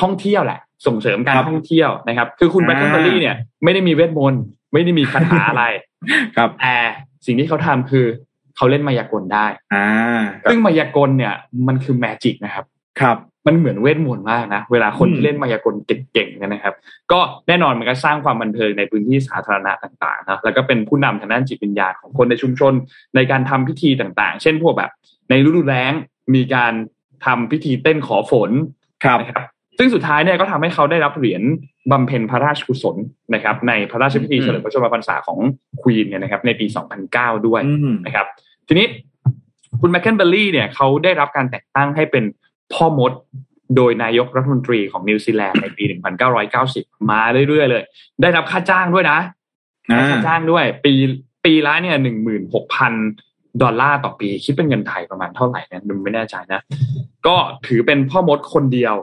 [0.00, 5.64] ท่องเที่ยวแหละ ส่งเสริมการครับท่องเที่ยวนะครับ คือคุณแบรคเคนเบอร์รี่เนี่ยไม่ได้มีเวทมนต์ไม่ได้มีคาถาอะไร
[6.36, 6.74] ครับแต่
[7.26, 8.06] สิ่งที่เขาทำคือ
[8.56, 9.86] เขาเล่นมายากลได้ อ่า
[10.50, 11.34] ซึ่งมายากลเนี่ย
[11.66, 12.64] มันคือแมจิกนะครับ
[13.00, 16.74] ครับมันเหมือนเวทมนต์มากนะเวลาคนอืมที่เล่นมายากลเก่งๆเนยนะครับ
[17.12, 22.72] ก็แน่นอนมันก็สร้างความบันเทิงในพื้นที่สาธารณะต่างๆนะแล้วก็เป็นผู้นำทางด้านจิตวิญญาณของคนในชุมชน
[23.16, 24.90] ในการทำพิธีต่างๆ เช่นพวกแบบ
[25.30, 25.92] ในฤดูแล้ง
[26.34, 26.72] มีการ
[27.26, 28.50] ทำพิธีเต้นขอฝน
[29.04, 29.44] ครับนะครับ
[29.78, 31.42] ซึ่งสุดท้ายเนี่ยก็ทำให้เขาได้รับเหรียญ
[31.90, 32.96] บำเพ็ญพระราชกุศล
[33.34, 35.38] นะครับ ในพระราชพิธีอืมเฉลิมพระชนมพรรษาของ
[35.82, 36.66] ควีนเนี่ยนะครับ ในปี
[37.06, 38.26] 2009 ด้วยอืมนะครับ
[38.68, 38.86] ทีนี้
[39.80, 42.24] คุณแบรคเคนเบอร์รี่เนี่ยเขาได้รับการแต่งตั้งให้เป็น
[42.74, 43.12] พ่อมด
[43.76, 45.84] โดยนายกรัฐมนตรีของนิวซีแลนด์ในปี
[46.46, 47.84] 1990 มาเรื่อยๆเลย
[48.22, 49.18] ได้รับค่าจ้างด้วยนะ
[49.90, 50.92] อ่าค่าจ้างด้วย ปี
[51.44, 52.92] ปีละเนี่ยหนึ่งหมื่นหกพัน
[53.62, 56.60] ดอลลาร์ต่อปีคิดเป็นเงินไทยประมาณเท่าไหร่เนี่ยดูไม่แน่ใจนะ
[57.26, 58.94] ก็ถือเป็นพ่อมดคนเดียว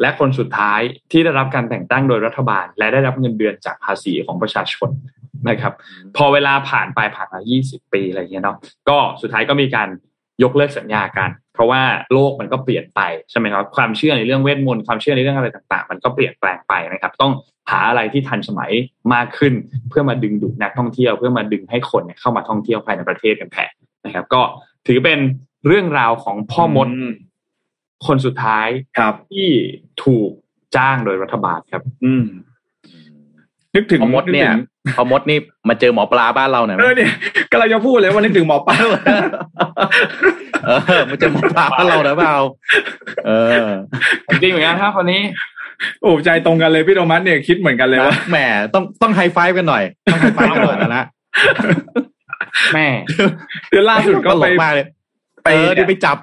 [0.00, 4.90] และคนสุดท้ายที่ได้รับการแต่งตั้งโดยรัฐบาล และได้รับเงินเดือนจากภาษีของประชาชน
[5.48, 5.72] นะครับ
[6.16, 8.56] พอเวลาผ่านไปผ่านมา 20 ปีอะไรเงี้ยเนาะ
[8.88, 9.88] ก็สุดท้ายก็มีการ
[10.42, 11.82] ยกเลิกสัญญากัน เพราะว่า
[12.12, 13.00] โลกมันก็เปลี่ยนไป
[13.30, 17.32] ใช่ไหมครับความเชื่อในเรื่องเวทมนต์ความเชื่อในเรื่องอะไรต่างๆ มันก็เปลี่ยนแปลงไปนะครับ ต้อง
[17.70, 18.72] หาอะไรที่ทันสมัย
[19.14, 19.54] มากขึ้น
[19.88, 23.72] เพื่อมาดึงดูดนักท่องเที่ยวเพื่อมาดึงให้คนเนี่ยเข้ามาท่องเที่ยวภายในประเทศกันแทน
[24.06, 24.42] นะครับ ก็
[24.86, 25.18] ถือเป็น
[25.66, 27.06] เรื่องราวของพ่อมดอื
[28.06, 29.48] คนสุดท้ายครับที่
[30.04, 30.30] ถูก
[30.76, 32.24] จ้างโดยรัฐบาลครับ อืม
[33.74, 35.38] นึกถึงพอมดเนี่ยกถึงพอมดนี่
[35.68, 37.10] มาเจอหมอปลาบ้านเราหน่อยไหมเออเนี่ย
[37.50, 38.76] กำลังจะพูดเลยว่านึกถึงหมอปลา
[40.66, 42.36] เออมาเจอหมอปลาบ้านเราหน่อยเปล่า
[43.26, 43.30] เอ
[43.64, 43.68] อ
[44.42, 45.22] จริงเหมือนกันครับคนนี้
[46.00, 48.36] โอ้ใจตรงกันเลยพี่โทมัสเนี่ยคิดเหมือนกันเลยว่าแหม
[48.74, 51.04] ต้องต้องไฮไฟว์กันหน่อย ต้องไฮไฟว์กันหน่อยนะนะ
[52.74, 52.86] แม่
[53.68, 54.86] เดือนล่าสุดก็ตลไปกมากเลย
[55.44, 56.16] ไปเออเดี๋ยวไปจับ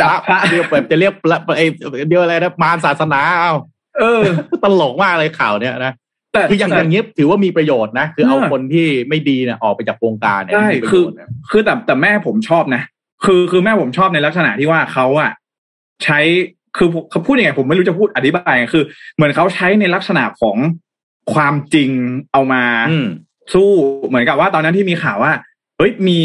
[0.00, 1.66] จับพระเดี๋ยวแบบจะเรียกละไอ้
[2.08, 3.52] เดี๋ยวอะไรนะมารศาสนาเอา
[4.00, 4.22] เออ
[4.62, 5.92] ตลกมากเลยข่าวเนี้ยนะ
[6.32, 12.82] แต่คืออย่างแต่อย่างนี้ถือว่ามีประโยชน์นะ คือเอาเออคนที่ไม่ดีเนี่ยออกไปจากวงการเนี่ยใช่มีประคืโยอชน์นะคือแต่แต่แม่ผมชอบนะ
[13.24, 15.30] คือคือแม่ผมชอบในลักษณะที่ว่าเขาอะ
[16.04, 16.18] ใช้
[16.76, 20.56] คือเขาพูดยังไงผมไม่รู้จะพูดอธิบายไงคือ เหมือนเขาใช้ในลักษณะของ
[21.34, 21.90] ความจริง
[22.32, 23.08] เอามาอืม
[23.54, 23.70] สู้
[24.06, 25.32] เหมือนกับว่าตอนนั้นที่มีข่าวว่า
[25.78, 26.18] เฮ้ยมี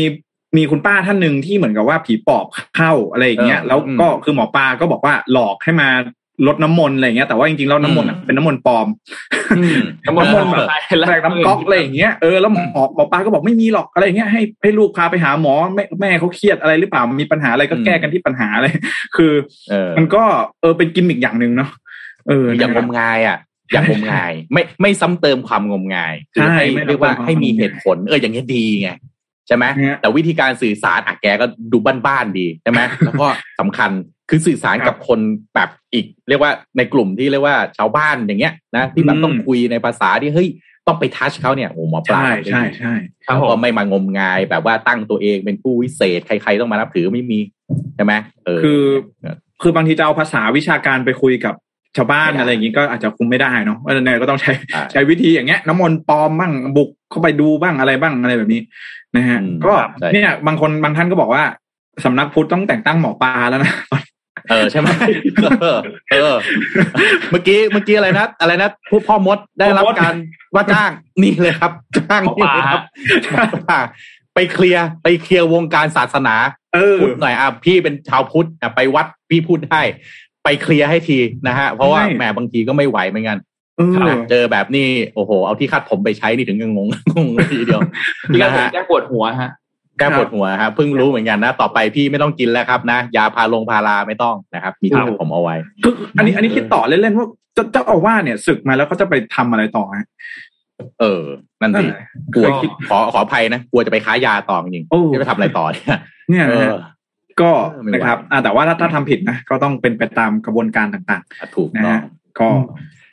[0.58, 5.90] มีคุณป้าท่านหนึ่งที่เหมือนกับว่าผีปอบเข้าอะไรอย่างเงี้ยเออแล้วก็อืมคือหมอปลาก็บอกว่าหลอกให้มา
[6.48, 8.88] ลดน้ำมนต์อะไรอย่างเงี้ยแต่ว่าจริงๆแล้วน้ำมนต์อะอืมเป็นน้ำมนต์ปลอม
[9.58, 10.70] อืมน้ำมันน้ำมนต์แบแบบบ
[11.00, 12.64] แรแตกน้ำก๊อกอะไรอย่างเงี้ยเออแล้วหมอ
[12.96, 18.68] หมอปลาก็บอกไม่มีหรอกอะไรอย่างเงี้ยให้ให้ลูกพาไปหาหมอแม่แม่เขาเครียดอะไรหรือเปล่ามีปัญหาอะไรก็แก้กันที่ปัญหาอะไร
[19.16, 19.34] คือ
[19.70, 20.24] เออมันก็
[20.62, 21.70] เออเป็นกิมมิกอย่างหนึ่งเนาะ
[22.28, 23.38] เอออย่างนะคงรับมงายอะ
[23.74, 28.92] อย่างงมงาย ไม่ไม่ซ้ำเติมความงมงายคือใช่ให้ไม่เรียกว่าซ้ำเติมความให้มีงมงายเหตุผล เอออย่างเงี้ยดีไง
[29.48, 33.28] ใช่ไหมฮะแต่วิธีการสื่อสารอะแกก็ดูบ้านๆดีใช่ไหมแล้วก็
[33.60, 33.92] สำคัญ
[34.32, 35.20] คือสื่อสารครับกับคน
[35.56, 40.50] แบบอีก เรียกว่าในกลุ่มที่เรียกว่าชาวบ้านอย่างเงี้ยนะที่แบบอืมต้องคุยในภาษาที่เฮ้ย
[40.88, 42.94] ต้องไปทัชเขาเนี่ยโอ้หมอปลาใช่ทำได้ใช่ดีใช่
[43.26, 47.40] ครับแล้วผก็มไม่มางมงายแบบว่าตั้งตัวเองเป็นผู้วิเศษใครๆต้องมานับถือไม่มี
[47.96, 48.14] ใช่ไหม
[48.46, 48.82] เออคือ
[49.22, 51.56] เออคือบางทีจะเอาภาษาวิชาการไปคุยกับ
[51.98, 58.62] ชาวบ้านไม่ได้อะไรอย่างนี้ก็อาจจะคุมไม่ได้เนาะว่าเนี่ยก็ต้องใช้ใช่ใช้วิธีอย่างเงี้ยน้ำมนต์ปลอมบ้างบุกเข้าไปดูบ้างอะไรบ้างอะไรแบบนี้
[59.16, 61.44] นะฮะอืมก็ใช่เนี่ยบางคนบางท่านก็บอกว่า
[62.06, 63.74] สำนักพุทธต้องแต่งตั้งหมอปลาแล้วนะ
[64.50, 64.88] เออใช่ไหม
[65.62, 65.78] เออ
[66.12, 66.36] เออ
[67.32, 70.16] เมื่อกี้เมื่อกี้อะไรนะอะไรนะผู้พ่อมดได้รับพ่อมดการ
[70.56, 70.92] ว่าจ้าง
[71.24, 72.82] นี่เลยครับ จ้างนี่เลยครับ
[73.32, 73.80] หมอปลา
[74.36, 76.36] ไปเคลียร์ไปเคลียร์วงการศาสนา
[76.74, 79.82] เออพุทธหน่อยอะพี่เป็นชาวพุทธอะไปวัดพี่พูดได้
[80.44, 81.18] ไปเคลียร์ให้ที
[81.48, 83.38] นะฮะ เพราะว่าใช่แหมบางทีก็ไม่ไหวเหมือนกัน
[83.78, 87.82] เออนะเจอแบบนี้โอ้โห เอาที่คาดผมไปใช้นี่ถึงกับงงงงเลยทีเดียว
[88.34, 89.52] ที่ก็นะผมฮะแก้ปวดหัวฮะ
[89.98, 100.08] แก้ปวดหัวฮะเพิ่งรู้เหมือนกันนะ ต่อไปพี่ไม่ต้องกินแล้วครับนะยาพาลงพาราไม่ต้องนะครับ มีที่ครับผมเอาไว้คืออันนี้อันนี้คิดต่อเล่นๆว่าเจ้าเจ้าอาวาสเนี่ยศึกมาแล้วเขาจะไปทำอะไรต่อฮะ
[101.00, 101.24] เออ
[101.62, 105.98] นั่นสินั่นแหละกลัวเคยคิดขอขออภัยนะกลัวจะไปค้ายาต่อจริงโอ้จะไปทำอะไรต่อเนี่ย
[106.30, 106.72] เนี่ยเอนะอฮะ
[107.42, 107.52] ก็
[107.84, 111.22] ไม่ไหวนะครับอ่าแต่ว่าถ้าถ้าทำผิดนะก็ต้องเป็นไปตามกระบวนการต่าง
[111.56, 112.04] ถูกๆนะต้องฮะ
[112.40, 112.50] ก็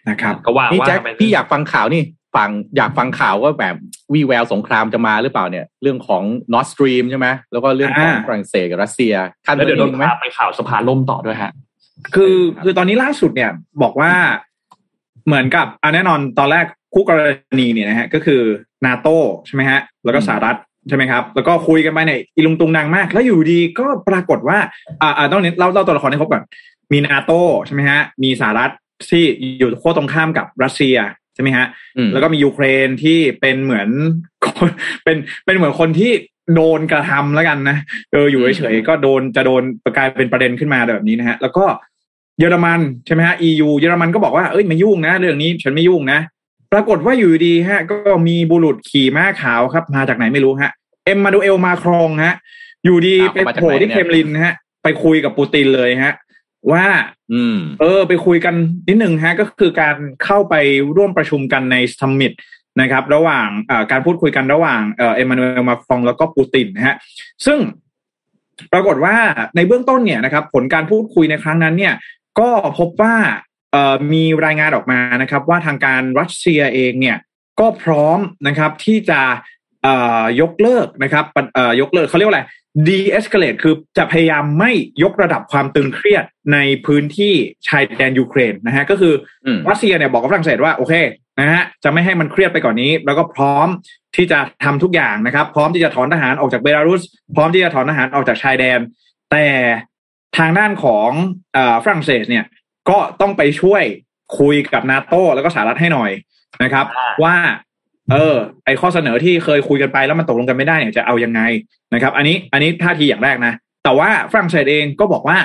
[0.08, 2.02] นะครับก็ว่านี่ว่าแจ็คไปพี่อยากฟังข่าวนี่
[2.38, 3.76] ฟังอยากฟังข่าวว่าแบบ
[4.12, 6.22] วีแววสงครามจะมาหรือเปล่าเนี่ย เรื่องของ
[6.52, 9.14] Nord Stream ใช่ไหมแล้วก็เรื่องของอ่าฝรั่งเศสกับรัสเซีย
[9.46, 11.52] ขั้นแล้วเดี๋ยวโดตัวนงไหมพาไปข่าวสภาล่มต่อด้วยฮะ
[12.14, 13.50] คือครับคือตอนนี้ล่าสุดเนี่ย
[13.82, 14.12] บอกว่า
[15.26, 16.64] เหมือนกับอะแน่นอนตอนแรก
[16.94, 17.20] คู่กร
[17.60, 18.40] ณีเนี่ยนะฮะ ก็คือ
[18.86, 19.08] นาโต
[19.46, 20.56] ใช่ไหมฮะ แล้วก็สหรัฐ
[20.88, 24.58] ใช่ไหมครับ แล้วก็คุยกันไปเนี่ยอีลุงตุงนางมาก แล้วอยู่ดีก็ปรากฏว่า
[25.02, 26.44] อ่าอ่าต้องเน้นเล่าเล่าตัวละครให้ครบก่อน
[26.92, 27.32] มีนาโต
[27.66, 28.70] ใช่ไหมฮะ มีสหรัฐ
[29.10, 29.24] ที่
[29.58, 30.96] อยู่ขั้วตรงข้ามกับรัสเซีย
[31.38, 31.66] ช่ไหมฮะ
[31.96, 33.88] อืมแล้วก็มียูเครนที่เป็นเหมือน
[34.46, 34.68] คน
[35.04, 36.12] เป็นเป็นเหมือนคนที่
[36.54, 37.76] โดนกระทำแล้วกันนะ
[38.12, 39.62] เอออยู่เฉยๆก็โดนจะโดน
[39.96, 41.64] กลายเป็นประเด็นขึ้นมาแบบนี้นะฮะ แล้วก็
[42.38, 46.18] เยอรมันใช่ไหมฮะ EU เยอรมันก็บอกว่าเอ้ยไม่ยุ่งนะ เรื่องนี้ฉันไม่ยุ่งนะ
[46.72, 47.96] ปรากฏว่าอยู่ดีฮะ ก็
[48.28, 50.70] มีบุรุษขี่ม้าขาวครับ มาจากไหนไม่รู้ฮะ
[51.04, 52.34] เอ็มมาดูเอลมาครองฮะ
[52.84, 56.14] อยู่ดีอ้าวไปมาจากโผล่ไหนที่เนี่ยเคมลินฮะ ไปคุยกับปูตินเลยฮะ
[56.72, 56.86] ว่า
[57.32, 58.54] อืม เออ ไปคุยกัน
[58.88, 60.54] นิดหนึ่งฮะ ก็คือการเข้าไป
[60.96, 62.32] ร่วมประชุมกันในส m ม i t
[62.80, 66.96] นะครับ ระหว่างเอ่อการพูดคุยกันระหว่างเอ่อเอ็มมานูเอลมาครองแล้วก็ปูตินนะฮะ
[67.46, 67.58] ซึ่ง
[68.72, 69.16] ปรากฏว่า
[69.56, 71.94] ในเบื้องต้นเนี่ยนะครับ ผลการพูดคุยในครั้งนั้น เนี่ย
[72.40, 73.16] ก็พบว่า
[73.72, 77.16] เอ่อมีรายงานออกมานะครับ ว่าทางการรัสเซียเองเนี่ย
[77.60, 79.57] ก็พร้อมนะครับที่จะเอ่อ
[80.40, 82.42] ยกเลิกนะครับปะเอ่อยกเลิกเขาเรียกว่าอะไร
[82.86, 84.72] de-escalate คือจะพยายามไม่
[85.02, 87.34] ยกระดับความตึงเครียดในพื้นที่
[87.68, 89.14] ชายแดนยูเครนนะฮะก็คือ
[89.46, 90.94] อืมรัสเซียเนี่ยบอกกับฝรั่งเศสว่าโอเค
[91.40, 93.68] นะฮะจะไม่ให้มันเครียดไปกว่านนี้ แล้วก็พร้อม
[94.16, 97.02] ที่จะทำทุกอย่างนะครับ พร้อมที่จะถอนทหารออกจากเบลารุส
[97.36, 98.78] พร้อมที่จะถอนทหารออกจากชายแดน
[99.32, 99.46] แต่
[100.38, 101.10] ทางด้านของ
[101.54, 102.44] เออฝรั่งเศสเนี่ย
[102.90, 103.82] ก็ต้องไปช่วย
[104.38, 106.10] คุยกับนาโตแล้วก็สหรัฐให้หน่อย
[106.62, 106.86] นะครับ
[107.22, 107.36] ว่า
[108.12, 111.40] เออไอข้อเสนอที่เคยคุยกันไปแล้วมันตกลงกันไม่ได้เนี่ยจะเอายังไง
[111.94, 113.52] นะครับ อันนี้อันนี้ท่าทีอย่างแรกนะ
[113.84, 115.38] แต่ว่าฝรั่งเศสเองก็บอกว่า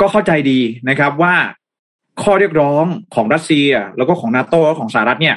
[0.00, 1.34] ก็เข้าใจดีนะครับว่า
[2.22, 5.36] ข้อเรียกร้องของรัสเซีย แล้วก็ของนาโต้และของสหรัฐเนี่ย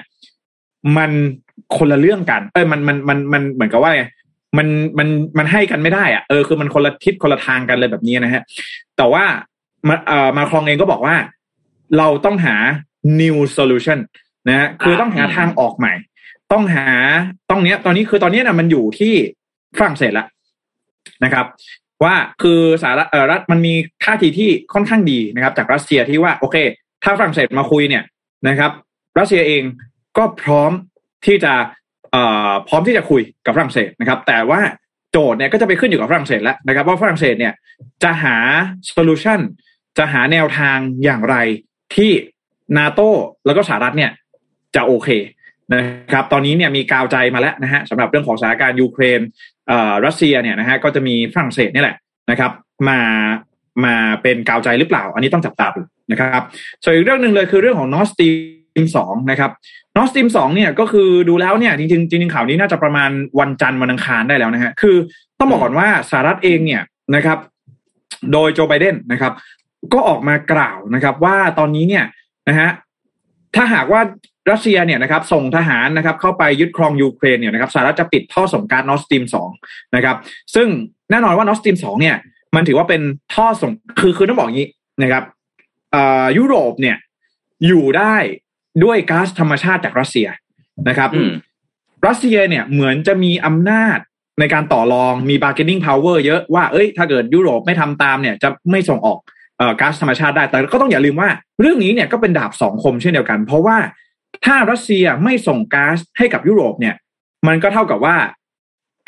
[0.98, 1.12] มัน
[1.78, 4.04] คนละเรื่องกัน เออมันมันมันมันเหมือนกับว่าไง
[4.58, 4.68] มัน
[4.98, 8.44] มันมันให้กันไม่ได้อะเออคือมันคนละทิศคนละทางกันเลยแบบนี้นะฮะ
[8.98, 9.24] แต่ว่า
[9.88, 11.16] มาเอ่อมาครองเองก็บอกว่า
[11.98, 12.56] เราต้องหา
[13.22, 14.00] new solution
[14.48, 15.94] นะฮะคือต้องหาทางออกใหม่
[16.54, 16.88] ต้องหา
[17.50, 19.14] ต้องเนี้ย ตอนนี้คือตอนนี้นะมันอยู่ที่
[19.78, 20.28] ฝรั่งเศสแล้ว
[21.24, 21.46] นะครับ
[22.04, 23.74] ว่าคือสหรัฐเออรัฐมันมี
[24.04, 26.58] ท่าทีที่ค่อนข้างดีนะครับ จากรัสเซียที่ว่าโอเค
[27.04, 28.04] ถ้าฝรั่งเศสมาคุยเนี่ย
[28.48, 28.72] นะครับ
[29.20, 29.64] รัสเซียเอง
[30.18, 30.72] ก็พร้อม
[31.26, 31.54] ที่จะ
[32.12, 34.62] เอ่อพร้อมที่จะคุยกับฝรั่งเศสนะครับ แต่ว่า
[35.12, 37.54] โจทย์เนี่ยก็จะไปขึ้นอยู่กับฝรั่งเศสแล้วนะครับว่าฝรั่งเศสเนี่ย
[38.04, 38.36] จะหา
[38.88, 39.40] โซลูชัน
[39.98, 41.36] จะหาแนวทางอย่างไร
[41.96, 42.12] ที่
[42.78, 43.00] นาโต
[43.46, 44.12] แล้วก็สหรัฐเนี่ย
[44.76, 45.10] จะโอเค
[45.74, 49.20] นะครับตอนนี้เนี่ยมีกาวใจมาแล้วนะฮะสำหรับเรื่องของสถานการณ์ยูเครน
[49.72, 51.98] อ่อรัสเซียเนี่ยนะฮะก็จะมีฝรั่งเศสนี่แหละ
[52.32, 52.52] นะครับ
[52.90, 53.00] มา
[53.86, 56.44] มาเป็นกาวใจหรือเปล่า อันนี้ต้องจับตาดูนะครับ
[56.84, 59.52] ส่วนอีกเรื่องหนึ่งเลยคือเรื่องของ Nord Stream 2นะครับ
[59.96, 63.10] Nord Stream 2เนี่ยก็คือดูแล้วเนี่ยจริงจริงข่าวนี้น่าจะประมาณ
[63.40, 64.96] วันจันทร์วันอังคารได้แล้วนะฮะคือ
[65.40, 66.82] ต้องบอกก่อนว่าสหรัฐเองเนี่ย
[67.16, 67.38] นะครับ
[68.32, 69.34] โดยโจไบเดนนะครับ
[69.94, 72.06] ก็ออกมากล่าวนะครับ ว่าตอนนี้เนี่ย
[72.50, 72.70] นะฮะ
[73.56, 74.02] ถ้าหากว่า
[74.52, 79.24] รัสเซียเนี่ยนะครับส่งทหารนะครับเข้าไปยึดครองยูเครนเนี่ยนะครับสหรัฐจะปิดท่อส่งก๊าซ Nord Stream
[79.60, 80.16] 2นะครับ
[80.56, 80.68] ซึ่ง
[81.12, 82.16] แน่นอนว่า Nord Stream 2เนี่ย
[82.56, 83.02] มันถือว่าเป็น
[83.34, 84.70] ท่อส่งคือคือต้องบอกอย่างนี้
[85.04, 85.24] นะครับ
[85.92, 86.98] เอ่อยุโรปเนี่ย
[87.68, 88.16] อยู่ได้
[88.84, 90.28] ด้วยก๊าซธรรมชาติจากรัสเซีย
[90.90, 91.32] นะครับอืม
[92.08, 93.98] รัสเซียเนี่ยเหมือนจะมีอำนาจ
[94.40, 99.18] ในการต่อรองมี bargaining power เยอะว่าเอ้ยถ้าเกิดยุโรปไม่ทำตามเนี่ยจะไม่ส่งออก
[99.58, 101.30] เอ่อก๊าซธรรมชาติได้แต่ก็ต้องอย่าลืมว่า
[101.62, 103.78] เรื่องนี้เนี่ยก็เป็นดาบสองคมเช่นเดียวกัน เพราะว่า
[104.46, 106.96] ถ้ารัสเซียไม่ส่งก๊าซให้กับยุโรปเนี่ย
[107.48, 108.16] มันก็เท่ากับว่า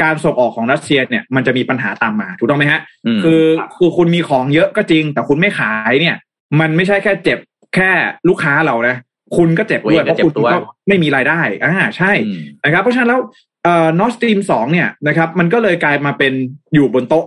[0.04, 2.82] การส่งออกของรัสเซียเนี่ยมันจะมีปัญหาตามมาถูกต้องไหมฮะ
[3.16, 3.42] มคือ
[3.78, 6.16] คือคุณมีของเยอะก็จริง แต่คุณไม่ขายเนี่ย
[6.60, 7.40] มันไม่ใช่แค่เจ็บ
[7.76, 7.92] แค่
[8.30, 8.96] ลูกค้าเรานะ
[9.38, 10.58] คุณก็เจ็บด้วยเพราะคุณก็
[10.88, 13.22] ไม่มีรายได้อ่าใช่อืมนะครับ เพราะฉะนั้นแล้ว
[13.64, 16.34] เอ่อ Nord Stream 2เนี่ยนะครับ มันก็เลยกลายมาเป็น
[16.74, 17.26] อยู่บนโต๊ะ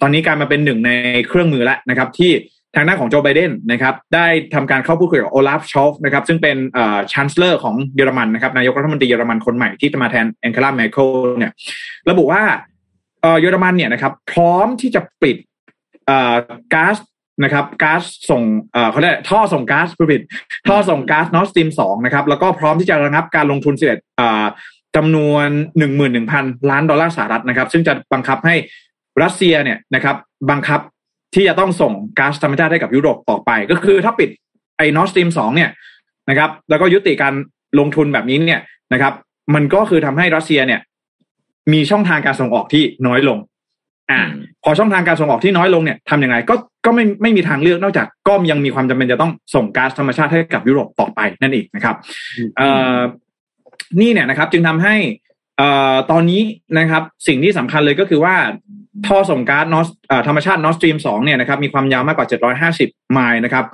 [0.00, 0.90] ตอนนี้กลายมาเป็นหนึ่งใน
[1.28, 2.30] เครื่องมือแล้วนะครับ ที่
[2.76, 6.56] ทางด้านของโจไบเดนนะครับได้ทำการเข้าพูดคุยกับโอลาฟชอลซ์นะครับซึ่งเป็น
[7.12, 11.08] chancellor ของเยอรมันนะครับนายกรัฐมนตรีเยอรมันคนใหม่ที่จะมาแทนแองเกลาเมเคิล
[11.38, 11.52] เนี่ย
[12.10, 12.42] ระบุว่า
[13.40, 15.36] เยอรมันเนี่ยนะครับพร้อมที่จะปิด
[16.74, 16.96] ก๊าซ
[17.44, 18.42] นะครับก๊าซส่ง
[18.90, 20.22] เขาเรียกท่อส่งก๊าซผิด
[20.68, 24.44] ท่อส่งก๊าซ Nord Stream สองนะครับแล้วก็พร้อมที่จะระงับการลงทุนเสียเอ่อ
[24.96, 25.46] จำนวน
[25.78, 28.54] หนึ่งหมื่นหนึ่งพันล้านดอลลาร์สหรัฐนะครับ ซึ่งจะบังคับให้
[29.22, 30.16] รัสเซียเนี่ยนะครับ
[30.50, 30.80] บังคับ
[31.34, 34.28] ที่จะต้องส่งก๊าซธรรมชาติให้กับยุโรปต่อไป ก็คือถ้าปิด
[34.76, 35.70] ไอ้ Nord Stream สองเนี่ย
[36.30, 37.34] นะครับ แล้วก็ยุติการ
[37.78, 38.60] ลงทุนแบบนี้เนี่ย
[38.92, 39.12] นะครับ
[39.54, 40.80] มันก็คือทำให้รัสเซียเนี่ย
[41.72, 43.38] มีช่องทางการส่งออกที่น้อยลง
[44.10, 44.20] อ่า
[44.64, 46.54] พอช่องทางการส่งออกที่น้อยลงเนี่ยทำยังไงก็
[46.84, 51.96] ก็ไม่ไม่มีทางเลือกนอกจากก็ยังมีความจำเป็นจะต้องส่งก๊าซธรรมชาติให้กับยุโรปต่อไปนั่นเองนะครับ
[52.56, 52.98] เอ่อ
[54.00, 54.96] นี่เนี่ยนะครับ จึงทำให้
[55.56, 56.40] เอ่อตอนนี้
[56.78, 58.34] นะครับ สิ่งที่สำคัญเลยก็คือว่า
[59.06, 59.88] ท่อส่งก๊าซนอส
[60.26, 62.28] ธรรมชาติ Nord Stream 2เนี่ยนะครับมีความยาวมากกว่า
[62.70, 63.64] 750 ไมล์นะครับ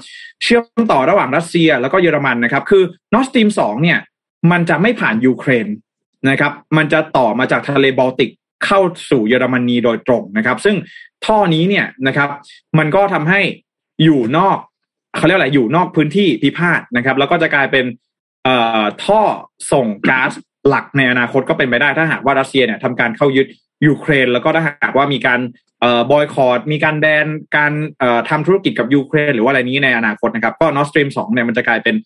[0.42, 2.82] เชื่อมต่อระหว่างรัสเซียแล้วก็เยอรมันนะครับ คือ
[3.14, 3.98] Nord Stream 2เนี่ย
[4.50, 5.66] มันจะไม่ผ่านยูเครน
[6.30, 8.30] นะครับ มันจะต่อมาจากทะเลบอลติก
[8.66, 8.80] เข้า
[9.10, 10.76] สู่เยอรมนีโดยตรงนะครับ ซึ่ง
[11.26, 12.28] ท่อนี้เนี่ยนะครับ
[12.78, 13.40] มันก็ทำให้
[14.04, 14.58] อยู่นอก
[15.16, 17.84] เขาเรียกอะไรอยู่นอกพื้นที่พิพาทนะครับ แล้วก็จะกลายเป็น
[18.44, 19.20] เอ่อท่อ
[19.72, 20.32] ส่งก๊าซ
[20.68, 23.46] หลักในอนาคตก็เป็นไปได้ถ้าหากว่ารัสเซียเนี่ยทำการเข้ายึด
[23.86, 25.40] ยูเครน แล้วก็ถ้าหากว่ามีการ
[25.80, 27.26] เอ่อบอยคอตมีการแบน
[27.56, 31.96] การเอ่อทำธุรกิจกับยูเครน หรือว่าอะไรนี้ในอนาคตนะครับ ก็ Nord Stream สองเนี่ยมันจะกลายเป็น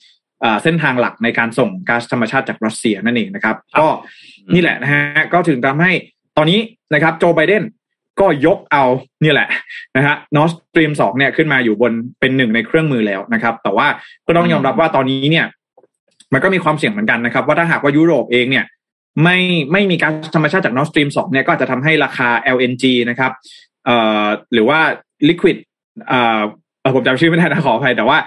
[0.40, 3.88] เอ่อเส้นทางหลักในการส่งก๊าซธรรมชาติจากรัสเซียนั่นเองนะครับ ก็
[4.54, 5.92] นี่แหละนะฮะก็ถึงทำให้
[6.36, 6.60] ตอนนี้
[6.94, 7.64] นะครับโจไบเดน
[8.20, 8.84] ก็ยกเอา
[9.24, 9.48] นี่แหละ
[9.96, 13.86] นะฮะ Nord Stream สองเนี่ยขึ้นมาอยู่บนเป็นหนึ่งในเครื่องมือแล้วนะครับ แต่ว่า
[14.26, 15.46] ก็ต้องยอมรับว่าตอนนี้เนี่ย
[16.32, 18.64] มันก็มีความเสี่ยงเหมือนกันนะครับ ว่าถ้าหากว่ายุโรปเองเนี่ย
[19.22, 19.38] ไม่
[19.72, 23.32] ไม่มีก๊าซธรรมชาติจาก Nord Stream 2เนี่ยก็อาจจะทำให้ราคา LNG นะครับ
[23.84, 24.80] เอ่อหรือว่า
[25.28, 25.56] liquid
[26.08, 26.42] เอ่อ
[26.80, 28.18] เอ่อผมจำชื่อไม่ได้นะขออภัยแต่ว่า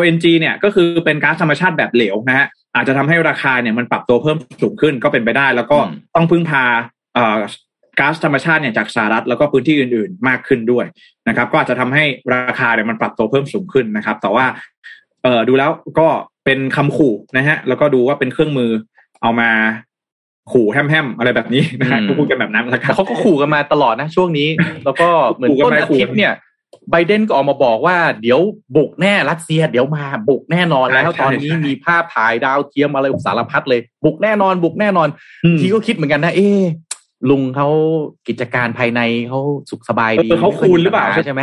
[0.00, 6.64] LNG เนี่ยก็คือเป็นก๊าซธรรมชาติแบบเหลวนะฮะอาจจะทำให้ราคาเนี่ยมันปรับตัวเพิ่มสูงขึ้นก็เป็นไปได้ แล้วก็อืมต้องพึ่งพา
[7.14, 7.38] เอ่อ
[8.00, 10.86] ก๊าซธรรมชาติเนี่ยจากสหรัฐแล้วก็พื้นที่อื่นๆมากขึ้นด้วย
[11.28, 12.04] นะครับ ก็อาจจะทำให้
[12.34, 14.46] ราคาเนี่ยมันปรับตัวเพิ่มสูงขึ้นนะครับ แต่ว่า
[15.22, 16.08] เออดูแล้วก็
[16.44, 18.70] เป็นคำขู่นะฮะแล้วก็ดูว่าเป็นเครื่องมือ
[19.22, 19.50] เอามา
[20.52, 24.48] ขู่แฮมๆอะไรแบบนี้นะฮะอืมก็พูดกันแบบนั้นแล้วกัแต่นเขาก็ขู่กันมาตลอดนะช่วงนี้
[24.84, 26.32] แล้วก็เหมือนขู่กันต้นไปอาขู่ทิตย์เนี่ย
[26.90, 28.40] ไบเดนก็ออกมาบอกว่าเดี๋ยว
[28.76, 35.08] บุกแน่รัสเซีย เดี๋ยวมาบุกแน่นอนแล้วใช่ตอนนี้ใช่มีภาพถ่ายดาวเทียมอะไรสารพัดเลย บุกแน่นอนบุกแน่นอน
[35.44, 36.62] อืมทีก็คิดเหมือนกันนะ เอ๊ะ
[37.30, 37.68] ลุงเขา
[38.28, 39.40] กิจการภายในเขา
[39.70, 41.42] สุขสบายดีเออเขาคูณหรือเปล่าไม่ค่ยมีปัญใช่ไหม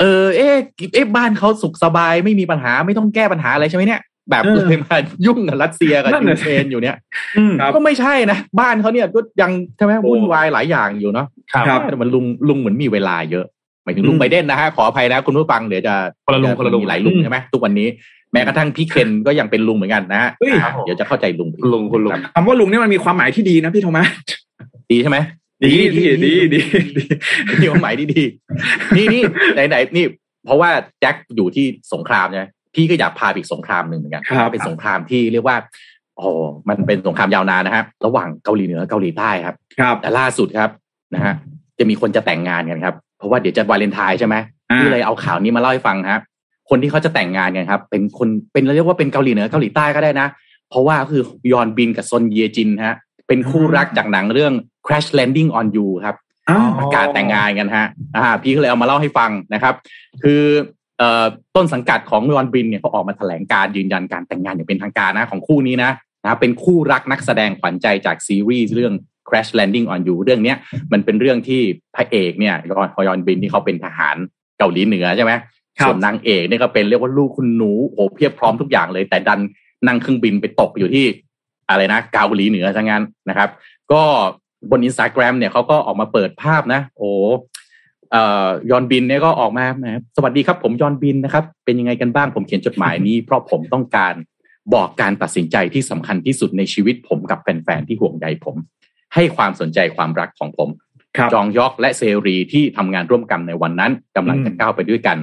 [0.00, 0.56] เออเอ๊ะ
[0.94, 4.00] เอ๊ะบ้านเขาสุขสบายไม่มีปัญหาไม่ต้องแก้ปัญหาอะไรใช่ไหมเนี่ย
[4.30, 4.96] แบบเออเลยมา
[5.26, 6.96] ยุ่งกับรัสเซียกับนั่นยูน่ะเครนอยู่เนี่ย
[7.38, 13.44] อืมครับก็ไม่ใช่นะ บ้านเขาเนี่ยก็ยังใช่ไหมโอ้วุ่นวายหลายอย่างอยู่เนาะครับแต่มันลุงลุงเหมือนมีเวลาเยอะ
[13.84, 15.94] หมายถึงลุงอืมไบเดนนะฮะขออภัยนะคุณผู้ฟังเดี๋ยวจะ
[16.24, 17.88] คนละลุงจคนละลุงมีหลายลุงอืมใช่ไหมทุกวันนี้
[18.32, 24.06] แม้กระทั่งพี่เคนก็ยังเป็นลุงเหมือนกันนะฮะเฮ้ยอะเดี๋ยวจะเข้าใจลุงผิดลุงคุณลุงคำว่าลุงนี่มันมีความหมายที่ดีนะพี่โทมัส
[24.92, 25.18] ดีใช่ไหม
[25.64, 26.60] ดีดีดีดี
[26.96, 27.04] ดี
[27.62, 28.22] มีความหมายที่ดี
[28.96, 29.22] นี่นี่
[29.54, 30.04] ไหนไหนนี่
[30.46, 30.70] เพราะว่า
[31.00, 35.56] แจ็คอยู่ที่สงครามใช่ไหม พี่ก็อยากพาไปอีกสงครามหนึ่งเหมือนกันครับเป็นสงครามที่เรียกว่า
[36.16, 36.26] โอ้
[36.68, 40.70] มันเป็นสงครามยาวนานนะฮะระหว่างเกาหลีเหนือเกาหลีใต้ครับ ครับ แต่ล่าสุดครับ
[41.14, 41.34] นะฮะ
[41.78, 44.36] จะมีคนจะแต่งงานกันครับ เพราะว่าเดี๋ยวจะวาเลนไทน์ใช่ไหม
[44.70, 46.22] อ่าพี่เลยเอาข่าวนี้มาเล่าให้ฟังครับ
[46.70, 50.28] คนที่เขาจะแต่งงานกันครับ เป็นคนเป็นเรียกว่าเป็นเกาหลีเหนือเกาหลีใต้ก็ได้นะ
[50.70, 51.22] เพราะว่าคือ
[51.52, 52.96] ยอนบินกับซนเยจินฮะ
[53.28, 54.52] เป็นคู่รักจากหนังเรื่อง
[54.86, 56.16] Crash Landing on You ครับ
[56.48, 57.86] อ้าวประกาศแต่งงานกันฮะ
[58.16, 59.74] อ่าพี่ก็เลยเอามาเล่าให้ฟังนะครับ
[60.22, 60.81] คือเอ่อ
[61.56, 65.90] ต้นสังกัดของยอนบินเนี่ยเขาออกมาแถลงการยืนยันการแต่งงานอย่างเป็นทางการนะของคู่นี้นะ
[66.24, 68.94] นะเป็นคู่รักนักแสดงขวัญใจจากซีรีส์เรื่อง
[69.28, 70.56] Crash Landing on You เรื่องเนี้ย
[70.92, 71.60] มันเป็นเรื่องที่
[71.94, 74.16] พระเอกเนี่ยยอนยอนบินที่เขาเป็นทหาร
[74.58, 75.32] เกาหลีเหนือใช่ไหม
[75.78, 79.40] ครับส่วนนางเอกเนี่ยก็เป็นเรียกว่าลูกคุณหนูโอ้เพียบพร้อมทุกอย่างเลย แต่ดัน
[79.86, 81.04] นั่งเครื่องบินไปตกอยู่ที่
[81.68, 83.48] อะไรนะเกาหลีเหนือซะงั้นนะครับ
[83.92, 84.02] ก็
[84.70, 87.32] บนอินสตาแกรมเนี่ยเขาก็ออกมาเปิดภาพนะ โอ้เอ่อ
[88.70, 94.14] ฮยอนบินเนี่ยก็ออกมานะสวัสดีครับผมฮยอนบินนะครับ เป็นยังไงกันบ้างผมเขียนจดหมายนี้ เพราะผมต้องการ
[94.74, 98.56] บอกการตัดสินใจที่สำคัญที่สุดในชีวิตผมกับแฟนๆที่ห่วงใยผม
[99.14, 100.68] ให้ความสนใจความรักของผม
[101.16, 105.18] ครับจองฮยอกและเซรีที่ทำงานร่วมกันในวันนั้นกำลังจะอืมก้าวไปด้วยกัน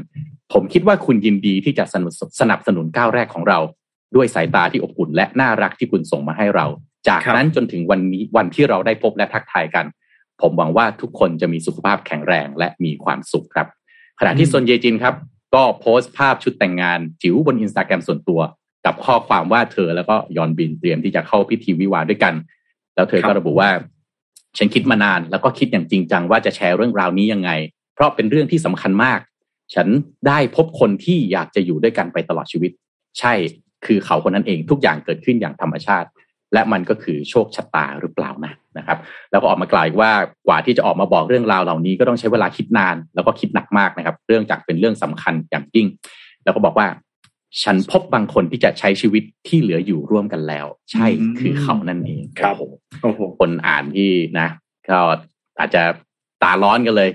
[0.54, 3.60] ผมคิดว่าคุณยินดีที่จะสนับสนับสนุนก้าวแรกของเรา
[4.16, 6.66] ด้วยสายตาที่อบอุ่นและน่ารักที่คุณส่งมาให้เรา
[7.10, 9.86] จากนั้นจนถึงวันนี้วันที่เราได้พบและทักทายกัน
[10.42, 13.68] ผมหวังว่าทุกคนจะมีสุขภาพแข็งแรงและมีความสุขครับ
[14.20, 15.16] ขณะที่อืมซนเยจินครับ
[15.56, 18.42] ก็โพสต์ภาพชุดแต่งงานจิ๋วบนอินสตาแกรมส่วนตัว
[18.86, 22.34] กับข้อความว่าเธอแล้วก็ยอนบินเตรียมที่จะเข้าพิธีวิวาห์ด้วยกัน
[22.96, 23.70] แล้วเธอก็ระบุว่า
[24.58, 27.52] ฉันคิดมานานแล้วก็คิดอย่างจริงจังว่าจะแชร์เรื่องราวนี้ยังไง
[27.94, 29.20] เพราะเป็นเรื่องที่สำคัญมาก
[29.76, 29.88] ฉัน
[30.28, 32.72] ได้พบคนที่อยากจะอยู่ด้วยกันไปตลอดชีวิต
[33.20, 33.34] ใช่
[33.86, 36.08] คือเขาคนนั้นเองทุกอย่างเกิดขึ้นอย่างธรรมชาติ
[36.54, 38.98] และมันก็คือโชคชะตาหรือเปล่านะ นะครับ
[39.32, 40.12] แล้วก็ออกมากล่าวอีกว่า
[40.48, 45.88] กว่าที่จะออกมาบอกเรื่องราวเหล่านี้ก็ต้องใช้เวลาคิดนาน แล้วก็คิดหนักมากนะครับ เรื่องจากเป็นเรื่องสำคัญอย่างยิ่ง
[46.44, 46.88] แล้วก็บอกว่า
[47.64, 54.48] ฉันพบบางคนที่จะใช้ชีวิตที่เหลืออยู่ร่วมกันแล้ว ใช่อืมคือเขานั่นเองครับโอ้โหโอ้โหคนอ่านที่นะ
[54.90, 55.00] ก็
[55.60, 55.84] อาจจะ
[56.44, 57.10] ตาร้อนกันเลย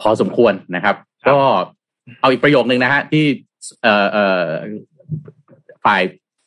[0.00, 1.40] พอสมควรนะครับครับ ก็
[2.20, 3.24] เอาอีกประโยคนึงนะฮะที่
[3.82, 4.46] เอ่อเอ่อ
[5.84, 6.02] ฝ่าย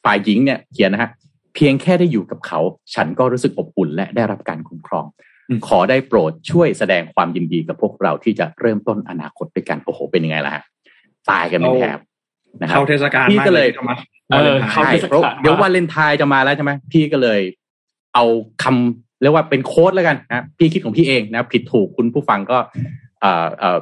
[0.05, 1.09] ฝ่ายหญิงเนี่ยเขียนนะฮะ
[1.57, 2.59] เพียงแค่ได้อยู่กับเขา
[2.95, 5.05] ฉันก็รู้สึกอบอุ่นและได้รับการคุ้มครอง
[5.49, 10.63] อืมขอได้โปรดช่วยแสดงความยินดีกับพวกเราที่จะเริ่มต้นอนาคตด้วยกันโอ้โหเป็นยังไงล่ะฮะ
[11.29, 11.99] ตายกันเป็นแถบ
[12.61, 13.99] นะครับเข้าเทศกาลพี่มากก็เลยพี่โทมัส
[14.31, 17.39] เออวาลนไทน์เข้าใช่เทศกาลเพราะเดี๋ยวมากวาเลนไทน์จะมาแล้วใช่ไหมพี่ก็เลย
[18.15, 18.25] เอา
[18.63, 22.57] คำเรียกว่าเป็นโค้ดแล้วกันนะพี่คิดของพี่เองนะผิดถูกคุณผู้ฟังก็
[23.21, 23.79] เอ่อเอ่อ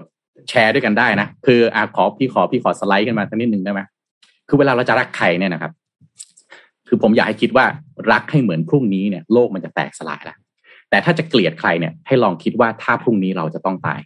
[0.50, 3.82] แชร์ด้วยกันได้นะคืออะขอพี่ขอพี่ขอสไลด์กันมาสักนิดหนึ่งได้ไหม
[4.48, 5.72] คือเวลาเราจะรักใครเนี่ยนะครับ
[6.88, 7.66] คือผมอยากให้คิดว่า
[8.12, 10.38] รักให้เหมือนพรุ่งนี้เนี่ยโลกมันจะแตกสลายแล้ว
[10.90, 14.00] แต่ถ้าจะเกลียดใครเนี่ยให้ลองคิดว่าถ้าพรุ่งนี้เราจะต้องตาย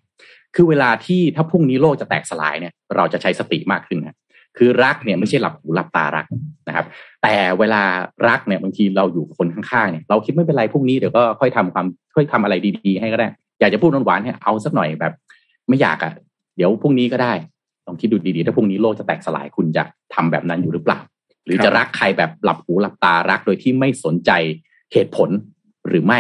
[0.56, 4.16] คือเวลาที่ถ้าพรุ่งนี้โลกจะแตกสลายเนี่ย เราจะใช้สติมากขึ้นนะ
[4.58, 6.26] คือรักเนี่ยไม่ใช่หลับหูหลับตารัก
[6.68, 6.86] นะครับ
[7.24, 7.82] แต่เวลา
[8.28, 11.86] รักเนี่ยบางทีเราอยู่กับคนข้างๆเนี่ยเราคิดไม่เป็นไรพรุ่งนี้เดี๋ยวก็ค่อยทำความ
[12.16, 13.28] ค่อยทำอะไรดีๆ ให้ก็ได้
[13.60, 15.14] อยากจะพูดหวานๆให้เอาสักหน่อยแบบ
[15.68, 16.12] ไม่อยากอะ
[16.58, 17.34] เดี๋ยวพรุ่งนี้ก็ได้
[17.86, 19.84] ลองคิดดูดีๆ ถ้าพรุ่งนี้โลกจะแตกสลายคุณจะ
[20.14, 21.00] ทำแบบนั้นอยู่หรือเปล่า
[21.46, 24.32] หรือจะรักใครแบบหลับหูหลับตารักโดยที่ไม่สนใจ
[24.94, 25.30] เหตุผล
[25.88, 26.20] หรือไม่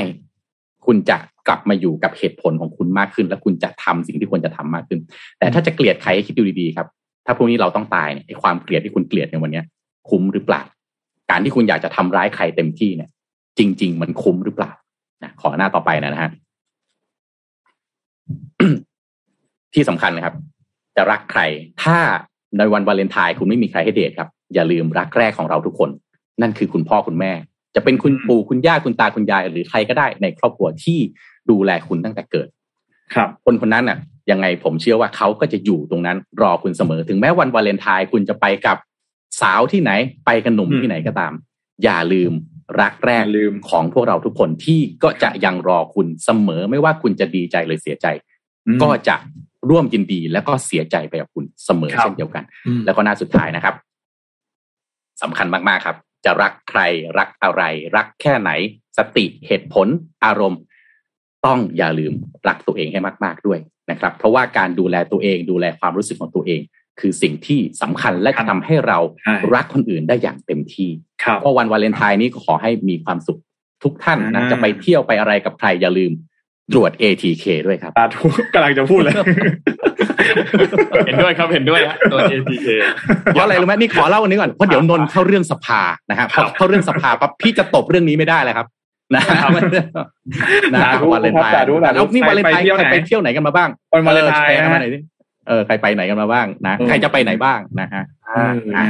[0.85, 1.17] คุณจะ
[1.47, 4.99] กลับมาอยู่กับเหตุผลของคุณมากขึ้น และคุณจะทำสิ่งที่ควรจะทำมากขึ้น
[5.39, 6.87] แต่ถ้าจะเกลียดใครคิดดูดีๆครับ
[7.25, 9.65] ถ้าพรุ่งนี้เราต้องตายเนี่ยความเกลียดที่คุณเกลียดในวันเนี้ย
[10.09, 10.61] คุ้มหรือเปล่า
[11.29, 13.09] การที่คุณอยากจะทำร้ายใครเต็มที่เนี่ย
[13.57, 14.71] จริง ๆ มันคุ้มหรือเปล่า
[15.23, 16.31] นะขอหน้าต่อไปนะฮะ
[19.73, 20.35] ที่สำคัญนะครับ
[20.95, 21.41] จะรักใคร
[21.83, 21.97] ถ้า
[22.57, 25.89] ในวันวาเลนไทน์คุณไม่มีใครให้เดทครับ อย่าลืมรักแรกของเราทุกคน
[26.41, 27.31] นั่นคือคุณพ่อคุณแม่
[27.75, 30.99] จะเป็นคุณปู่คุณย่าคุณตาคุณยาย หรือใครก็ได้ในครอบครัวที่
[31.49, 32.47] ดูแลคุณตั้งแต่เกิด
[33.13, 33.97] ครับ คนคนนั้นน่ะ
[34.31, 38.77] ยังไงผมเชื่อว่าเขาก็จะอยู่ตรงนั้น รอคุณเสมอถึงแม้วันวาเลนไทน์คุณจะไปกับ
[39.41, 39.91] สาวที่ไหน
[40.25, 41.33] ไปกับหนุ่มอืมที่ไหนก็ตาม
[41.83, 42.31] อย่าลืม
[42.81, 48.07] รักแรกอย่าลืมของพวกเราทุกคนที่ก็จะยังรอคุณเสมอไม่ว่าคุณจะดีใจหรือเสียใจ
[48.67, 49.15] อืมก็จะ
[49.69, 53.75] ร่วมยินดีแล้วก็เสียใจไปกับคุณเสมอครับเช่นเดียวกันอืมแล้วก็หน้าสุดท้ายนะครับ
[55.21, 56.81] สำคัญมากๆครับ จะรักใคร
[57.17, 57.63] รักอะไร
[57.95, 58.51] รักแค่ไหน
[58.97, 59.87] สติเหตุผล
[60.25, 60.61] อารมณ์
[61.45, 62.13] ต้องอย่าลืม
[62.47, 63.59] รักตัวเองให้มาก ๆด้วย
[63.91, 66.61] นะครับ เพราะว่าการดูแลตัวเองดูแลความรู้สึกของตัวเอง
[66.99, 70.89] คือสิ่งที่สำคัญและจะทำให้เราใช่รักคนอื่นได้อย่างเต็มที่
[71.23, 73.39] ครับก็วันวาเลนไทน์นี้ก็ขอให้มีความสุข
[73.83, 76.11] ทุกท่านนะอ่าจะไปเที่ยวไปอะไรกับใครอย่าลืม
[76.73, 79.13] ตรวจ ATK ด้วยครับตาทุกำลังจะพูดเลย
[81.05, 82.67] เห็นด้วยครับเห็นด้วยฮะตัว ATK
[83.33, 88.67] เพราะอะไรรู้ไหมนี่ขอเล่าอันนี้ก่อนเพราะเดี๋ยวนนท์เข้าเรื่องสภานะฮะพอเข้าเรื่องสภาปั๊บพี่จะตบเรื่องนี้ไม่ได้เลยครับ
[89.15, 89.21] นะ
[90.73, 94.99] นะสาธุวาเลนไทน์สาธุสาธุแล้วนี่วาเลนไทน์ไปเที่ยวไหนใครไปเที่ยวไหนกันมาบ้างวันวาเลนไทน์ออแชร์กันมานะหน่อยดิ
[95.47, 98.85] เออใครไปไหนกันมาบ้างนะเออใครจะไปไหนบ้างนะฮะอ่าอ่า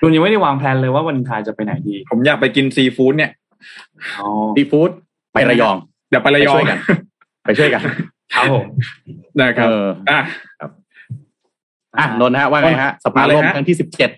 [0.00, 3.30] คุณยังไม่ได้วางแผนเลยว่าวันไทายจะไปไหนดี ผมอยากไปกินซีฟู้ดเนี่ย
[4.18, 4.90] อ๋อดีฟู้ด
[5.32, 5.76] ไประยอง
[6.10, 6.78] เดี๋ยวไประยองไปช่วยกัน
[7.48, 7.82] ไปช่วยกัน
[8.34, 8.66] ครับผม
[9.40, 10.20] นะครับเอออะ
[11.98, 14.10] อะนนท์ฮะว่าไงฮะ สภาล่มมาเลยฮะครั้งที่สิบเจ็ด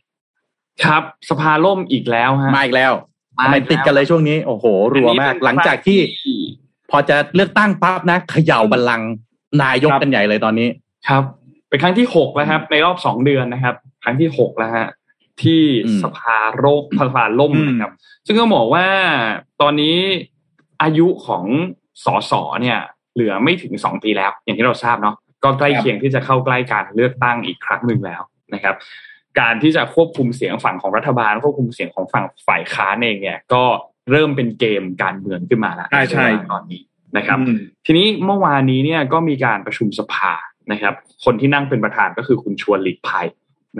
[0.85, 2.93] ครับ สภาล่มอีกแล้วฮะมาอีกแล้ว
[3.39, 5.98] มาทำไมอีกแล้วติดกันเลยช่วงนี้ โอ้โห รัวมาก หลังจากที่
[6.90, 9.11] พอจะเลือกตั้งปั๊บนะเขย่าบัลลังก์
[9.62, 10.69] นายกกันใหญ่เลยตอนนี้
[11.09, 11.23] ครับ
[11.69, 13.74] เป็นครั้งที่หกแล้วครับ ในรอบสองเดือนนะครับ
[14.05, 14.89] ครั้งที่หกแล้วฮะ
[15.43, 17.93] ที่อืมสภาโรคสภาล่มอืมนะครับ
[18.27, 18.86] ซึ่งก็บอกว่า
[19.61, 19.97] ตอนนี้
[20.82, 21.44] อายุของ
[22.05, 22.32] สส
[22.62, 22.81] เนี่ย
[23.15, 28.23] เหลือไม่ถึงสองปีแล้ว อย่างที่เราทราบเนาะก็ใกล้เคียงที่จะเข้าใกล้การเลือกตั้งอีกครั้งหนึ่งแล้ว
[28.55, 28.74] นะครับ
[29.41, 33.62] การที่จะควบคุมเสียงฝั่งของรัฐบาลควบคุมเสียงของฝั่งฝ่ายค้านเองเนี่ย ก็
[34.11, 36.82] เริ่มเป็นเกมการเมืองขึ้นมาแล้วใช่ใช่ตอนนี้
[37.16, 40.32] นะครับอืมทีนี้เมื่อวานนี้เนี่ยก็มีการประชุมสภา
[40.73, 43.27] นะครับ คนที่นั่งเป็นประธานก็คือคุณชวนหลีกภัย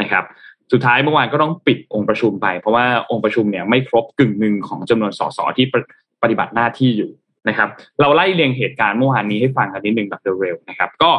[0.01, 0.25] นะครับ
[0.73, 5.87] สุดท้ายเมื่อวานก็ต้องปิดองค์ประชุมไป เพราะว่าองค์ประชุมเนี่ยไม่ครบกึ่งหนึ่งของจำนวนสสที่ปฏิ
[6.23, 7.11] ปฏิบัติหน้าที่อยู่
[7.49, 7.69] นะครับ
[8.01, 11.11] เราไล่เรียงเหตุการณ์เมื่อวานนี้ให้ฟังกันนิดนึงแบบเร็วๆนะครับ ก็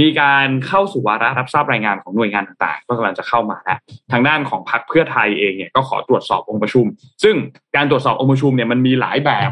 [0.00, 3.78] มีการเข้าสู่วาระรับทราบรายงานของหน่วยงานต่างๆ ก็กำลังจะเข้ามาแล้ว
[4.12, 6.86] ทางด้านของพรรคเพื่อไทยเองเนี่ยก็ขอตรวจสอบองค์ประชุม
[7.22, 7.34] ซึ่ง
[7.76, 9.50] การตรวจสอบองค์ประชุมเนี่ยมันมีหลายแบบ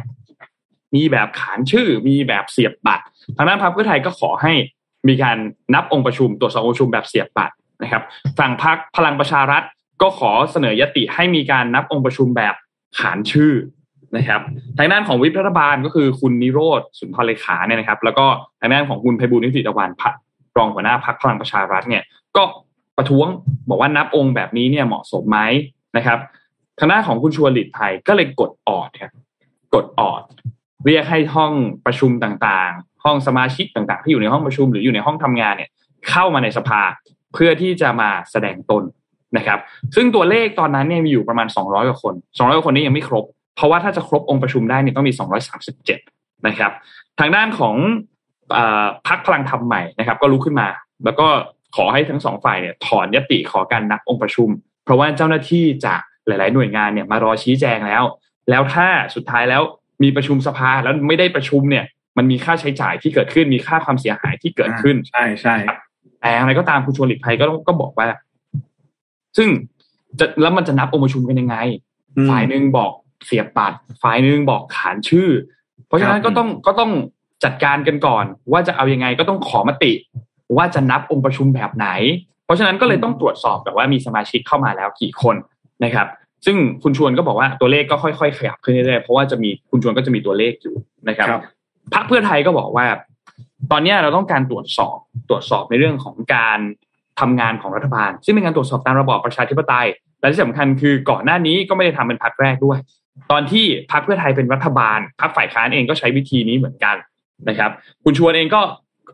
[0.94, 3.04] มีแบบขานชื่อ มีแบบเสียบบัตร
[3.36, 4.52] ทางด้านพรรคเพื่อไทยก็ขอให้
[5.08, 5.36] มีการ
[5.74, 8.02] นับองค์ประชุม ตรวจสอบองค์ประชุมแบบเสียบบัตรนะครับ
[8.38, 9.62] ฝั่งพรรคพลังประชารัฐ
[10.02, 12.54] ก็ขอเสนอยติให้มีการนับองค์ประชุมแบบ
[12.98, 13.52] ขานชื่อ
[14.16, 14.40] นะครับ
[14.78, 18.26] ทางด้านของวิปรัฐบาลก็คือคุณนิโรธสุนทรเลขาเนี่ยนะครับ แล้วก็
[18.60, 20.14] ทางด้านของคุณไพบูลนิติตะวันพรรค
[20.56, 22.02] รองหัวหน้าพรรคพลังประชารัฐเนี่ย
[22.36, 22.42] ก็
[22.96, 23.26] ประท้วง
[23.68, 25.38] บอกว่านับองค์แบบนี้เนี่ยเหมาะสมไหม
[25.96, 26.18] นะครับ
[26.78, 29.12] ทางด้านของคุณชวนหลีกภัยก็เลยกดออดครับ
[29.74, 30.22] กดออด
[30.84, 31.52] เรียกให้ห้อง
[31.86, 35.70] ประชุมต่างๆ ห้องสมาชิกต่างๆ ที่อยู่ในห้องประชุมหรืออยู่ในห้องทำงานเนี่ย
[36.10, 36.82] เข้ามาในสภา
[37.34, 38.82] เพื่อที่จะมาแสดงตน
[39.36, 39.58] นะครับ
[39.94, 43.24] ซึ่งตัวเลขตอนนั้นเนี่ยมีอยู่ประมาณ 200กว่าคน 200กว่าคนนี้ยังไม่ครบ
[43.58, 45.12] เพราะว่าถ้าจะครบองค์ประชุมได้เนี่ยต้องมี
[45.78, 46.72] 237 นะครับ
[47.18, 47.74] ทางด้านของ
[48.52, 50.68] เออพักพลังธรรมใหม่นะครับ ก็ลุกขึ้นมา
[51.04, 51.26] แล้วก็
[51.76, 54.48] ขอให้ทั้งสองฝ่ายเนี่ยถอนยติขอการนับองค์ประชุม
[54.84, 58.02] เพราะว่าเจ้าหน้าที่จากหลาย ๆ หน่วยงานเนี่ยมารอชี้แจงแล้ว
[58.50, 59.62] แล้วถ้าสุดท้ายแล้ว
[60.02, 61.84] มีประชุมสภาแล้วไม่ได้ประชุมเนี่ย
[62.16, 65.56] มันมีค่าใช้จ่ายที่เกิดขึ้นมีค่าความเสียหายที่เกิดขึ้นใช่ใช่
[66.20, 68.06] แต่อย่างไรก็ตามคุณชวนหลีกภัยก็ต้องก็บอกว่า
[69.36, 69.48] ซึ่ง
[70.18, 71.56] จะแล้วมันจะนับองค์ประชุมกันยังไง
[72.16, 72.92] อืมฝ่ายหนึ่งบอก
[73.24, 75.28] เสียบบัตรฝ่ายหนึ่งบอกขานชื่อ
[75.86, 76.90] เพราะฉะนั้นครับก็ต้องก็ต้อง
[77.44, 79.92] จัดการกันก่อน ว่าจะเอายังไงก็ต้องขอมติ
[80.56, 81.88] ว่าจะนับองค์ประชุมแบบไหน
[82.44, 85.36] เพราะฉะนั้นก็เลยต้องตรวจสอบแบบว่ามีสมาชิกเข้ามาแล้วกี่คน
[85.84, 86.06] นะครับ
[86.46, 90.74] ซึ่งคุณชวนก็บอกว่าตัวเลขก็ค่อยๆขยับขึ้นเรื่อยๆเพราะว่าจะมีคุณชวนก็จะมีตัวเลขอยู่
[91.08, 91.40] นะครับครับ
[91.94, 92.86] พรรคเพื่อไทยก็บอกว่า
[93.72, 94.96] ตอนเนี้ยเราต้องการตรวจสอบ
[95.28, 96.58] ตรวจสอบในเรื่องของการ
[97.20, 99.86] ทำงานของรัฐบาล ซึ่งเป็นการตรวจสอบตามระบอบประชาธิปไตย
[100.20, 102.78] และที่สำคัญคือก่อนหน้านี้ก็ไม่ได้ทำเป็นพรรคแรกด้วย
[103.30, 106.96] ตอนที่พรรคเพื่อไทยเป็นรัฐบาลพรรคฝ่ายค้านเองก็ใช้วิธีนี้เหมือนกัน
[107.48, 107.70] นะครับ
[108.04, 108.60] คุณชวนเองก็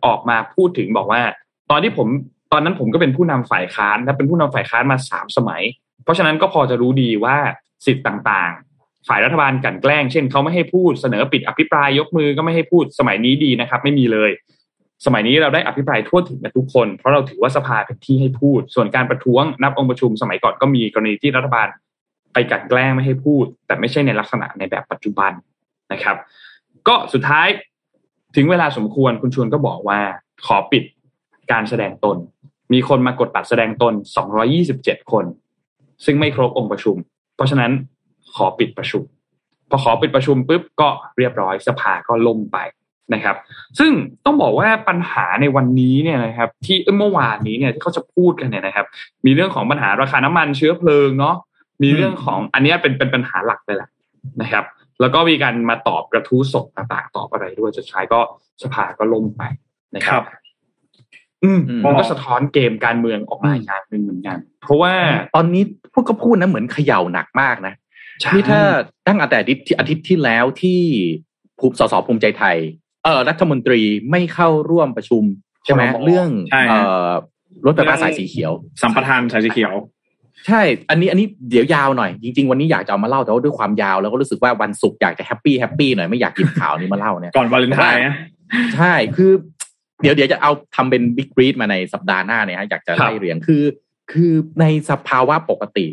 [0.06, 1.22] ออกมาพูดถึงบอกว่า
[1.70, 2.08] ตอนที่ผม
[2.52, 5.62] ตอนนั้นผมก็เป็นผู้นำฝ่ายค้านและเป็นผู้นำฝ่ายค้านมาสามสมัย
[6.04, 7.36] เพราะฉะนั้นก็พอจะรู้ดีว่า
[7.86, 14.30] สิทธิ์ต่างๆ ฝ่ายรัฐบาลกันแกล้ง เช่นเขาไม่ให้พูดเสนอปิดอภิปรายยกมือก็ไม่ให้พูดสมัยนี้ดีนะครับ ไม่มีเลย
[15.06, 21.68] สมัยนี้เราได้อภิปรายทั่วถึงกันทุกคน เพราะเราถือว่าสภาเป็นที่ให้พูด ส่วนการประท้วงนับองค์ประชุมสมัยก่อนก็มีกรณีที่รัฐบาล
[22.34, 25.32] ไปกลั่นแกล้งไม่ให้พูด แต่ไม่ใช่ในลักษณะในแบบปัจจุบัน
[25.92, 26.16] นะครับ
[26.88, 27.48] ก็สุดท้าย
[28.36, 30.00] ถึงเวลาสมควรคุณชวนก็บอกว่า
[30.46, 30.84] ขอปิด
[31.52, 32.16] การแสดงตน
[32.72, 33.94] มีคนมากดบัตรแสดงตน
[34.52, 35.24] 227 คน
[36.04, 36.96] ซึ่งไม่ครบองค์ประชุม
[37.36, 37.72] เพราะฉะนั้น
[38.36, 39.02] ขอปิดประชุม
[39.70, 40.88] พอขอปิดประชุมปุ๊บก็
[41.18, 42.58] เรียบร้อยสภาก็ล่มไป
[43.14, 43.36] นะครับ
[43.78, 43.92] ซึ่ง
[44.24, 48.86] ต้องบอกว่าปัญหาในวันนี้เนี่ยนะครับ ที่เมื่อวานนี้เนี่ยที่เขาจะพูดกันเนี่ยนะครับ
[49.26, 51.36] มีเรื่องของปัญหาราคาน้ำมันเชื้อเพลิงเนาะ
[51.82, 53.90] มีเรื่องของอันนี้เป็นเป็นปัญหาหลักเลยแหละ
[54.40, 54.64] นะครับ
[55.00, 58.20] แล้วก็มีการมาตอบกระทู้สดต่างๆ ตอบอะไรด้วยสุดท้ายก็
[58.62, 59.42] สภาก็ล่มไป
[59.94, 60.24] นะครับ
[61.44, 64.94] อืมมันก็สะท้อนเกมการเมืองออกมาอย่างหนึ่งเหมือนกัน เพราะว่า
[65.34, 67.74] ตอนนี้พวกก็พูดนะเหมือนเขย่าหนักมากนะ
[68.34, 68.60] นี่ถ้า
[69.06, 70.80] ตั้งแต่อาทิตย์อาทิตย์ที่แล้วที่
[71.58, 72.56] ภูสสภูมิใจไทย
[73.04, 73.80] เออรัฐมนตรี
[74.10, 75.22] ไม่เข้าร่วมประชุม
[75.64, 76.78] ใช่ไหมเรื่องเอ่
[77.08, 77.10] อ
[77.66, 78.52] รถไฟฟ้าสายสีเขียว
[78.82, 79.74] สัมปทานสายสีเขียว
[80.46, 88.14] ใช่ อันนี้อันนี้เดี๋ยวยาวหน่อย จริง ๆ วันนี้อยากจะเอามาเล่าแต่ว่าด้วยความยาวแล้วก็รู้สึกว่าวันศุกร์อยากจะ happy happy หน่อยไม่อยากกินข่าวนี้มาเล่าเนี่ยก่อนวาเลนไทน์นะ
[88.74, 89.32] ใช่คือ
[90.02, 93.62] เดี๋ยวเดี๋ยวจะเอาทำเป็นบิ๊กบรีดมาในสัปดาห์หน้าเนี่ยฮะอยากจะไล่เรียงคือ
[94.12, 95.86] คือในสภาวะปกติ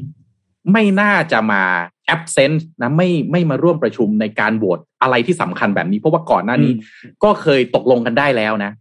[0.71, 1.63] ไม่น่าจะมา
[2.15, 6.73] absent นะไม่ไม่มาร่วมประชุมในการโหวตอะไรที่สำคัญแบบนี้ เพราะว่าก่อนหน้านี้
[7.23, 8.71] ก็เคยตกลงกันได้แล้วนะ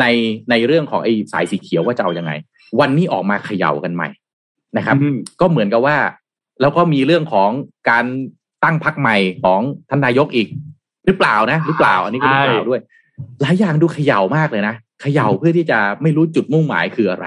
[0.00, 0.04] ใน
[0.50, 2.32] ในเรื่องของไอ้สายสีเขียวว่าจะเอาอยัางไง
[2.80, 4.08] วันนี้ออกมาเขย่ากันใหม่
[4.76, 4.96] นะครับ
[5.40, 5.96] ก็เหมือนกับว่า
[6.60, 7.50] แล้วก็มีเรื่องของ
[7.90, 8.04] การ
[8.64, 9.60] ตั้งพรรคใหม่ของ
[9.90, 10.48] ท่านนายกอีก
[11.06, 12.80] หรือเปล่านะ หรือเปล่า อันนี้ก็หรือเปล่าด้วย
[13.42, 17.26] หลายอย่างดูเขย่ามากเลยนะเขย่าเพื่อที่จะไม่รู้จุดมุ่งหมายคืออะไร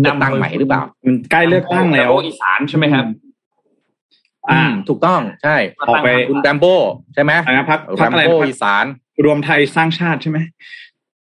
[0.00, 0.82] เลือกตั้งใหม่หรือเปล่า
[1.30, 3.04] ใกล้เลือกตั้งแล้วอีสานใช่ไหมครับ
[4.50, 5.56] อ่า ถูกต้องใช่
[5.88, 6.76] ออกไปคุณแรมโบ้
[7.14, 8.84] ใช่ไหมนะพักแรพักมอะไรโบ้นะอีสาน
[9.24, 10.38] รวมไทยสร้างชาติใช่ไหม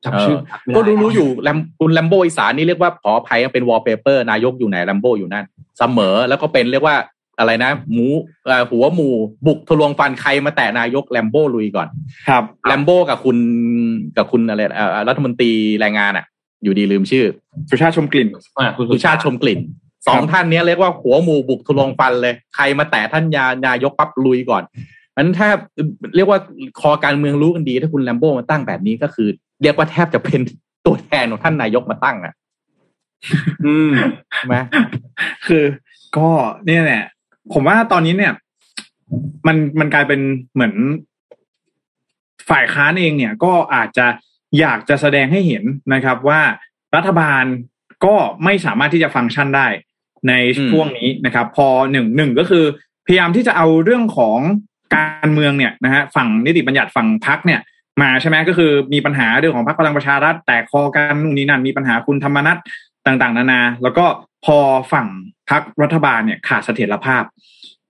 [0.04, 0.38] จำชื่อ
[0.76, 5.44] ก็รู้รู้อยู่แรมคุณแรมโบ้อีสานนี่เรียกว่าขออภัยเป็นวอลเปเปอร์นายกอยู่ไหนแรมโบ้อยู่นั่น
[5.78, 6.96] เสมอแล้วก็เป็นเรียกว่า
[7.38, 8.06] อะไรนะ หมู
[8.70, 9.08] หัวหมู
[9.46, 11.88] บุกทะลวงฟันใครมาแตะนายกแรมโบ้ลุยก่อน
[12.28, 13.36] ครับแรมโบ้กับคุณ
[14.16, 14.60] กับคุณอะไร
[15.08, 15.50] รัฐมนตรี
[15.80, 16.24] แรงงานอะ
[16.62, 17.26] อยู่ดีลืมชื่อ
[17.70, 18.28] สุชาติชมกลิ่น
[18.76, 19.60] คุณสุชาติชมกลิ่น
[20.08, 24.62] สองท่านนี้เรียกว่าหัวหมูบุกทะลวงฟันเลย ใครมาแตะท่านยานายกปั๊บลุยก่อน
[25.16, 25.48] นั้นถ้า
[26.16, 26.38] เรียกว่า
[26.80, 29.28] คอการเมืองรู้กันดี ถ้าคุณแรมโบ้มาตั้งแบบนี้ก็คือ
[29.62, 30.40] เรียกว่าแทบจะเป็น
[30.86, 32.34] ตัวแทนของท่านนายกมาตั้งอะ
[33.66, 33.92] อืม
[34.34, 34.56] ใช่ไหม
[35.46, 35.64] คือ
[36.16, 36.28] ก็
[36.66, 37.04] เนี่ยแหละ
[37.52, 38.32] ผมว่าตอนนี้เนี่ย
[39.46, 40.20] มันมันกลายเป็น
[40.54, 40.74] เหมือน
[42.50, 44.06] ฝ่ายค้านเองเนี่ย ก็อาจจะ
[44.60, 45.64] อยากจะแสดงให้เห็น
[45.94, 46.40] นะครับ ว่า
[46.96, 47.44] รัฐบาล
[48.04, 48.14] ก็
[48.44, 49.66] ไม่สามารถที่จะฟังก์ชันได้
[50.28, 50.32] ใน
[50.70, 52.64] ช่วงนี้นะครับ พอหนึ่งหนึ่งก็คือ
[53.06, 54.38] พยายามที่จะเอาเรื่องของ
[54.94, 57.60] การเมืองเนี่ยนะฮะฝั่งนิติบัญญัติฝั่งพักเนี่ย
[58.02, 62.58] มาใช่ไหมก็คือมีปัญหาเรื่องของพรรคพลังประชารัฐแตกคอกันนู่นนี่นั่นมีปัญหาคุณธรรมนัฐ
[63.06, 64.04] ต่างๆ นานา แล้วก็
[64.44, 64.56] พอ
[64.92, 65.06] ฝั่ง
[65.50, 67.22] พรรครัฐบาลเนี่ยขาดเสถียรภาพ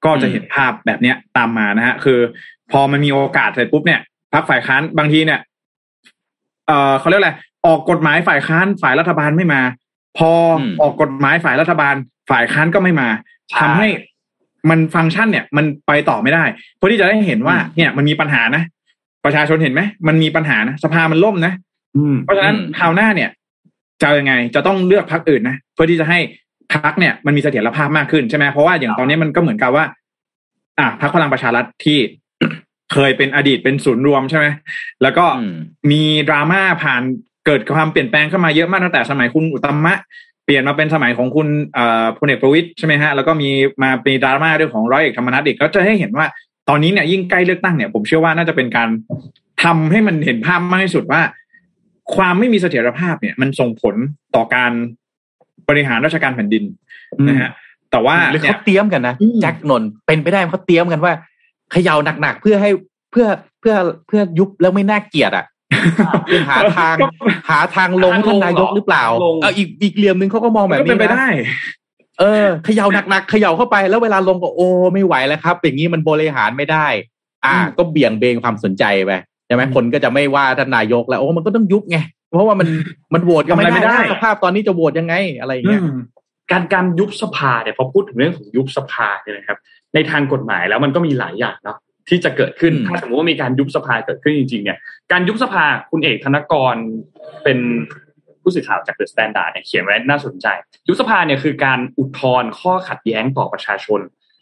[0.05, 2.21] ก็จะเห็นภาพแบบเนี้ยตามมานะฮะคือ
[2.73, 4.01] พอมันมีโอกาสเสร็จปุ๊บเนี่ย
[4.33, 5.41] พรรคฝ่ายค้านบางทีเนี่ย
[6.67, 7.33] เออเขาเรียกอะไร
[7.67, 9.61] ออกกฎหมายฝ่ายค้านฝ่ายรัฐบาลไม่มา
[10.19, 10.31] พอ
[10.83, 11.95] ออกกฎหมายฝ่ายรัฐบาล
[12.31, 13.09] ฝ่ายค้านก็ไม่มา
[13.59, 13.89] ทำให้
[14.71, 16.45] มันฟังก์ชันเนี่ย มันไปต่อไม่ได้
[16.77, 18.63] เพื่อที่จะได้เห็นว่าเนี่ยมันมีปัญหานะ
[19.29, 21.53] ประชาชนเห็นไหมมันมีปัญหานะสภามันล่มนะ
[22.25, 23.31] เพราะฉะนั้นคราวหน้าเนี่ย
[24.03, 26.19] จะยังไงจะต้องเลือกพักอื่นนะเพื่อที่จะให้
[26.73, 29.85] พักเนี่ยมันมีเสถียรภาพมากขึ้นใช่ไหมเพราะว่าอย่างตอนนี้มันก็เหมือนกับว่า
[30.79, 31.99] อะพักพลังประชารัฐที่
[32.93, 34.47] เคยเป็นอดีตเป็นศูนย์รวมใช่ไหม
[35.03, 35.25] แล้วก็
[35.91, 37.03] มีดราม่าผ่าน
[37.47, 39.95] เกิดความเปลี่ยนแปลงเข้ามาเยอะมากตั้งแต่สมัยคุณอุตมะ
[40.45, 41.49] เปลี่ยนมาเป็นสมัยของคุณ
[42.19, 43.49] พลเอกประวิตยใช่ไหมฮะแล้วก็มี
[43.83, 46.27] มาเป็นดราม่าเรื่องของร้อยเอกธรรมนัฐอีกก็จะให้เห็นว่า
[46.69, 48.89] ตอนนี้เนี่ยยิ่งใกล้เลือกตั้งเนี่ยผมเชื่อว่าน่าจะเป็นการ
[49.63, 51.21] ทำให้มันเห็นภาพมากที่สุดว่า
[52.15, 53.95] ความไม่มีเสถียรภาพเนี่ย มันส่งผล
[54.35, 54.73] ต่อการ
[55.69, 56.65] บริหารราชการแผ่นดิน
[57.29, 57.51] นะฮะ
[57.91, 61.13] แต่ว่าหรือเขาเตรียมกันนะแจ็คนนเป็นไปได้เขาเตรียมกันว่า
[61.73, 62.71] เขย่าหนักๆเพื่อให้
[63.13, 63.27] เพื่อ
[63.61, 63.75] เพื่อ
[64.07, 65.47] เพื่อยุบแล้วไม่น่าเกลียดอะ
[66.29, 66.97] คือหาทาง
[67.49, 69.05] หาทางลงท่านนายกหรือเปล่า
[69.43, 71.27] เอออีกอีกเหลี่ยมหนึ่งเขาก็มองแบบนี้เป็นไปได้
[72.19, 76.87] เออเขย่าหนักๆเขย่าเข้าไปแล้วเวลาลงก็โอ้ไม่ไหวแล้วครับ อย่างนี้มันบริหารไม่ได้
[77.45, 79.13] อ่า ก็เบี่ยงเบนความสนใจไป
[79.47, 81.99] ใช่ไหมคนก็จะไม่ว่าท่านนายกแล้วโอ้มันก็ต้องยุบไง
[82.33, 82.69] เพราะว่ามัน
[83.15, 85.99] มันโหวตกันไม่ทำอะไรไม่ได้ได้นะสภาพตอนนี้จะโหวตยังไงอะไรอย่างเงี้ยอืม
[86.51, 89.59] การการยุบสภาเนี่ยพอพูดถึงเรื่องของยุบสภาเนี่ยนะครับ
[89.95, 91.79] ในทางกฎหมายแล้วมันก็มีหลายอย่างเนาะ
[92.09, 94.79] ที่จะเกิดขึ้นอืมถ้าสมมติว่ามีการยุบสภาเกิดขึ้นจริงๆเนี่ย
[95.13, 96.75] การยุบสภาคุณเอกธนกร
[97.45, 97.59] เป็น
[98.49, 100.47] ผู้สื่อข่าวจาก THE STANDARD เนี่ยเขียนไว้น่าสนใจ
[100.89, 104.01] ยุบสภาเนี่ยคือการอุทธรณ์ข้อขัดแย้งต่อประชาชน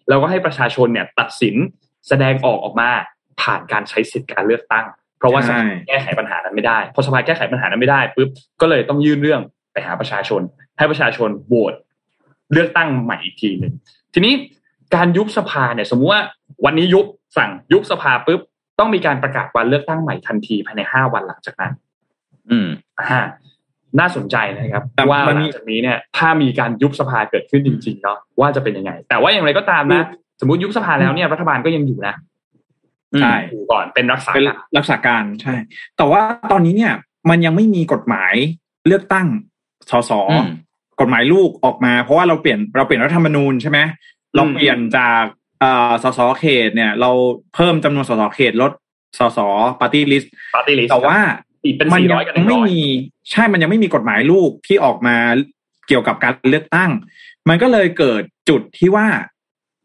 [0.09, 1.57] แล้วก็ให้ประชาชนเนี่ยตัดสิน
[2.09, 2.91] แสดงออกออกมา
[3.41, 4.87] ผ่านการใช้สิทธิการเลือกตั้ง
[5.19, 8.29] เพราะว่าสใช่ภาแก้ไขปัญหานั้นไม่ได้พอสภาแก้ไขปัญหานั้นไม่ได้ปุ๊บ
[8.61, 9.41] ก็เลยต้องยื่นเรื่อง
[9.73, 10.41] ไปหาประชาชน
[10.79, 11.75] ให้ประชาชนโหวต
[12.53, 13.73] เลือกตั้งใหม่อีกทีหนึ่ง
[14.15, 14.35] ทีนี้
[14.95, 16.23] การยุบสภาเนี่ย สมมุติว่า
[16.65, 17.07] วันนี้ยุบ
[17.37, 18.41] สั่งยุบสภาปุ๊บ
[18.79, 21.73] ต้องมีการประกาศวันเลือกตั้งใหม่ทันทีภายในห้าวันหลังจากนั้น
[22.51, 22.69] อืม
[22.99, 23.21] อ่า
[23.99, 30.05] น่าสนใจนะครับแต่ว่ามันหมีลังจากนี้เนี่ย ถ้ามีการยุบสภาเกิดขึ้นจริง ๆ เนาะว่าจะเป็นยังไง แต่ว่าอย่างไรก็ตามนะ
[30.41, 32.15] สมมติยุบสภาแล้วเนี่ยรัฐบาลก็ยังอยู่นะ
[33.21, 35.55] ใช่อยู่ก่อนเป็นรักษาเป็นการรักษาการใช่
[35.97, 36.21] แต่ว่า
[36.53, 36.93] ตอนนี้เนี่ย
[37.31, 38.35] มันยังไม่มีกฎหมาย
[38.87, 39.27] เลือกตั้ง
[39.91, 40.49] สสอืม
[41.01, 43.79] กฎหมายลูกออกมา เพราะว่าเราเปลี่ยนเราเปลี่ยนรัฐธรรมนูญใช่ไหม
[44.37, 45.23] เราเปลี่ยนจาก
[45.61, 47.11] เอ่อสสเขตเนี่ย เรา
[47.55, 48.73] เพิ่มจำนวนสสเขตลด
[49.19, 49.39] สส
[49.81, 51.19] party list party list แต่ว่า
[51.67, 52.81] อีกเป็นมันสี่ยัร้อยกับหนึ่งงไม่ร้อยมี
[53.31, 55.17] ใช่มันยังไม่มีกฎหมายลูกที่ออกมา
[55.89, 56.91] เกี่ยวกับการเลือกตั้ง
[57.49, 59.07] มันก็เลยเกิดจุดที่ว่า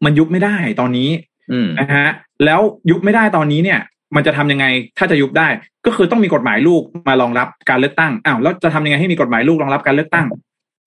[0.04, 1.10] มันยุบไม่ได้ตอนนี้
[1.52, 2.08] อืมนะฮะ
[2.44, 2.60] แล้ว
[2.90, 3.80] ยุบไม่ได้ตอนนี้เนี่ย
[4.16, 4.66] มันจะทำยังไง
[4.98, 5.48] ถ้าจะยุบได้
[5.86, 10.26] ก็คือต้องมีกฎหมายลูกมารองรับการเลือกตั้งอ้าวแล้วจะทำยังไงให้มีกฎหมายลูกรองรับการเลือกตั้ง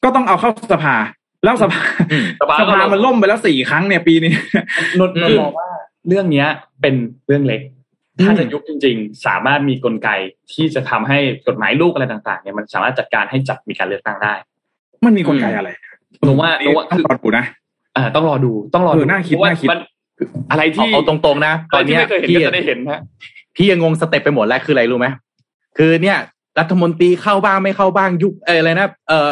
[0.04, 0.96] ก็ต้องเอาเข้าสภา
[1.44, 1.82] แล้วสภา
[2.12, 4.32] อืมสภาสภามันล่มไปแล้วสี่ครั้งเนี่ยปีนี้
[5.00, 5.70] นนท์อืมนนท์มองว่า
[6.08, 6.48] เรื่องเนี้ย
[6.82, 6.96] เป็น
[7.28, 7.62] เรื่องเล็ก
[8.24, 10.10] ถ้าจะยุบจริง ๆ สามารถมีกลไก
[10.54, 11.18] ที่จะทำให้
[11.48, 14.34] กฎหมายลูกอะไรต่าง ๆ เนี่ยมันสามารถจัดการให้จัดมีการเลือกตั้งได้
[15.06, 15.70] มันมีกลไกอะไร
[16.26, 17.46] นนว่านี่นนว่าต้องคือรอดูนะ
[17.96, 19.80] อ่าต้องรอดูต้องรอเอดูอน่าคิดเพระว่น่าคิดมัน
[20.52, 23.02] อะไรเอาที่เอาตรงๆนะตอะอไรนที่เนี้ยไม่เคยเห็นพี่ก็จะได้เห็นฮะ
[23.56, 25.08] พี่ยังงงสเต็ปไปหมดแล้วคืออะไรรู้ไหม
[25.78, 26.18] คือเนี่ย
[26.60, 29.30] รัฐมนตรีเข้าบ้างไม่เข้าบ้างยุบเอออะไรนะเออ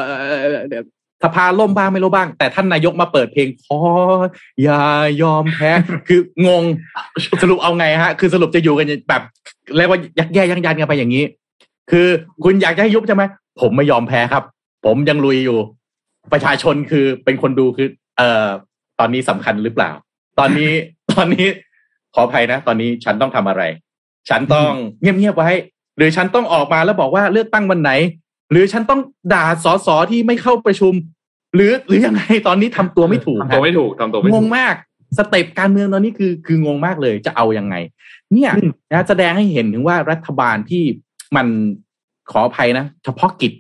[1.24, 3.78] สภาล่มบ้างไม่ล่มบ้าง แต่ท่านนายกมาเปิดเพลงขอ
[4.64, 4.80] อย่า
[5.22, 5.72] ยอมแพ้
[6.08, 6.64] คืองง
[7.42, 9.22] สรุปเอาไงฮะ คือสรุปจะอยู่กันแบบ
[9.78, 11.24] เรียกว่ายักแย่ยักยันกันไปอย่างนี้
[11.92, 12.08] คือ
[12.44, 13.24] คุณอยากจะให้ยุบใช่ไหม
[13.62, 14.44] ผมไม่ยอมแพ้ครับ
[14.86, 15.60] ผมยังลุยอยู่
[16.32, 17.88] ประชาชนคือเป็นคนดูคือ
[18.18, 18.48] เอ่อ
[19.00, 19.92] ตอนนี้สำคัญหรือเปล่า
[20.40, 20.72] ตอนนี้
[21.14, 21.48] ตอนนี้
[22.14, 23.64] ขออภัยนะ ตอนนี้ฉันต้องทำอะไร
[24.30, 24.72] ฉันต้อง
[25.02, 25.50] เงียบๆไว้
[25.98, 27.92] หรือฉันต้องออกมาแล้วบอกว่าเลือกตั้งวันไหน
[28.52, 29.02] หรือฉันต้อง
[29.34, 30.94] ด่าสสที่ไม่เข้าประชุม
[31.56, 34.76] หรือหรือยังไงตอนนี้ทำตัวไม่ถูกทำตัวไม่ถูกทำตัวไม่งถูงกมาก
[35.18, 37.76] สเต็ปการเมืองตอนนี้คือคืองงมากเลยจะเอายังไง
[38.34, 38.52] เนี่ย
[38.92, 40.84] นะแสดงให้เห็นถึงว่ารัฐบาลที่
[41.36, 41.48] มัน
[42.32, 43.54] ขออภัยนะเฉพาะกิจ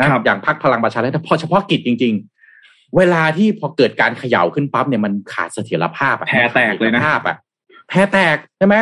[0.00, 2.14] นะครับอย่างพรรคพลังประชารัฐเฉพาะเฉพาะกิจจริง
[2.56, 7.36] ๆ เวลาที่พอเกิดการเขย่าขึ้นปั๊บเนี่ยมันขาดเสถียรภาพอะแพ้แตกเลยนะภาพอะ
[7.88, 8.76] แพ้แตกใช่ไหม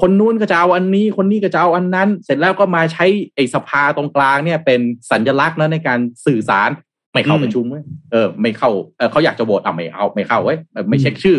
[0.00, 6.70] คนนู้นก็จะเอาอันนี้ คนนี้ก็จะเอาอันนั้น เสร็จแล้วก็มาใช้ไอ้สภาตรงกลางเนี่ยเป็นสัญลักษณ์นะในการสื่อสาร
[7.12, 11.38] ไม่เข้าอืมประชุมเว้ยเออ ไม่เข้าเออเขาอยากจะโหวตอะไม่เอาไม่เข้าเว้ยเออไม่เช็คชื่อ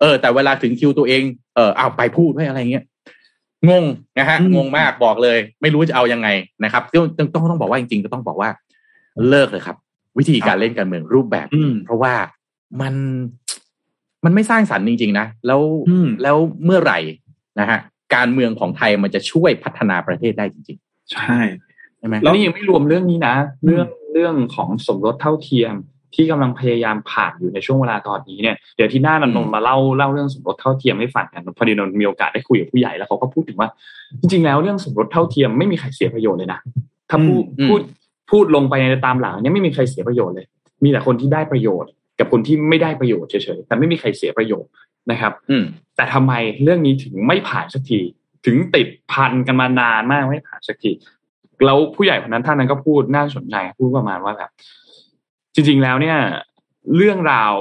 [0.00, 1.22] เออ แต่เวลาถึงคิวตัวเอง
[1.54, 2.84] เออเอาไปพูดไว้อะไรเงี้ย
[3.68, 3.84] งง
[4.18, 6.28] นะฮะอืมงงมากบอกเลย ไม่รู้จะเอายังไง
[6.64, 8.50] นะครับต้องต้องต้องบอกว่าจริงๆก็ต้องบอกว่า
[9.28, 9.76] เลิกเลยครับ
[10.18, 12.14] วิธีการเล่นการเมืองรูปแบบอืมเพราะว่า
[12.80, 12.94] มัน
[14.24, 16.98] มันไม่สร้างสรรค์จริงๆนะแล้วอืมแล้วเมื่อไหร่
[17.60, 17.78] นะฮะ
[18.14, 20.78] การเมืองของไทยมันจะช่วยพัฒนาประเทศได้จริง
[21.12, 23.34] ใช่ๆใช่ไหมแล้วนี่ยังไม่รวมเรื่องนี้นะ
[23.64, 25.74] เรื่องเรื่องของสมรสเท่าเทียม
[26.14, 33.68] ที่กำลังพยายามผ่านอยู่ในช่วงเวลาตอนนี้เนี่ยเดี๋ยวที่หน้านนท์มาเล่าเล่าเรื่องสมรสเท่าเทียมให้ฟังกันพอดีนนท์มีโอกาสได้คุยกับผู้ใหญ่แล้วเขาก็พูดถึงว่า
[34.20, 36.60] จริง ๆ แล้วเรื่องสมรสเท่าเทียมไม่มีใครเสียประโยชน์เลยนะ
[37.10, 37.80] ถ้าพูดอืมพูด
[38.30, 40.46] พูดลงไปในตามหลังเนี่ยไม่มีใครเสียประโยชน์เลย
[40.84, 44.70] มีแต่คนที่ได้ประโยชน์ กับคนที่ไม่ได้ประโยชน์เฉยๆแต่ไม่มีใครเสียประโยชน์
[45.10, 45.64] นะครับ อืม
[45.96, 46.32] แต่ทำไม
[46.62, 48.00] เรื่องนี้ถึงไม่ผ่านสักที
[48.46, 50.92] ถึงติดพันกันมานานมากไม่ผ่านสักที
[51.64, 54.50] แล้วผู้ใหญ่คนนั้นท่านนั้นก็พูดน่าสนใจพูดประมาณว่าแบบ
[55.54, 56.18] จริง ๆแล้วเนี่ย
[56.96, 57.52] เรื่องราว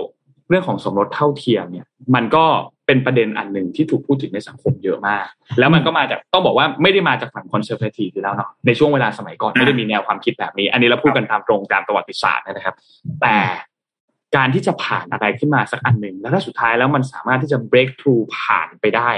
[0.50, 2.46] เรื่องของสมรสเท่าเทียมเนี่ย มันก็
[2.88, 5.26] เป็นประเด็นอันหนึ่งที่ถูกพูดถึงในสังคมเยอะมาก
[5.60, 12.76] แล้วมันก็มาจากต้องบอกว่าไม่ได้มาจากฝั่งคอนเซอร์เวทีฟอยู่แล้วเนาะในช่วงเวลาสมัยก่อนไม่ได้มีแนวความคิดแบบนี้ อันนี้เราพูดกันตามตรงตามประวัติศาสตร์นะครับ
[13.22, 13.36] แต่
[14.36, 19.10] การที่จะผ่านอะไรขึ้นมาสักอันหนึ่งแล้วถ้าสุดท้ายแล้วมันสามารถที่จะ break through ผ่านไปได้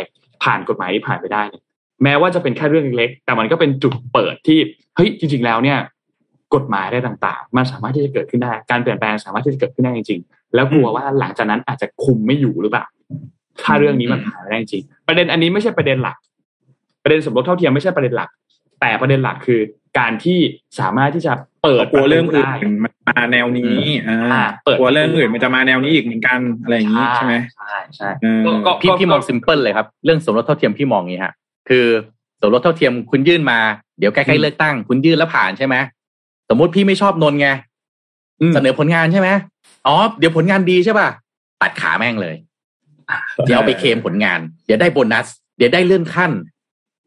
[0.44, 1.64] ผ่านกฎหมายที่ผ่านไปได้เนี่ย
[2.04, 4.60] แม้ว่าจะเป็นแค่เรื่องเล็กๆแต่มันก็เป็นจุดเปิดที่
[4.96, 5.80] เฮ้ยจริง ๆ แล้วเนี่ย
[6.56, 12.86] กฎหมายอะไรต่างๆ มันสามารถที่จะเกิดขึ้นได้ การเปลี่ยนแปลงสามารถที่จะเกิดขึ้นได้จริงๆแล้วกลัวว่าหลังจากนั้นอาจจะคุมไม่อยู่หรือเปล่า
[13.64, 16.18] ถ้าเรื่องนี้มันผ่านไม่ได้จริงประเด็นอันนี้ไม่ใช่ประเด็นหลัก
[17.04, 18.30] ประเด็นสมรสเท่าเทียมไม่ใช่ประเด็นหลัก
[18.82, 19.60] แต่ประเด็นหลักคือ
[20.00, 20.40] การที่
[20.80, 21.34] สามารถที่จะ
[21.64, 31.34] เปิดกลัวเรื่องอื่นได้มันมาแนวนี้อ่าอ่าเปิดกลัวเรื่องอื่นมันจะมาแนวนี้อีกเหมือนกันอะไรอย่างนี้ใช่ไหมใช่ใช่เออก็พี่พี่มองซิมเพิลเลยครับ เรื่องสมรสเท่าเทียมพี่มองอย่างนี้ฮะ
[31.70, 31.86] คือ
[32.42, 33.60] สมรสเท่าเทียมคุณยื่นมา
[34.00, 35.76] เดี๋ยวใกล้ๆเลือกตั้ง คุณยื่นแล้วผ่านใช่ไหม
[36.50, 37.50] สมมติพี่ไม่ชอบนนท์ไง
[38.42, 39.30] อืมเสนอผลงานใช่ไหม
[39.88, 41.08] อ๋อเดี๋ยวผลงานดีใช่ป่ะ
[41.62, 42.36] ตัดขาแม่งเลย
[43.46, 46.32] เดี๋ยวเอาไปเคลมผลงาน เดี๋ยวได้โบนัส เดี๋ยวได้เลื่อนขั้น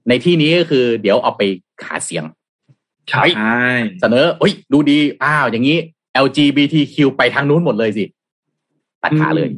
[0.08, 1.42] ในที่นี้ก็คือ เดี๋ยวเอาไป
[1.86, 2.24] หาเสียง
[3.08, 3.64] ใช่ใช่
[4.00, 5.78] เสนอเฮ้ย ดูดี อ้าว อย่างนี้
[6.24, 8.04] LGBTQ ไปทางนู้นหมดเลยสิ
[9.02, 9.48] ตัดขาเลย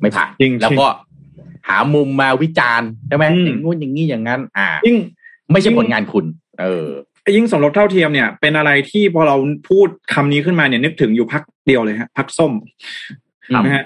[0.00, 0.86] ไม่ผ่านจริงแล้วก็
[1.68, 4.96] หามุมมาวิจารณ์ใช่ไหมอืมอย่างงู้นอย่างนี้อย่างนั้น อ่ายิ่ง
[5.52, 6.24] ไม่ใช่ผลงานคุณ
[6.60, 6.88] เออ
[7.36, 9.36] ยิ่งสมรสเท่าเทียมเนี่ย เป็นอะไรที่พอเรา
[9.68, 12.52] พูดคำนี้ขึ้นมาเนี่ยนึกถึงอยู่พักเดียวเลยฮะพักส้ม
[13.54, 13.84] ครับนะฮะ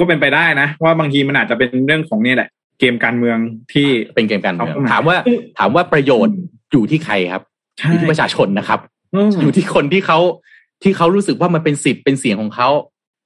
[0.00, 2.48] ก็เป็นไปได้นะ ว่าบางทีมันอาจจะเป็นเรื่องของเนี่ยแหละ
[2.80, 3.38] เกมการเมือง
[3.72, 5.16] ที่เป็นเกมการเมืองเอาเข้ามาถามว่า
[5.58, 6.36] ถามว่าประโยชน์
[6.72, 8.80] อยู่ที่ใครครับใช่ อยู่ที่ประชาชนนะครับ
[9.14, 10.18] อืมอยู่ที่คนที่เขา
[10.82, 12.68] ที่เขารู้สึกว่ามันเป็นสิทธิ์เป็นเสียงของเขา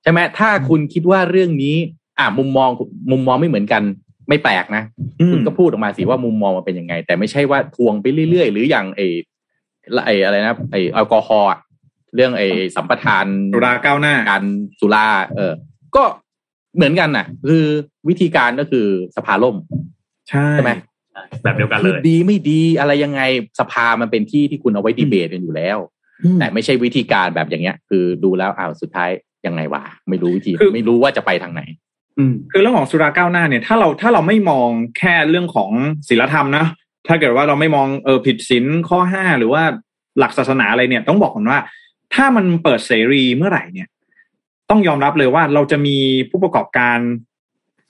[0.02, 1.76] ใช่ไหมถ้าคุณคิดว่าเรื่องนี้
[2.18, 2.70] อะมุมมอง
[3.10, 3.82] มุมมองไม่เหมือนกัน
[4.28, 4.82] ไม่แปลกนะ
[5.20, 9.06] อืมคุณก็พูดออกมาสิว่ามุมมองมันเป็นยังไง แต่ไม่ใช่ว่าทวงไปเรื่อยๆ หรืออย่างไอ้
[10.04, 11.60] ไอ้อะไรนะไอ้แอลกอฮอล์อะ
[12.14, 14.44] เรื่องไอ้สัมปทานสุราก้าวหน้าการ
[14.80, 15.06] สุรา
[15.36, 15.52] เออ
[15.96, 16.02] ก็
[16.76, 17.64] เหมือนกันน่ะ คือ
[18.08, 18.86] วิธีการก็คือ
[19.16, 19.56] สภาล่ม
[20.28, 20.72] ใช่ใช่ไหม
[21.42, 23.22] แบบเดียวกันคืเลอยดีไม่ดีอะไรยังไง
[23.60, 25.78] สภามันเป็นที่ที่คุณเอาไว้ดีเบตกันอยู่แล้ว
[26.24, 29.10] อืมแต่ไม่ใช่วิธีการแบบอย่างเงี้ย คือดูแล้วอ้าวสุดท้าย
[29.46, 31.62] ยังไงวะไม่รู้วิธีคือไม่รู้ว่าจะไปทางไหน
[32.18, 34.68] อืมคือเรื่องของสุราก้าวหน้าเนี่ย ถ้าเราถ้าเราไม่มอง
[34.98, 35.70] แค่เรื่องของ
[36.08, 36.66] ศีลธรรมนะ
[37.06, 39.62] ถ้าเกิดว่าเราไม่มองเออผิดศีลข้อห้าหรือว่า
[40.18, 41.58] หลักศาสนาอะไรเนี่ย ต้องบอกก่อนว่า
[42.14, 43.88] ถ้ามันเปิดเสรีเมื่อไหร่เนี่ย
[44.70, 45.96] ต้องยอมรับเลยว่าเราจะมี
[46.30, 46.98] ผู้ประกอบการ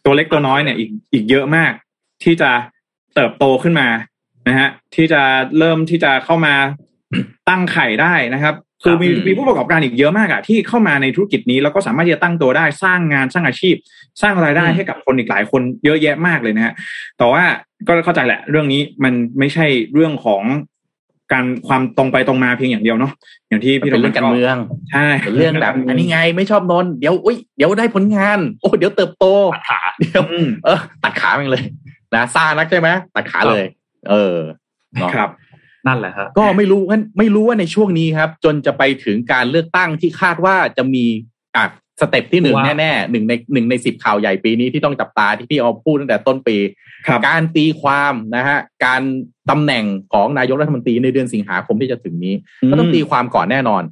[0.05, 1.73] ตัวเล็กตัวน้อยเนี่ย อีกอีกเยอะมาก
[2.23, 2.51] ที่จะ
[3.15, 3.89] เติบโตขึ้นมา
[4.49, 5.23] นะฮะที่จะ
[5.59, 6.55] เริ่มที่จะเข้ามา
[7.49, 13.75] ตั้งไข่ได้นะครับ คือมีครับมีผู้ประกอบการอีกเยอะมากอะที่เข้ามาในธุรกิจนี้แล้วก็สามารถที่จะตั้งตัวได้สร้างงานสร้างอาชีพ
[14.23, 16.75] สร้างรายได้ให้กับคนอีกหลายคนเยอะแยะมากเลยนะฮะ
[17.19, 17.43] แต่ว่า
[17.87, 20.43] ก็เข้าใจแหละ เรื่องนี้มันไม่ใช่เรื่องของ
[21.33, 23.13] การความตรงไปตรงมาเพียงอย่างเดียวเนาะ
[23.49, 24.57] อย่างที่มันพี่เป็นเรื่องการเมือง
[24.91, 29.25] ใช่เป็นเรื่องแบบ อันนี้ไงไม่ชอบนนท์เดี๋ยวอุ้ยเดี๋ยวได้ผลงาน โอ้เดี๋ยวเติบโต
[29.55, 31.63] ตัดขาเดี๋ยวอืมเออตัดขาไปเลย
[32.15, 33.65] นะซ่านักใช่ไหมตัดขาเลย
[34.11, 34.37] เออ
[35.01, 35.31] เนาะครับ
[35.87, 41.05] นั่นแหละฮะก็ไม่รู้งั้นไม่รู้ว่าในช่วงนี้ครับ จนจะไปถึงการเลือกตั้งที่คาดว่าจะมี
[41.57, 41.65] อะ
[42.01, 46.57] สเต็ปที่หนึ่งว่าแน่ๆหนึ่งในหนึ่งในสิบข่าวใหญ่ปีนี้ที่ต้องจับตาที่พี่เอาพูดตั้งแต่ต้นปี
[47.07, 49.03] ครับการตีความนะฮะ การ
[49.51, 52.35] ตำแหน่งของนายกรัฐมนตรีในเดือนสิงหาคมที่จะถึงนี้
[52.71, 53.83] ก็ต้องตีความก่อนแน่นอน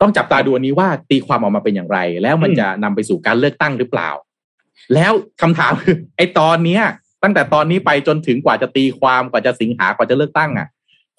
[0.00, 4.10] ต้องจับตาดูอันนี้ว่าตีความออกมาเป็นอย่างไร แล้วมันอืมจะนำไปสู่การเลือกตั้งหรือเปล่า
[4.94, 5.12] แล้ว
[5.42, 6.82] คำถามคือไอ้ตอนเนี้ย
[7.22, 10.68] ตั้งแต่ตอนนี้ไปจนถึงกว่าจะตีความกว่าจะสิงหากว่าจะเลือกตั้งอะ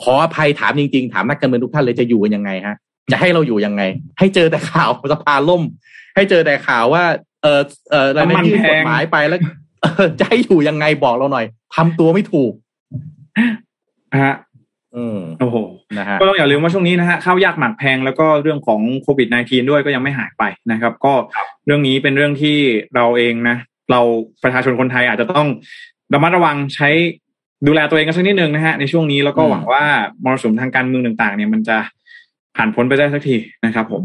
[0.04, 2.76] ขออภัยถามจริงๆ ถามนักการเมืองทุกท่านเลยจะอยู่กันยังไงฮะ
[3.12, 3.82] จะให้เราอยู่ยังไง
[4.20, 5.62] ให้เจอแต่ข่าวสภาล่ม
[6.16, 7.04] ให้เจอแต่ข่าวว่า
[7.42, 7.62] เออ
[7.92, 9.40] เออแล้วน้ำมันยื่นแพกงฎหมายไปแล้ว
[9.82, 12.52] เออจะให้อยู่ยังไงบอกเราหน่อยทำตัวไม่ถูก
[14.24, 14.36] ฮะ
[14.96, 15.58] อืมโอ้โห
[15.98, 21.14] นะฮะก็ต้องอย่าลืมว่าช่วงนี้นะฮะข้าวยากหมากแพงแล้วก็เรื่องของโควิด -19 ด้วยก็ยังไม่หายไปนะครับ ก็
[21.66, 22.58] เรื่องนี้เป็นเรื่องที่
[22.96, 23.58] เราเองนะ
[23.92, 24.02] เรา
[24.44, 25.48] ประชาชนคนไทยอาจจะต้อง
[26.14, 26.90] ระมัดระวังใช้
[27.68, 29.84] ดูแลตัวเองกันสักนิดนึงนะฮะในช่วงนี้แล้วก็อืมหวังว่า
[30.24, 31.78] มรสุมทางการเมืองต่างๆ เนี่ยมันจะ
[32.56, 33.36] ผ่านพ้นไปได้สักที
[33.66, 34.04] นะครับ ผม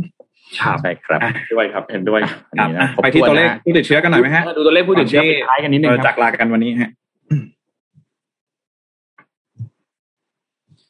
[0.58, 2.20] ครับใช่ครับอะด้วยครับเห็นด้วย
[2.50, 6.90] อันนี้นะไปที่ตัวเลขครบถ้นนะผู้ติดเชื้อกันหน่อยไหมฮะดูตัวเลขผู้ติดเชื้อปิดท้ายกันนิดนึงเออคจารับกลากันวันนี้ฮะ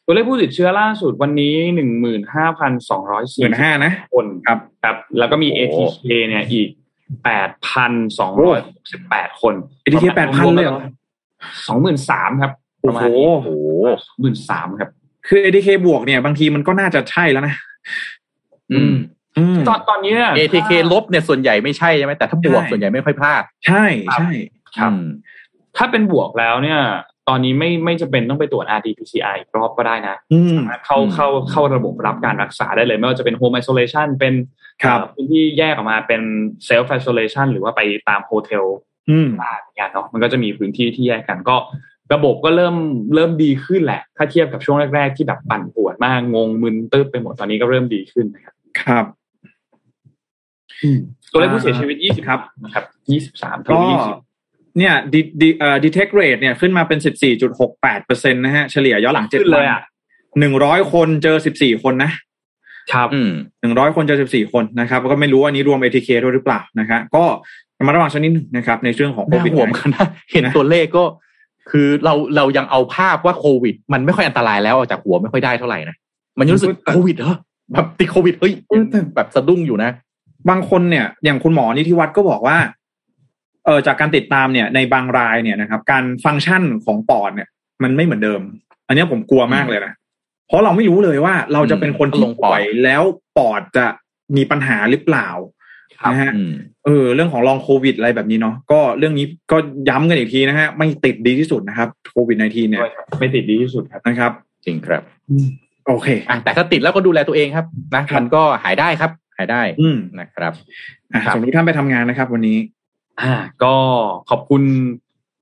[0.07, 6.69] ตัวเลขผู้ติดเชื้อล่าสุดวันนี้หนึ่งหมื่นห้าพันสองร้อยหสี่มื่นห้านะคนครับครับ แล้วก็มีโอ้โห ATK เนี่ยอีก
[7.25, 8.61] แปดพันสองร้อย
[8.93, 9.55] สิบแปดคน
[9.85, 10.81] ATK 8,000เลยเหรอ
[11.67, 12.53] สองหมื่นสามครับ
[12.83, 13.05] โอ้โห
[13.35, 13.49] โอ้โห
[14.07, 14.91] สองหมื่นสามครับ
[15.29, 17.55] คือ ADK บวกเนี่ย บางทีมันก็น่าจะใช่แล้วนะ
[18.73, 18.95] อืม
[19.39, 23.85] อืมตอนตอนนี้เนี่ย ATK ลบเนี่ยส่วนใหญ่ไม่ใช่ใช่ไหมแต่ถ้าบวกใช่ส่วนใหญ่ไม่ค่อยพลาด ใช่
[24.15, 24.31] ใช่
[24.77, 25.07] ครับอืม
[25.77, 26.81] ถ้าเป็นบวกแล้วเนี่ย
[27.29, 30.57] ตอนนี้ไม่ไม่จะเป็นต้องไปตรวจ RT-PCR อีกรอบก็ได้นะอืม
[30.87, 34.35] เข้าอืมเข้าเข้าระบบรับการรักษาได้เลย ไม่ว่าจะเป็น home isolation เป็น
[34.83, 36.23] ครับเอ่อพื้นที่แยกออกมาเป็น
[36.69, 38.65] self isolation หรือว่าไปตามโฮเทล
[39.11, 41.57] อืมได้เหมือนกันเนาะมันก็จะมีพื้นที่ที่แยกกันก็
[42.15, 42.77] ระบบก็เริ่ม
[43.15, 49.05] เริ่มดีขึ้นแหละ ถ้าเทียบกับช่วงแรก ๆ ที่แบบปั่นปวดมากงงมึนตึ๊บไปหมดตอนนี้ก็เริ่มดีขึ้นนะครับ ครับ
[51.33, 52.85] ตัวเลขผู้เสียชีวิต20ครับนะครับ
[53.25, 53.87] 23ถึก็ง
[54.31, 59.83] 20เนี่ยดีดีเอ่อ detect rate เนี่ยขึ้นมาเป็นสิบสี่จุดหกแปดเปอร์เซ็นต์นะฮะเฉลี่ยย้อนหลังเจ็ดขึ้นเลวันยอะ
[60.39, 62.11] หนึ่งร้อยคนเจอสิบสี่คนนะ
[62.93, 67.25] ครับอืมหนึ่งร้อยคนเจอสิบสี่คนนะครับแล้วก็ไม่รู้ว่านี้รวม ATK ด้วยหรือเปล่านะครับก็
[67.79, 71.05] ระมัดระวังชนิดนึงนะครับในเรื่องของโคน่าวิดห่วงกันนะเห็นตัวเลขก็
[71.71, 75.97] คือเราเรายังเอาภาพว่าโควิด มันไม่ค่อยอันตรายแล้วออกจากหัวไม่ค่อยได้เท่าไหร่นะ
[76.39, 77.35] มันยังรู้สึกโควิดเหรอ
[77.73, 78.53] แบบติดโควิดเฮ้ย
[79.15, 79.91] แบบสะดุ้งอยู่นะ
[80.49, 82.57] บางคนเนี่ย อย่างคุณหมอนิธิวัฒน์ก็บอกว่า
[83.65, 87.49] เออจากการติดตามเนี่ย ในบางรายเนี่ยนะครับ การฟังก์ชันของปอดเนี่ย
[87.83, 88.41] มันไม่เหมือนเดิม
[88.87, 89.93] อันเนี้ยผมกลัวมากเลยนะ
[90.49, 93.03] เพราะเราไม่รู้เลยว่าเราจะเป็นคนที่ลงปอดป่วยแล้ว
[93.37, 93.87] ปอดจะ
[94.37, 95.29] มีปัญหาหรือเปล่า
[96.01, 96.53] ครับนะฮะอืม
[96.85, 99.57] เออเรื่องของลองโควิดอะไรแบบนี้เนาะก็เรื่องนี้ก็
[99.89, 104.33] ย้ำกันอีกทีนะฮะไม่ติดดีที่สุดนะครับโควิด -19 เนี่ยด้วยครับไม่ติดดีที่สุดครับนะครับ
[104.67, 105.03] จริงครับ
[105.87, 110.53] โอเคอะแต่ถ้าติดแล้วก็ดูแลตัวเองครับนะครับมันก็หายได้ครับ หายได้ อืมนะครับ
[111.15, 112.59] อะครับสมมติท่านไปทำงานนะครับ วันนี้
[113.21, 113.75] อ่า ก็
[114.31, 114.63] ขอบคุณ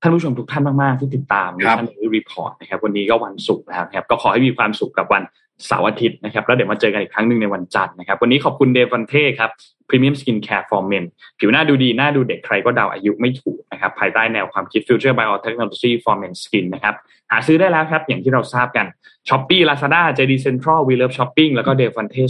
[0.01, 5.23] ท่านผู้ชมทุกท่านมาก ๆ ที่ติดตามครับท่าน report นะครับ วันนี้ก็วันศุกร์แล้วนะครับ ก็ขอให้มีความสุขกับวัน
[5.65, 9.49] เสาร์อาทิตย์นะครับ แล้วเดี๋ยวมาเจอกันอีกครั้งหนึ่งในวันจันทร์นะครับ วันนี้ขอบคุณ Devante ครับ
[9.89, 11.05] Premium Skin Care for Men
[11.39, 16.95] ผิวหน้าดูดีหน้าดูเด็กใครก็เดาอายุไม่ถูกนะครับ ภายใต้แนวความคิด Future Biotechnology for Men Skin นะครับ
[17.31, 18.85] หาซื้อได้แล้วครับ อย่างที่เราทราบกัน
[19.29, 22.21] Shopee Lazada JD Central We Love Shopping แล้วก็ d e v a n t e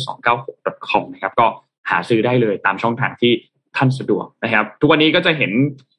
[0.42, 1.48] 296 com นะครับ ก็
[1.90, 3.34] หาซื้อได้เลยตามช่องทางที่
[3.78, 5.52] ท่านสะดวกนะครับ ทุกวันนี้ก็จะเห็น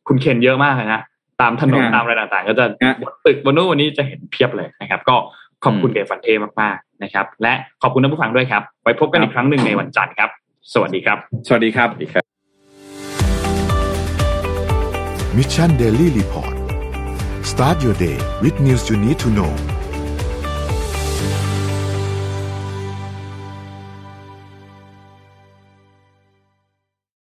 [0.08, 1.00] คุณเคนเยอะมากเลยนะ
[1.40, 5.16] ตามถนนอ่าตามอะไรต่างๆ ก็จะอะบนตึกบนนู้นวันนี้จะเห็นเพียบเลยนะครับ ก็
[5.64, 6.28] ขอบคุณ Devante
[6.60, 7.52] มากๆนะครับ และ
[7.82, 10.30] ขอบคุณท่านผู้ฟังด้วยครับ ไว้พบกันอีกครั้งหนึ่งในวันจันทร์ครับ
[10.72, 11.88] สวัสดีครับ สวัสดีครับ
[15.36, 16.54] Mission Daily Report
[17.50, 19.52] start your day with news you need to know